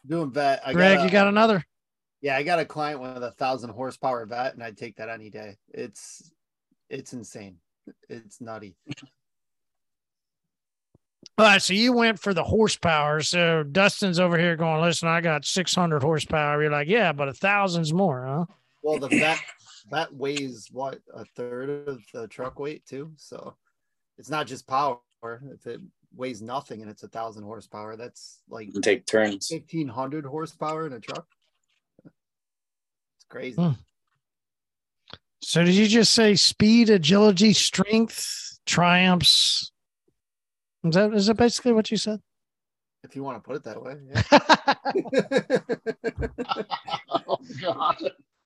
Doing 0.07 0.31
that. 0.31 0.63
I 0.65 0.73
Greg, 0.73 0.97
got 0.97 1.05
you 1.05 1.11
got 1.11 1.27
another. 1.27 1.63
Yeah, 2.23 2.37
I 2.37 2.43
got 2.43 2.57
a 2.59 2.65
client 2.65 3.01
with 3.01 3.21
a 3.21 3.31
thousand 3.31 3.71
horsepower 3.71 4.25
vet, 4.25 4.53
and 4.53 4.63
I'd 4.63 4.77
take 4.77 4.95
that 4.95 5.09
any 5.09 5.29
day. 5.29 5.57
It's 5.73 6.31
it's 6.89 7.11
insane. 7.11 7.57
It's 8.07 8.39
nutty. 8.39 8.77
All 11.37 11.45
right, 11.45 11.61
so 11.61 11.73
you 11.73 11.91
went 11.91 12.17
for 12.19 12.33
the 12.33 12.43
horsepower. 12.43 13.21
So 13.21 13.63
Dustin's 13.63 14.19
over 14.21 14.37
here 14.37 14.55
going, 14.55 14.81
listen, 14.81 15.09
I 15.09 15.19
got 15.19 15.45
600 15.45 16.01
horsepower. 16.01 16.61
You're 16.61 16.71
like, 16.71 16.87
yeah, 16.87 17.11
but 17.11 17.27
a 17.27 17.33
thousand's 17.33 17.91
more, 17.91 18.25
huh? 18.25 18.45
Well, 18.83 18.99
the 18.99 19.09
vet 19.09 19.39
vet 19.89 20.13
weighs 20.13 20.69
what 20.71 20.99
a 21.13 21.25
third 21.35 21.89
of 21.89 21.99
the 22.13 22.29
truck 22.29 22.57
weight 22.57 22.85
too. 22.85 23.11
So 23.17 23.55
it's 24.17 24.29
not 24.29 24.47
just 24.47 24.65
power. 24.65 24.99
If 25.23 25.67
it 25.67 25.81
weighs 26.15 26.41
nothing 26.41 26.81
and 26.81 26.89
it's 26.89 27.03
a 27.03 27.09
thousand 27.09 27.43
horsepower, 27.43 27.97
that's 27.97 28.39
like 28.49 28.73
You 28.73 28.79
take 28.79 29.05
turns. 29.05 29.47
fifteen 29.47 29.89
hundred 29.89 30.25
horsepower 30.25 30.87
in 30.87 30.93
a 30.93 31.01
truck. 31.01 31.25
It's 33.23 33.29
crazy. 33.29 33.61
Hmm. 33.61 33.71
So 35.41 35.63
did 35.63 35.75
you 35.75 35.87
just 35.87 36.13
say 36.13 36.35
speed, 36.35 36.89
agility, 36.89 37.53
strength, 37.53 38.59
triumphs? 38.65 39.71
Is 40.83 40.95
that 40.95 41.13
is 41.13 41.27
that 41.27 41.35
basically 41.35 41.71
what 41.73 41.91
you 41.91 41.97
said? 41.97 42.19
If 43.03 43.15
you 43.15 43.21
want 43.23 43.37
to 43.37 43.41
put 43.41 43.57
it 43.57 43.63
that 43.63 43.81
way. 43.81 43.95
Yeah. 44.07 44.23
oh 47.27 47.37
God. 47.61 47.97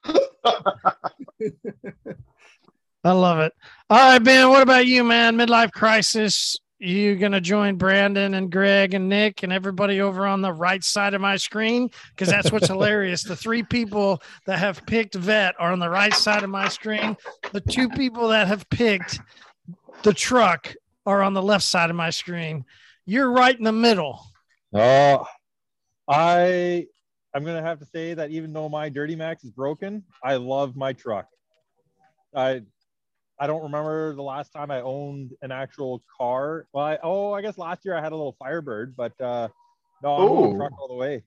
I 3.03 3.11
love 3.11 3.39
it. 3.39 3.53
All 3.89 3.97
right, 3.97 4.23
Ben. 4.23 4.49
What 4.49 4.61
about 4.63 4.87
you, 4.87 5.03
man? 5.03 5.37
Midlife 5.37 5.71
crisis. 5.71 6.57
You 6.79 7.15
gonna 7.15 7.41
join 7.41 7.77
Brandon 7.77 8.35
and 8.35 8.51
Greg 8.51 8.93
and 8.93 9.09
Nick 9.09 9.41
and 9.41 9.51
everybody 9.51 9.99
over 9.99 10.27
on 10.27 10.41
the 10.41 10.53
right 10.53 10.83
side 10.83 11.15
of 11.15 11.21
my 11.21 11.35
screen? 11.35 11.89
Because 12.09 12.29
that's 12.29 12.51
what's 12.51 12.67
hilarious. 12.67 13.23
The 13.23 13.35
three 13.35 13.63
people 13.63 14.21
that 14.45 14.59
have 14.59 14.85
picked 14.85 15.15
vet 15.15 15.55
are 15.57 15.71
on 15.71 15.79
the 15.79 15.89
right 15.89 16.13
side 16.13 16.43
of 16.43 16.51
my 16.51 16.67
screen. 16.67 17.17
The 17.51 17.61
two 17.61 17.89
people 17.89 18.27
that 18.27 18.47
have 18.47 18.69
picked 18.69 19.19
the 20.03 20.13
truck 20.13 20.73
are 21.07 21.23
on 21.23 21.33
the 21.33 21.41
left 21.41 21.63
side 21.63 21.89
of 21.89 21.95
my 21.95 22.11
screen. 22.11 22.63
You're 23.05 23.31
right 23.31 23.57
in 23.57 23.63
the 23.63 23.71
middle. 23.71 24.21
Oh, 24.71 25.25
I 26.07 26.85
I'm 27.33 27.43
gonna 27.43 27.63
have 27.63 27.79
to 27.79 27.85
say 27.85 28.13
that 28.13 28.29
even 28.29 28.53
though 28.53 28.69
my 28.69 28.89
Dirty 28.89 29.15
Max 29.15 29.43
is 29.43 29.51
broken, 29.51 30.03
I 30.23 30.35
love 30.35 30.75
my 30.75 30.93
truck. 30.93 31.27
I 32.35 32.61
I 33.39 33.47
don't 33.47 33.61
remember 33.63 34.15
the 34.15 34.23
last 34.23 34.51
time 34.51 34.71
I 34.71 34.81
owned 34.81 35.33
an 35.41 35.51
actual 35.51 36.03
car. 36.17 36.65
Well, 36.73 36.85
I, 36.85 36.97
oh, 37.03 37.33
I 37.33 37.41
guess 37.41 37.57
last 37.57 37.85
year 37.85 37.95
I 37.95 38.01
had 38.01 38.11
a 38.11 38.15
little 38.15 38.35
Firebird, 38.39 38.95
but 38.95 39.19
uh, 39.21 39.47
no, 40.01 40.15
I'm 40.15 40.27
going 40.27 40.53
Ooh. 40.53 40.57
truck 40.57 40.71
all 40.79 40.87
the 40.87 40.95
way. 40.95 41.23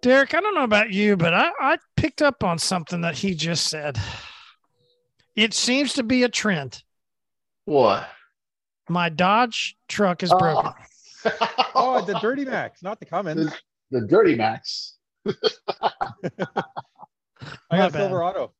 Derek, 0.00 0.34
I 0.34 0.40
don't 0.40 0.54
know 0.54 0.64
about 0.64 0.90
you, 0.90 1.16
but 1.16 1.34
I, 1.34 1.50
I 1.60 1.78
picked 1.96 2.22
up 2.22 2.44
on 2.44 2.58
something 2.58 3.00
that 3.02 3.16
he 3.16 3.34
just 3.34 3.68
said. 3.68 3.98
It 5.34 5.52
seems 5.52 5.94
to 5.94 6.02
be 6.02 6.22
a 6.22 6.28
trend. 6.28 6.82
What? 7.64 8.08
My 8.88 9.08
Dodge 9.08 9.76
truck 9.88 10.22
is 10.22 10.30
broken. 10.30 10.72
Oh, 11.74 12.00
the 12.06 12.16
Dirty 12.20 12.44
Max, 12.44 12.84
not 12.84 13.00
the 13.00 13.04
Cummins. 13.04 13.52
the 13.90 14.00
Dirty 14.02 14.36
Max. 14.36 14.96
I 15.26 15.90
got. 17.72 17.92
Silverado. 17.92 18.52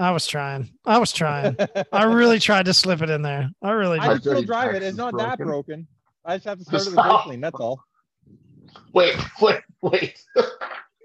I 0.00 0.12
was 0.12 0.26
trying. 0.26 0.70
I 0.86 0.96
was 0.96 1.12
trying. 1.12 1.56
I 1.92 2.04
really 2.04 2.38
tried 2.48 2.64
to 2.64 2.74
slip 2.74 3.02
it 3.02 3.10
in 3.10 3.20
there. 3.20 3.50
I 3.62 3.72
really 3.72 3.98
I 3.98 4.08
did. 4.08 4.12
can 4.12 4.20
still 4.22 4.42
drive 4.42 4.74
it. 4.74 4.82
It's 4.82 4.92
is 4.92 4.96
not 4.96 5.16
that 5.18 5.36
broken. 5.36 5.46
broken. 5.46 5.88
I 6.24 6.36
just 6.36 6.46
have 6.46 6.58
to 6.58 6.64
start 6.64 6.82
it 6.82 6.86
with 6.86 6.94
brake 6.94 7.20
clean. 7.20 7.40
That's 7.42 7.60
all. 7.60 7.84
Wait, 8.94 9.16
wait, 9.42 9.60
wait. 9.82 10.18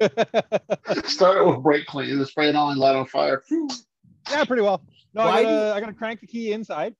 Start 1.05 1.37
it 1.37 1.45
with 1.45 1.61
brake 1.61 1.85
clean. 1.87 2.17
The 2.19 2.25
spray 2.25 2.49
it 2.49 2.55
on, 2.55 2.77
light 2.77 2.95
on 2.95 3.05
fire. 3.05 3.43
Yeah, 4.29 4.45
pretty 4.45 4.61
well. 4.61 4.81
No, 5.13 5.25
Why 5.25 5.39
I 5.39 5.43
gotta, 5.43 5.73
I 5.75 5.79
gotta 5.81 5.93
crank 5.93 6.21
the 6.21 6.27
key 6.27 6.53
inside, 6.53 6.95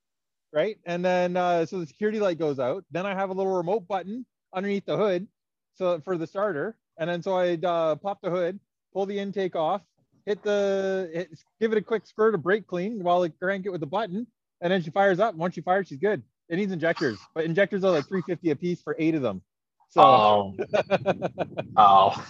right? 0.52 0.76
And 0.84 1.04
then 1.04 1.36
uh, 1.36 1.64
so 1.66 1.80
the 1.80 1.86
security 1.86 2.20
light 2.20 2.38
goes 2.38 2.58
out. 2.58 2.84
Then 2.90 3.06
I 3.06 3.14
have 3.14 3.30
a 3.30 3.32
little 3.32 3.54
remote 3.54 3.88
button 3.88 4.26
underneath 4.54 4.84
the 4.86 4.96
hood, 4.96 5.28
so 5.74 6.00
for 6.00 6.18
the 6.18 6.26
starter. 6.26 6.76
And 6.98 7.08
then 7.08 7.22
so 7.22 7.34
I 7.34 7.54
uh, 7.54 7.94
pop 7.96 8.20
the 8.22 8.30
hood, 8.30 8.60
pull 8.92 9.06
the 9.06 9.18
intake 9.18 9.56
off, 9.56 9.82
hit 10.26 10.42
the, 10.42 11.10
hit, 11.12 11.30
give 11.60 11.72
it 11.72 11.78
a 11.78 11.82
quick 11.82 12.06
squirt 12.06 12.34
of 12.34 12.42
brake 12.42 12.66
clean 12.66 13.02
while 13.02 13.22
I 13.22 13.28
crank 13.28 13.64
it 13.64 13.70
with 13.70 13.80
the 13.80 13.86
button, 13.86 14.26
and 14.60 14.72
then 14.72 14.82
she 14.82 14.90
fires 14.90 15.20
up. 15.20 15.34
Once 15.34 15.54
she 15.54 15.60
fires, 15.62 15.88
she's 15.88 15.98
good. 15.98 16.22
It 16.48 16.56
needs 16.56 16.72
injectors, 16.72 17.18
but 17.34 17.44
injectors 17.44 17.82
are 17.84 17.90
like 17.92 18.06
350 18.06 18.50
a 18.50 18.56
piece 18.56 18.82
for 18.82 18.94
eight 18.98 19.14
of 19.14 19.22
them. 19.22 19.42
So 19.88 20.00
Oh, 20.02 20.54
oh. 21.76 22.26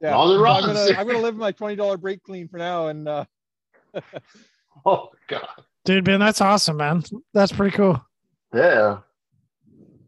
yeah, 0.00 0.12
all 0.14 0.28
the 0.28 0.38
so 0.38 0.44
I'm 0.46 0.62
gonna 0.62 1.00
I'm 1.00 1.06
gonna 1.06 1.18
live 1.18 1.36
my 1.36 1.52
twenty 1.52 1.76
dollar 1.76 1.96
brake 1.96 2.22
clean 2.24 2.48
for 2.48 2.56
now, 2.58 2.88
and 2.88 3.06
uh, 3.08 3.24
Oh 4.86 5.10
God. 5.28 5.46
Dude, 5.84 6.04
Ben, 6.04 6.20
that's 6.20 6.40
awesome, 6.40 6.76
man. 6.76 7.02
That's 7.34 7.52
pretty 7.52 7.76
cool. 7.76 8.00
Yeah. 8.54 8.98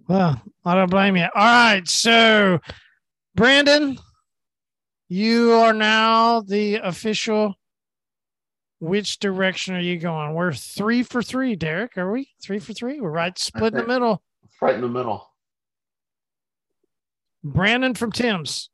Well, 0.08 0.40
I 0.64 0.74
don't 0.74 0.90
blame 0.90 1.16
you. 1.16 1.24
All 1.24 1.30
right. 1.34 1.86
So, 1.88 2.60
Brandon, 3.34 3.98
you 5.14 5.52
are 5.52 5.72
now 5.72 6.40
the 6.40 6.76
official. 6.76 7.54
Which 8.80 9.20
direction 9.20 9.76
are 9.76 9.80
you 9.80 9.96
going? 9.96 10.34
We're 10.34 10.52
three 10.52 11.04
for 11.04 11.22
three, 11.22 11.54
Derek. 11.54 11.96
Are 11.96 12.10
we 12.10 12.30
three 12.42 12.58
for 12.58 12.72
three? 12.72 13.00
We're 13.00 13.10
right 13.10 13.38
split 13.38 13.72
in 13.72 13.78
the 13.78 13.86
middle. 13.86 14.22
Right 14.60 14.74
in 14.74 14.80
the 14.80 14.88
middle. 14.88 15.30
Brandon 17.44 17.94
from 17.94 18.10
Tim's. 18.10 18.70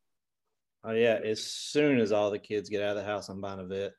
Oh 0.83 0.93
yeah, 0.93 1.19
as 1.23 1.45
soon 1.45 2.01
as 2.01 2.11
all 2.11 2.31
the 2.31 2.39
kids 2.39 2.71
get 2.71 2.83
out 2.83 2.97
of 2.97 3.05
the 3.05 3.05
house, 3.05 3.29
I'm 3.29 3.43
buying 3.43 3.61
a 3.61 3.65
vet. 3.65 3.93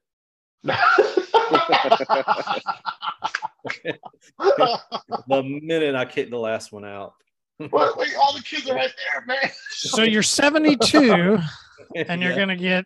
The 5.27 5.43
minute 5.43 5.95
I 5.95 6.05
kick 6.05 6.31
the 6.31 6.37
last 6.37 6.71
one 6.71 6.85
out. 6.85 7.13
wait, 7.59 7.71
wait, 7.71 8.15
all 8.19 8.33
the 8.33 8.41
kids 8.43 8.67
are 8.67 8.75
right 8.75 8.91
there, 9.13 9.25
man. 9.27 9.51
So 9.69 10.01
you're 10.01 10.23
72 10.23 11.37
and 11.95 12.21
you're 12.21 12.31
Yeah, 12.31 12.35
going 12.45 12.49
to 12.49 12.55
get 12.55 12.85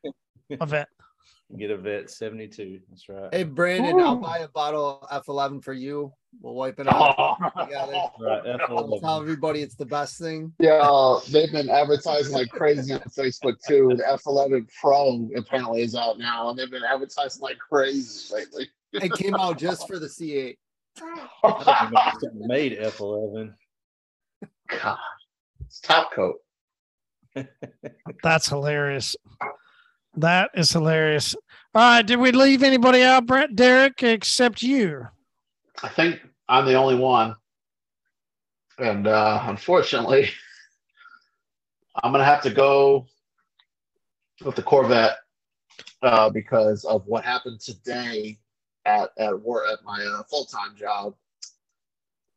a 0.59 0.65
vet. 0.65 0.87
get 1.57 1.71
a 1.71 1.77
vet 1.77 2.09
72. 2.09 2.79
That's 2.89 3.07
right. 3.09 3.29
Hey 3.33 3.43
Brandon, 3.43 3.99
I'll 3.99 4.15
buy 4.17 4.39
a 4.39 4.47
bottle 4.47 5.05
of 5.09 5.25
F11 5.25 5.63
for 5.63 5.73
you. 5.73 6.11
We'll 6.41 6.53
wipe 6.53 6.79
it 6.79 6.87
out 6.87 7.37
together. 7.59 7.93
Right, 8.19 8.59
I'll 8.69 8.99
tell 8.99 9.21
everybody 9.21 9.61
it's 9.61 9.75
the 9.75 9.85
best 9.85 10.19
thing. 10.19 10.53
Yeah, 10.59 11.17
they've 11.31 11.51
been 11.51 11.69
advertising 11.69 12.33
like 12.33 12.49
crazy 12.49 12.93
on 12.93 12.99
Facebook 13.01 13.55
too. 13.65 13.93
The 13.95 14.03
F11 14.03 14.67
Pro 14.81 15.29
apparently 15.37 15.81
is 15.81 15.95
out 15.95 16.17
now, 16.19 16.49
and 16.49 16.59
they've 16.59 16.69
been 16.69 16.83
advertising 16.83 17.41
like 17.41 17.57
crazy 17.57 18.33
lately. 18.33 18.67
It 18.93 19.13
came 19.13 19.35
out 19.35 19.57
just 19.57 19.87
for 19.87 19.97
the 19.99 20.07
C8. 20.07 20.57
I 21.01 21.81
didn't 21.81 21.93
know 21.93 22.11
something 22.19 22.47
made 22.47 22.77
F11. 22.79 23.53
God, 24.81 24.97
it's 25.65 25.79
top 25.79 26.11
coat. 26.13 26.35
That's 28.23 28.49
hilarious. 28.49 29.15
That 30.15 30.51
is 30.53 30.71
hilarious. 30.71 31.35
All 31.73 31.81
right. 31.81 32.05
Did 32.05 32.19
we 32.19 32.31
leave 32.31 32.63
anybody 32.63 33.01
out, 33.03 33.25
Brent, 33.25 33.55
Derek, 33.55 34.01
except 34.03 34.61
you? 34.61 35.07
I 35.83 35.89
think 35.89 36.21
I'm 36.47 36.65
the 36.65 36.75
only 36.75 36.95
one, 36.95 37.35
and 38.79 39.07
uh, 39.07 39.43
unfortunately, 39.45 40.29
I'm 42.03 42.11
gonna 42.11 42.23
have 42.23 42.41
to 42.43 42.49
go 42.49 43.07
with 44.43 44.55
the 44.55 44.63
Corvette 44.63 45.17
uh, 46.01 46.29
because 46.29 46.85
of 46.85 47.05
what 47.07 47.25
happened 47.25 47.59
today 47.59 48.39
at 48.85 49.09
at 49.17 49.39
work 49.41 49.65
at 49.71 49.83
my 49.83 50.01
uh, 50.01 50.23
full 50.23 50.45
time 50.45 50.75
job. 50.77 51.15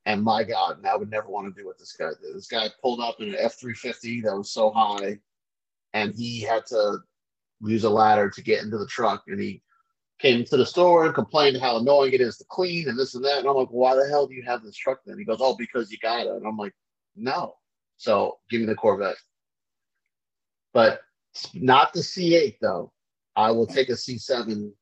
And 0.08 0.22
my 0.24 0.42
God, 0.42 0.82
I 0.86 0.96
would 0.96 1.10
never 1.10 1.28
want 1.28 1.54
to 1.54 1.60
do 1.60 1.66
what 1.66 1.78
this 1.78 1.92
guy 1.92 2.08
did. 2.22 2.34
This 2.34 2.48
guy 2.48 2.70
pulled 2.82 2.98
up 2.98 3.20
in 3.20 3.28
an 3.28 3.36
F 3.38 3.60
three 3.60 3.74
fifty 3.74 4.22
that 4.22 4.34
was 4.34 4.50
so 4.50 4.70
high, 4.70 5.18
and 5.92 6.14
he 6.14 6.40
had 6.40 6.64
to 6.68 7.00
use 7.60 7.84
a 7.84 7.90
ladder 7.90 8.30
to 8.30 8.42
get 8.42 8.62
into 8.62 8.78
the 8.78 8.86
truck. 8.86 9.24
And 9.28 9.38
he 9.38 9.62
came 10.18 10.46
to 10.46 10.56
the 10.56 10.64
store 10.64 11.04
and 11.04 11.14
complained 11.14 11.58
how 11.58 11.76
annoying 11.76 12.14
it 12.14 12.22
is 12.22 12.38
to 12.38 12.46
clean 12.48 12.88
and 12.88 12.98
this 12.98 13.16
and 13.16 13.24
that. 13.26 13.40
And 13.40 13.48
I'm 13.48 13.54
like, 13.54 13.68
why 13.68 13.96
the 13.96 14.08
hell 14.08 14.26
do 14.26 14.34
you 14.34 14.42
have 14.44 14.62
this 14.62 14.76
truck 14.76 15.00
then? 15.04 15.18
He 15.18 15.26
goes, 15.26 15.40
oh, 15.42 15.54
because 15.56 15.92
you 15.92 15.98
got 15.98 16.26
it. 16.26 16.32
And 16.32 16.46
I'm 16.46 16.56
like, 16.56 16.74
no. 17.14 17.56
So 17.98 18.38
give 18.48 18.62
me 18.62 18.66
the 18.66 18.74
Corvette. 18.74 19.18
But 20.72 21.02
not 21.52 21.92
the 21.92 22.00
C8 22.00 22.56
though. 22.62 22.92
I 23.36 23.50
will 23.50 23.66
take 23.66 23.90
a 23.90 23.92
C7 23.92 24.72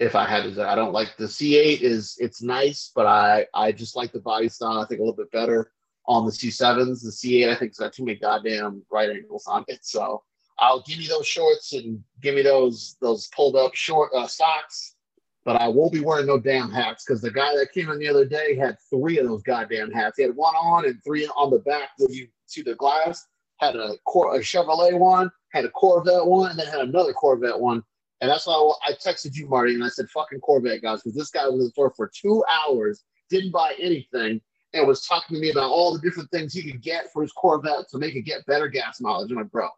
if 0.00 0.14
I 0.14 0.26
had 0.26 0.54
to. 0.54 0.68
I 0.68 0.74
don't 0.74 0.92
like 0.92 1.16
the 1.16 1.26
C8 1.26 1.82
is 1.82 2.16
it's 2.18 2.42
nice, 2.42 2.90
but 2.94 3.06
I 3.06 3.46
I 3.54 3.70
just 3.70 3.94
like 3.94 4.12
the 4.12 4.20
body 4.20 4.48
style. 4.48 4.78
I 4.78 4.86
think 4.86 5.00
a 5.00 5.04
little 5.04 5.14
bit 5.16 5.30
better 5.30 5.72
on 6.06 6.24
the 6.24 6.32
C7s. 6.32 7.02
The 7.02 7.10
C8 7.10 7.50
I 7.50 7.54
think 7.54 7.72
has 7.72 7.76
got 7.76 7.92
too 7.92 8.04
many 8.04 8.18
goddamn 8.18 8.82
right 8.90 9.10
angles 9.10 9.46
on 9.46 9.64
it. 9.68 9.80
So 9.82 10.22
I'll 10.58 10.82
give 10.82 11.00
you 11.00 11.08
those 11.08 11.26
shorts 11.26 11.74
and 11.74 12.02
give 12.20 12.34
me 12.34 12.42
those 12.42 12.96
those 13.00 13.28
pulled 13.36 13.56
up 13.56 13.74
short 13.74 14.10
uh, 14.16 14.26
socks. 14.26 14.96
But 15.44 15.60
I 15.60 15.68
won't 15.68 15.92
be 15.92 16.00
wearing 16.00 16.26
no 16.26 16.38
damn 16.38 16.70
hats 16.70 17.04
because 17.04 17.20
the 17.20 17.30
guy 17.30 17.54
that 17.56 17.72
came 17.72 17.90
in 17.90 17.98
the 17.98 18.08
other 18.08 18.26
day 18.26 18.56
had 18.56 18.76
three 18.90 19.18
of 19.18 19.26
those 19.26 19.42
goddamn 19.42 19.90
hats. 19.90 20.16
He 20.16 20.22
had 20.22 20.36
one 20.36 20.54
on 20.54 20.86
and 20.86 21.02
three 21.04 21.26
on 21.28 21.50
the 21.50 21.60
back 21.60 21.90
where 21.98 22.10
you 22.10 22.28
see 22.46 22.62
the 22.62 22.74
glass. 22.74 23.26
Had 23.58 23.76
a, 23.76 23.94
Cor- 24.06 24.36
a 24.36 24.38
Chevrolet 24.38 24.98
one, 24.98 25.30
had 25.52 25.66
a 25.66 25.70
Corvette 25.70 26.24
one, 26.24 26.50
and 26.50 26.58
then 26.58 26.66
had 26.66 26.80
another 26.80 27.12
Corvette 27.12 27.60
one. 27.60 27.82
And 28.20 28.30
that's 28.30 28.46
why 28.46 28.72
I 28.86 28.92
texted 28.92 29.34
you, 29.34 29.48
Marty, 29.48 29.74
and 29.74 29.82
I 29.84 29.88
said, 29.88 30.08
fucking 30.10 30.40
Corvette, 30.40 30.82
guys, 30.82 31.02
because 31.02 31.16
this 31.16 31.30
guy 31.30 31.46
was 31.46 31.54
in 31.54 31.64
the 31.64 31.70
store 31.70 31.92
for 31.96 32.10
two 32.14 32.44
hours, 32.50 33.02
didn't 33.30 33.50
buy 33.52 33.74
anything, 33.80 34.40
and 34.74 34.86
was 34.86 35.06
talking 35.06 35.36
to 35.36 35.40
me 35.40 35.50
about 35.50 35.70
all 35.70 35.92
the 35.94 36.00
different 36.00 36.30
things 36.30 36.52
he 36.52 36.70
could 36.70 36.82
get 36.82 37.06
for 37.12 37.22
his 37.22 37.32
Corvette 37.32 37.88
to 37.90 37.98
make 37.98 38.14
it 38.16 38.22
get 38.22 38.44
better 38.46 38.68
gas 38.68 39.00
mileage. 39.00 39.30
I'm 39.30 39.38
like, 39.38 39.50
bro, 39.50 39.68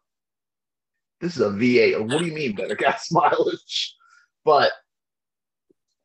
this 1.21 1.35
is 1.37 1.41
a 1.41 1.49
V8. 1.49 2.01
What 2.09 2.19
do 2.19 2.25
you 2.25 2.33
mean 2.33 2.53
better 2.55 2.75
gas 2.75 3.07
mileage? 3.11 3.95
But 4.43 4.71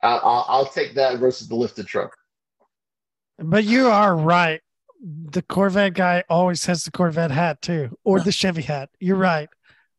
I'll, 0.02 0.20
I'll, 0.22 0.44
I'll 0.48 0.66
take 0.66 0.94
that 0.94 1.18
versus 1.18 1.48
the 1.48 1.56
lifted 1.56 1.86
truck. 1.88 2.16
But 3.40 3.64
you 3.64 3.88
are 3.88 4.16
right. 4.16 4.60
The 5.02 5.42
Corvette 5.42 5.94
guy 5.94 6.22
always 6.28 6.64
has 6.66 6.84
the 6.84 6.90
Corvette 6.92 7.30
hat 7.32 7.60
too, 7.62 7.96
or 8.04 8.20
the 8.20 8.32
Chevy 8.32 8.62
hat. 8.62 8.90
You're 9.00 9.16
right. 9.16 9.48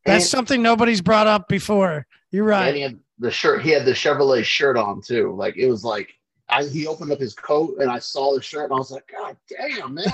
That's 0.05 0.23
And- 0.23 0.29
something 0.29 0.61
nobody's 0.61 1.01
brought 1.01 1.27
up 1.27 1.49
before. 1.49 2.05
You're 2.31 2.51
And 2.51 2.51
right. 2.51 2.75
he 2.75 2.81
had 2.81 2.99
the 3.17 3.31
shirt. 3.31 3.61
He 3.61 3.71
had 3.71 3.85
the 3.85 3.91
Chevrolet 3.91 4.43
shirt 4.43 4.77
on 4.77 5.01
too. 5.01 5.35
Like 5.35 5.57
it 5.57 5.69
was 5.69 5.83
like 5.83 6.13
I, 6.49 6.63
he 6.63 6.87
opened 6.87 7.11
up 7.11 7.19
his 7.19 7.33
coat 7.33 7.77
and 7.79 7.89
I 7.89 7.99
saw 7.99 8.35
the 8.35 8.41
shirt 8.41 8.65
and 8.65 8.73
I 8.73 8.77
was 8.77 8.91
like, 8.91 9.09
God 9.11 9.37
damn, 9.49 9.93
man, 9.93 10.05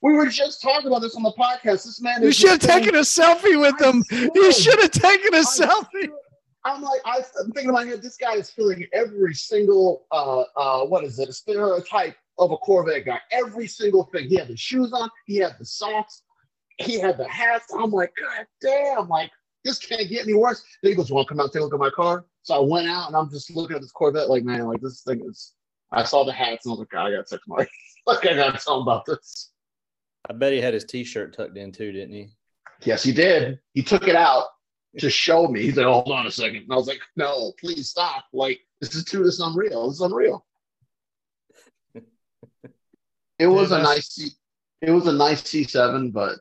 we 0.00 0.12
were 0.12 0.26
just 0.26 0.62
talking 0.62 0.86
about 0.86 1.00
this 1.00 1.16
on 1.16 1.22
the 1.22 1.32
podcast. 1.32 1.84
This 1.84 2.00
man. 2.00 2.22
You 2.22 2.28
is 2.28 2.36
should 2.36 2.50
have 2.50 2.60
taken 2.60 2.94
a 2.94 3.00
selfie 3.00 3.60
with 3.60 3.76
them. 3.78 4.02
You 4.10 4.52
should 4.52 4.80
have 4.80 4.90
taken 4.90 5.34
a 5.34 5.44
selfie. 5.44 6.08
I'm 6.64 6.82
like, 6.82 7.00
I, 7.04 7.22
I'm 7.40 7.52
thinking 7.52 7.68
in 7.68 7.74
my 7.74 7.84
head, 7.84 8.02
this 8.02 8.16
guy 8.16 8.34
is 8.34 8.50
filling 8.50 8.86
every 8.92 9.34
single, 9.34 10.06
uh, 10.10 10.42
uh, 10.56 10.86
what 10.86 11.04
is 11.04 11.18
it, 11.18 11.28
a 11.28 11.32
stereotype 11.32 12.16
of 12.38 12.50
a 12.50 12.56
Corvette 12.58 13.06
guy. 13.06 13.18
Every 13.32 13.66
single 13.66 14.04
thing. 14.12 14.28
He 14.28 14.36
had 14.36 14.48
the 14.48 14.56
shoes 14.56 14.92
on, 14.92 15.08
he 15.26 15.36
had 15.36 15.56
the 15.58 15.64
socks, 15.64 16.22
he 16.78 16.98
had 16.98 17.16
the 17.16 17.28
hats. 17.28 17.72
I'm 17.72 17.90
like, 17.90 18.12
God 18.20 18.46
damn, 18.60 19.08
like, 19.08 19.30
this 19.64 19.78
can't 19.78 20.08
get 20.08 20.22
any 20.22 20.34
worse. 20.34 20.62
Then 20.82 20.92
he 20.92 20.96
goes, 20.96 21.10
want 21.10 21.26
to 21.26 21.34
come 21.34 21.40
out 21.40 21.44
and 21.44 21.52
take 21.52 21.60
a 21.60 21.64
look 21.64 21.74
at 21.74 21.80
my 21.80 21.90
car? 21.90 22.24
So 22.42 22.54
I 22.54 22.60
went 22.60 22.88
out 22.88 23.08
and 23.08 23.16
I'm 23.16 23.30
just 23.30 23.54
looking 23.54 23.76
at 23.76 23.82
this 23.82 23.92
Corvette, 23.92 24.30
like, 24.30 24.44
man, 24.44 24.66
like, 24.66 24.80
this 24.80 25.02
thing 25.02 25.22
is. 25.28 25.52
I 25.90 26.04
saw 26.04 26.24
the 26.24 26.32
hats 26.32 26.66
and 26.66 26.70
I 26.70 26.72
was 26.72 26.78
like, 26.80 26.90
God, 26.90 27.06
I 27.06 27.16
got 27.16 27.26
text 27.26 27.44
Mike. 27.48 27.70
like, 28.06 28.26
I 28.26 28.34
got 28.34 28.66
him 28.66 28.72
about 28.74 29.06
this. 29.06 29.50
I 30.28 30.32
bet 30.34 30.52
he 30.52 30.60
had 30.60 30.74
his 30.74 30.84
t-shirt 30.84 31.36
tucked 31.36 31.56
in 31.56 31.72
too, 31.72 31.92
didn't 31.92 32.14
he? 32.14 32.28
Yes, 32.84 33.02
he 33.02 33.12
did. 33.12 33.58
He 33.72 33.82
took 33.82 34.06
it 34.06 34.16
out 34.16 34.46
to 34.98 35.10
show 35.10 35.48
me. 35.48 35.62
He's 35.62 35.76
like, 35.76 35.86
hold 35.86 36.10
on 36.10 36.26
a 36.26 36.30
second. 36.30 36.62
And 36.62 36.72
I 36.72 36.76
was 36.76 36.86
like, 36.86 37.00
no, 37.16 37.52
please 37.58 37.88
stop. 37.88 38.24
Like, 38.32 38.60
this 38.80 38.94
is 38.94 39.04
too, 39.04 39.24
this 39.24 39.34
is 39.34 39.40
unreal. 39.40 39.88
This 39.88 39.96
is 39.96 40.02
unreal. 40.02 40.44
It 43.40 43.46
was 43.46 43.70
a 43.70 43.80
nice 43.80 44.08
C 44.08 44.30
it 44.80 44.90
was 44.90 45.06
a 45.06 45.12
nice 45.12 45.42
C7, 45.42 46.12
but 46.12 46.38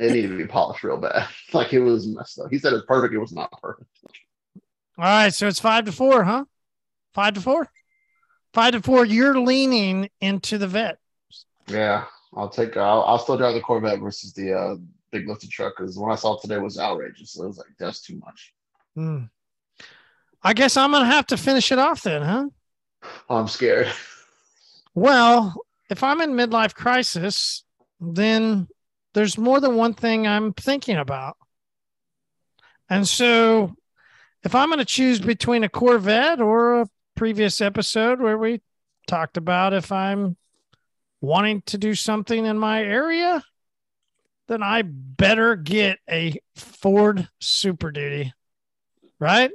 it 0.00 0.12
needed 0.12 0.28
to 0.28 0.36
be 0.36 0.46
polished 0.46 0.84
real 0.84 0.96
bad. 0.96 1.28
Like 1.52 1.72
it 1.72 1.80
was 1.80 2.06
messed 2.06 2.40
up. 2.40 2.50
He 2.50 2.58
said 2.58 2.72
it's 2.72 2.86
perfect. 2.86 3.14
It 3.14 3.18
was 3.18 3.32
not 3.32 3.52
perfect. 3.62 3.88
All 4.98 5.04
right, 5.04 5.32
so 5.32 5.46
it's 5.46 5.60
five 5.60 5.84
to 5.84 5.92
four, 5.92 6.24
huh? 6.24 6.44
Five 7.14 7.34
to 7.34 7.40
four. 7.40 7.68
Five 8.52 8.72
to 8.72 8.82
four. 8.82 9.04
You're 9.04 9.38
leaning 9.38 10.08
into 10.20 10.58
the 10.58 10.66
vet. 10.66 10.98
Yeah. 11.68 12.04
I'll 12.36 12.48
take 12.48 12.76
I'll, 12.76 13.02
I'll 13.02 13.18
still 13.18 13.36
drive 13.36 13.54
the 13.54 13.60
Corvette 13.60 14.00
versus 14.00 14.32
the 14.32 14.52
uh 14.52 14.76
big 15.12 15.28
lifted 15.28 15.50
truck 15.50 15.74
because 15.76 15.96
what 15.96 16.10
I 16.10 16.16
saw 16.16 16.36
today 16.38 16.58
was 16.58 16.78
outrageous. 16.78 17.32
So 17.32 17.44
it 17.44 17.48
was 17.48 17.58
like 17.58 17.68
that's 17.78 18.00
too 18.00 18.16
much. 18.16 18.52
Hmm. 18.96 19.24
I 20.42 20.52
guess 20.52 20.76
I'm 20.76 20.90
gonna 20.90 21.06
have 21.06 21.26
to 21.28 21.36
finish 21.36 21.70
it 21.72 21.78
off 21.78 22.02
then, 22.02 22.22
huh? 22.22 22.48
I'm 23.28 23.48
scared. 23.48 23.92
Well, 24.96 25.64
if 25.90 26.04
I'm 26.04 26.20
in 26.20 26.34
midlife 26.34 26.72
crisis, 26.72 27.64
then 28.00 28.68
there's 29.14 29.38
more 29.38 29.60
than 29.60 29.76
one 29.76 29.94
thing 29.94 30.26
I'm 30.26 30.52
thinking 30.52 30.96
about. 30.96 31.36
And 32.90 33.08
so 33.08 33.74
if 34.42 34.54
I'm 34.54 34.68
going 34.68 34.78
to 34.78 34.84
choose 34.84 35.20
between 35.20 35.64
a 35.64 35.68
Corvette 35.68 36.40
or 36.40 36.82
a 36.82 36.88
previous 37.14 37.60
episode 37.60 38.20
where 38.20 38.36
we 38.36 38.60
talked 39.06 39.36
about 39.36 39.72
if 39.72 39.90
I'm 39.90 40.36
wanting 41.20 41.62
to 41.66 41.78
do 41.78 41.94
something 41.94 42.44
in 42.44 42.58
my 42.58 42.82
area, 42.82 43.42
then 44.48 44.62
I 44.62 44.82
better 44.82 45.56
get 45.56 45.98
a 46.10 46.38
Ford 46.56 47.28
Super 47.40 47.90
Duty. 47.90 48.34
Right? 49.18 49.50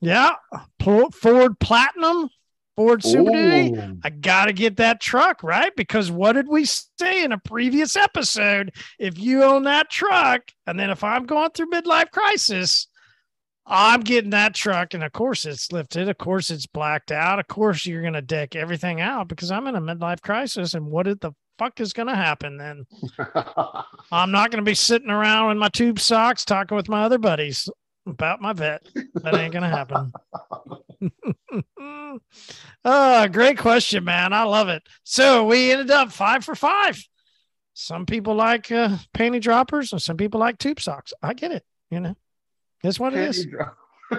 Yeah. 0.00 0.32
Ford 0.80 1.60
Platinum, 1.60 2.28
Ford 2.76 3.02
Super 3.02 3.30
Duty. 3.30 3.98
I 4.02 4.10
got 4.10 4.46
to 4.46 4.52
get 4.52 4.76
that 4.78 5.00
truck, 5.00 5.42
right? 5.42 5.74
Because 5.76 6.10
what 6.10 6.32
did 6.32 6.48
we 6.48 6.64
say 6.64 7.24
in 7.24 7.32
a 7.32 7.38
previous 7.38 7.96
episode? 7.96 8.72
If 8.98 9.18
you 9.18 9.44
own 9.44 9.64
that 9.64 9.90
truck, 9.90 10.42
and 10.66 10.78
then 10.78 10.90
if 10.90 11.04
I'm 11.04 11.24
going 11.24 11.50
through 11.50 11.70
midlife 11.70 12.10
crisis, 12.10 12.88
I'm 13.66 14.00
getting 14.00 14.30
that 14.30 14.54
truck. 14.54 14.94
And 14.94 15.04
of 15.04 15.12
course, 15.12 15.46
it's 15.46 15.72
lifted. 15.72 16.08
Of 16.08 16.18
course, 16.18 16.50
it's 16.50 16.66
blacked 16.66 17.12
out. 17.12 17.38
Of 17.38 17.48
course, 17.48 17.86
you're 17.86 18.02
going 18.02 18.14
to 18.14 18.22
deck 18.22 18.56
everything 18.56 19.00
out 19.00 19.28
because 19.28 19.50
I'm 19.50 19.66
in 19.66 19.76
a 19.76 19.80
midlife 19.80 20.20
crisis. 20.20 20.74
And 20.74 20.86
what 20.86 21.04
did 21.04 21.20
the 21.20 21.32
fuck 21.58 21.80
is 21.80 21.92
going 21.92 22.08
to 22.08 22.16
happen 22.16 22.58
then? 22.58 22.86
I'm 24.12 24.30
not 24.30 24.50
going 24.50 24.62
to 24.64 24.68
be 24.68 24.74
sitting 24.74 25.10
around 25.10 25.52
in 25.52 25.58
my 25.58 25.68
tube 25.68 26.00
socks 26.00 26.44
talking 26.44 26.76
with 26.76 26.88
my 26.88 27.04
other 27.04 27.18
buddies 27.18 27.68
about 28.06 28.42
my 28.42 28.52
vet. 28.52 28.82
That 29.14 29.34
ain't 29.34 29.52
going 29.52 29.62
to 29.62 29.68
happen. 29.68 30.12
oh, 32.84 33.28
great 33.32 33.58
question, 33.58 34.04
man. 34.04 34.32
I 34.32 34.44
love 34.44 34.68
it. 34.68 34.82
So 35.04 35.46
we 35.46 35.72
ended 35.72 35.90
up 35.90 36.12
five 36.12 36.44
for 36.44 36.54
five. 36.54 37.02
Some 37.74 38.06
people 38.06 38.34
like 38.34 38.70
uh, 38.70 38.98
panty 39.14 39.40
droppers, 39.40 39.92
and 39.92 40.00
some 40.00 40.16
people 40.16 40.40
like 40.40 40.58
tube 40.58 40.80
socks. 40.80 41.12
I 41.22 41.34
get 41.34 41.50
it. 41.50 41.64
You 41.90 42.00
know, 42.00 42.16
it's 42.82 43.00
what 43.00 43.14
it 43.14 43.20
is. 43.20 43.46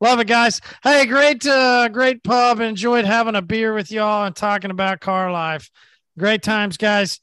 Love 0.00 0.20
it, 0.20 0.26
guys. 0.26 0.60
Hey, 0.82 1.06
great, 1.06 1.46
uh, 1.46 1.88
great 1.88 2.22
pub. 2.22 2.60
Enjoyed 2.60 3.06
having 3.06 3.34
a 3.34 3.42
beer 3.42 3.72
with 3.72 3.90
y'all 3.90 4.26
and 4.26 4.36
talking 4.36 4.70
about 4.70 5.00
car 5.00 5.32
life. 5.32 5.70
Great 6.18 6.42
times, 6.42 6.76
guys. 6.76 7.20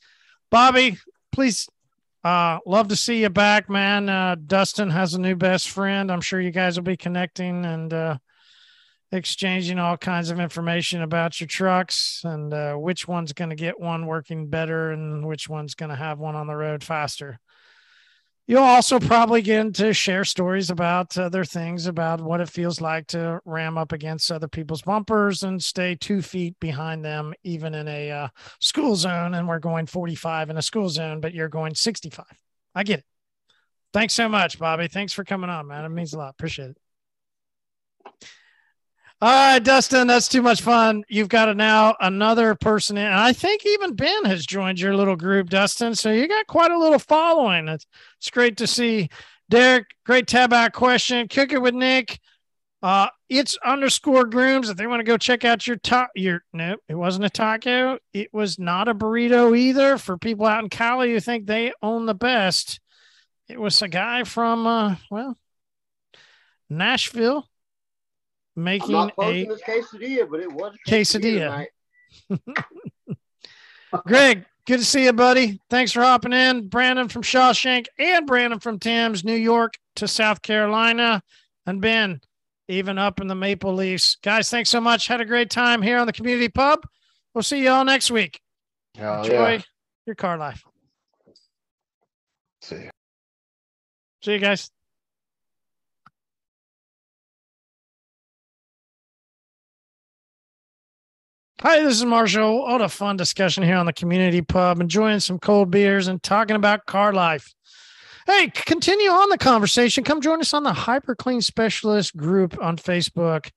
Bobby, 0.49 0.97
please, 1.31 1.69
uh, 2.23 2.59
love 2.65 2.87
to 2.89 2.95
see 2.95 3.21
you 3.21 3.29
back, 3.29 3.69
man. 3.69 4.07
Uh, 4.07 4.35
Dustin 4.35 4.89
has 4.89 5.13
a 5.13 5.21
new 5.21 5.35
best 5.35 5.69
friend. 5.69 6.11
I'm 6.11 6.21
sure 6.21 6.39
you 6.39 6.51
guys 6.51 6.77
will 6.77 6.83
be 6.83 6.97
connecting 6.97 7.65
and 7.65 7.93
uh, 7.93 8.17
exchanging 9.11 9.79
all 9.79 9.97
kinds 9.97 10.29
of 10.29 10.39
information 10.39 11.01
about 11.01 11.39
your 11.39 11.47
trucks 11.47 12.21
and 12.23 12.53
uh, 12.53 12.75
which 12.75 13.07
one's 13.07 13.33
going 13.33 13.49
to 13.49 13.55
get 13.55 13.79
one 13.79 14.05
working 14.05 14.47
better 14.47 14.91
and 14.91 15.27
which 15.27 15.49
one's 15.49 15.73
going 15.73 15.89
to 15.89 15.95
have 15.95 16.19
one 16.19 16.35
on 16.35 16.47
the 16.47 16.55
road 16.55 16.83
faster. 16.83 17.39
You'll 18.51 18.63
also 18.63 18.99
probably 18.99 19.41
get 19.41 19.75
to 19.75 19.93
share 19.93 20.25
stories 20.25 20.69
about 20.69 21.17
other 21.17 21.45
things 21.45 21.85
about 21.85 22.19
what 22.19 22.41
it 22.41 22.49
feels 22.49 22.81
like 22.81 23.07
to 23.07 23.39
ram 23.45 23.77
up 23.77 23.93
against 23.93 24.29
other 24.29 24.49
people's 24.49 24.81
bumpers 24.81 25.43
and 25.43 25.63
stay 25.63 25.95
two 25.95 26.21
feet 26.21 26.59
behind 26.59 27.05
them, 27.05 27.33
even 27.45 27.73
in 27.73 27.87
a 27.87 28.11
uh, 28.11 28.27
school 28.59 28.97
zone. 28.97 29.35
And 29.35 29.47
we're 29.47 29.59
going 29.59 29.85
45 29.85 30.49
in 30.49 30.57
a 30.57 30.61
school 30.61 30.89
zone, 30.89 31.21
but 31.21 31.33
you're 31.33 31.47
going 31.47 31.75
65. 31.75 32.25
I 32.75 32.83
get 32.83 32.99
it. 32.99 33.05
Thanks 33.93 34.15
so 34.15 34.27
much, 34.27 34.59
Bobby. 34.59 34.89
Thanks 34.89 35.13
for 35.13 35.23
coming 35.23 35.49
on, 35.49 35.67
man. 35.67 35.85
It 35.85 35.89
means 35.89 36.13
a 36.13 36.17
lot. 36.17 36.31
Appreciate 36.31 36.71
it. 36.71 36.77
All 39.23 39.29
right, 39.29 39.63
Dustin, 39.63 40.07
that's 40.07 40.27
too 40.27 40.41
much 40.41 40.63
fun. 40.63 41.03
You've 41.07 41.29
got 41.29 41.47
a, 41.47 41.53
now 41.53 41.95
another 41.99 42.55
person 42.55 42.97
in, 42.97 43.05
and 43.05 43.13
I 43.13 43.33
think 43.33 43.63
even 43.67 43.93
Ben 43.93 44.25
has 44.25 44.47
joined 44.47 44.79
your 44.79 44.95
little 44.95 45.15
group, 45.15 45.51
Dustin. 45.51 45.93
So 45.93 46.11
you 46.11 46.27
got 46.27 46.47
quite 46.47 46.71
a 46.71 46.79
little 46.79 46.97
following. 46.97 47.67
It's, 47.67 47.85
it's 48.17 48.31
great 48.31 48.57
to 48.57 48.65
see. 48.65 49.09
Derek, 49.47 49.85
great 50.07 50.25
tab 50.25 50.53
out 50.53 50.73
question. 50.73 51.27
Cook 51.27 51.53
it 51.53 51.61
with 51.61 51.75
Nick. 51.75 52.19
Uh, 52.81 53.09
it's 53.29 53.55
underscore 53.63 54.25
grooms. 54.25 54.71
If 54.71 54.77
they 54.77 54.87
want 54.87 55.01
to 55.01 55.03
go 55.03 55.17
check 55.17 55.45
out 55.45 55.67
your 55.67 55.75
top, 55.75 56.09
your 56.15 56.41
no, 56.51 56.77
it 56.89 56.95
wasn't 56.95 57.25
a 57.25 57.29
taco. 57.29 57.99
It 58.13 58.33
was 58.33 58.57
not 58.57 58.87
a 58.87 58.95
burrito 58.95 59.55
either. 59.55 59.99
For 59.99 60.17
people 60.17 60.47
out 60.47 60.63
in 60.63 60.69
Cali 60.69 61.11
who 61.11 61.19
think 61.19 61.45
they 61.45 61.73
own 61.83 62.07
the 62.07 62.15
best, 62.15 62.79
it 63.47 63.61
was 63.61 63.83
a 63.83 63.87
guy 63.87 64.23
from 64.23 64.65
uh, 64.65 64.95
well, 65.11 65.37
Nashville 66.71 67.47
making 68.55 68.91
not 68.91 69.11
a 69.11 69.13
posting 69.15 69.49
this 69.49 69.61
quesadilla, 69.61 70.29
but 70.29 70.39
it 70.39 70.51
was 70.51 70.75
a 70.75 70.89
quesadilla. 70.89 71.67
tonight. 72.29 72.41
Greg, 74.05 74.45
good 74.65 74.79
to 74.79 74.85
see 74.85 75.05
you, 75.05 75.13
buddy. 75.13 75.59
Thanks 75.69 75.91
for 75.91 76.01
hopping 76.01 76.33
in. 76.33 76.67
Brandon 76.67 77.07
from 77.07 77.23
Shawshank 77.23 77.87
and 77.99 78.25
Brandon 78.25 78.59
from 78.59 78.79
Thames, 78.79 79.23
New 79.23 79.35
York 79.35 79.73
to 79.97 80.07
South 80.07 80.41
Carolina. 80.41 81.21
And 81.65 81.81
Ben, 81.81 82.21
even 82.67 82.97
up 82.97 83.19
in 83.19 83.27
the 83.27 83.35
Maple 83.35 83.73
Leafs. 83.73 84.15
Guys, 84.23 84.49
thanks 84.49 84.69
so 84.69 84.81
much. 84.81 85.07
Had 85.07 85.21
a 85.21 85.25
great 85.25 85.49
time 85.49 85.81
here 85.81 85.97
on 85.97 86.07
the 86.07 86.13
community 86.13 86.49
pub. 86.49 86.85
We'll 87.33 87.43
see 87.43 87.63
you 87.63 87.69
all 87.69 87.85
next 87.85 88.11
week. 88.11 88.39
Hell 88.95 89.23
Enjoy 89.23 89.51
yeah. 89.53 89.61
your 90.05 90.15
car 90.15 90.37
life. 90.37 90.63
See 92.61 92.75
ya. 92.75 92.89
See 94.23 94.33
you 94.33 94.39
guys. 94.39 94.69
Hi, 101.63 101.79
this 101.83 101.97
is 101.97 102.05
Marshall. 102.05 102.63
What 102.63 102.81
a 102.81 102.89
fun 102.89 103.17
discussion 103.17 103.61
here 103.61 103.75
on 103.75 103.85
the 103.85 103.93
community 103.93 104.41
pub, 104.41 104.81
enjoying 104.81 105.19
some 105.19 105.37
cold 105.37 105.69
beers 105.69 106.07
and 106.07 106.21
talking 106.23 106.55
about 106.55 106.87
car 106.87 107.13
life. 107.13 107.53
Hey, 108.25 108.47
continue 108.47 109.11
on 109.11 109.29
the 109.29 109.37
conversation. 109.37 110.03
Come 110.03 110.21
join 110.21 110.41
us 110.41 110.55
on 110.55 110.63
the 110.63 110.73
Hyper 110.73 111.13
Clean 111.13 111.39
Specialist 111.39 112.17
group 112.17 112.57
on 112.59 112.77
Facebook. 112.77 113.51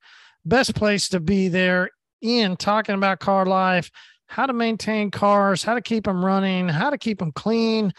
Best 0.45 0.75
place 0.75 1.09
to 1.09 1.19
be 1.19 1.49
there 1.49 1.93
in 2.21 2.59
talking 2.59 2.95
about 2.95 3.21
car 3.21 3.47
life, 3.47 3.91
how 4.27 4.45
to 4.45 4.53
maintain 4.53 5.11
cars, 5.11 5.63
how 5.63 5.73
to 5.73 5.81
keep 5.81 6.05
them 6.05 6.23
running, 6.23 6.69
how 6.69 6.91
to 6.91 6.99
keep 6.99 7.21
them 7.21 7.33
clean, 7.33 7.91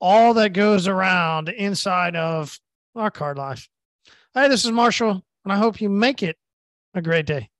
all 0.00 0.34
that 0.34 0.52
goes 0.52 0.86
around 0.86 1.48
inside 1.48 2.14
of 2.14 2.60
our 2.94 3.10
car 3.10 3.34
life. 3.34 3.68
Hey, 4.34 4.46
this 4.46 4.64
is 4.64 4.70
Marshall, 4.70 5.20
and 5.44 5.52
I 5.52 5.56
hope 5.56 5.80
you 5.80 5.88
make 5.88 6.22
it 6.22 6.36
a 6.94 7.02
great 7.02 7.26
day. 7.26 7.50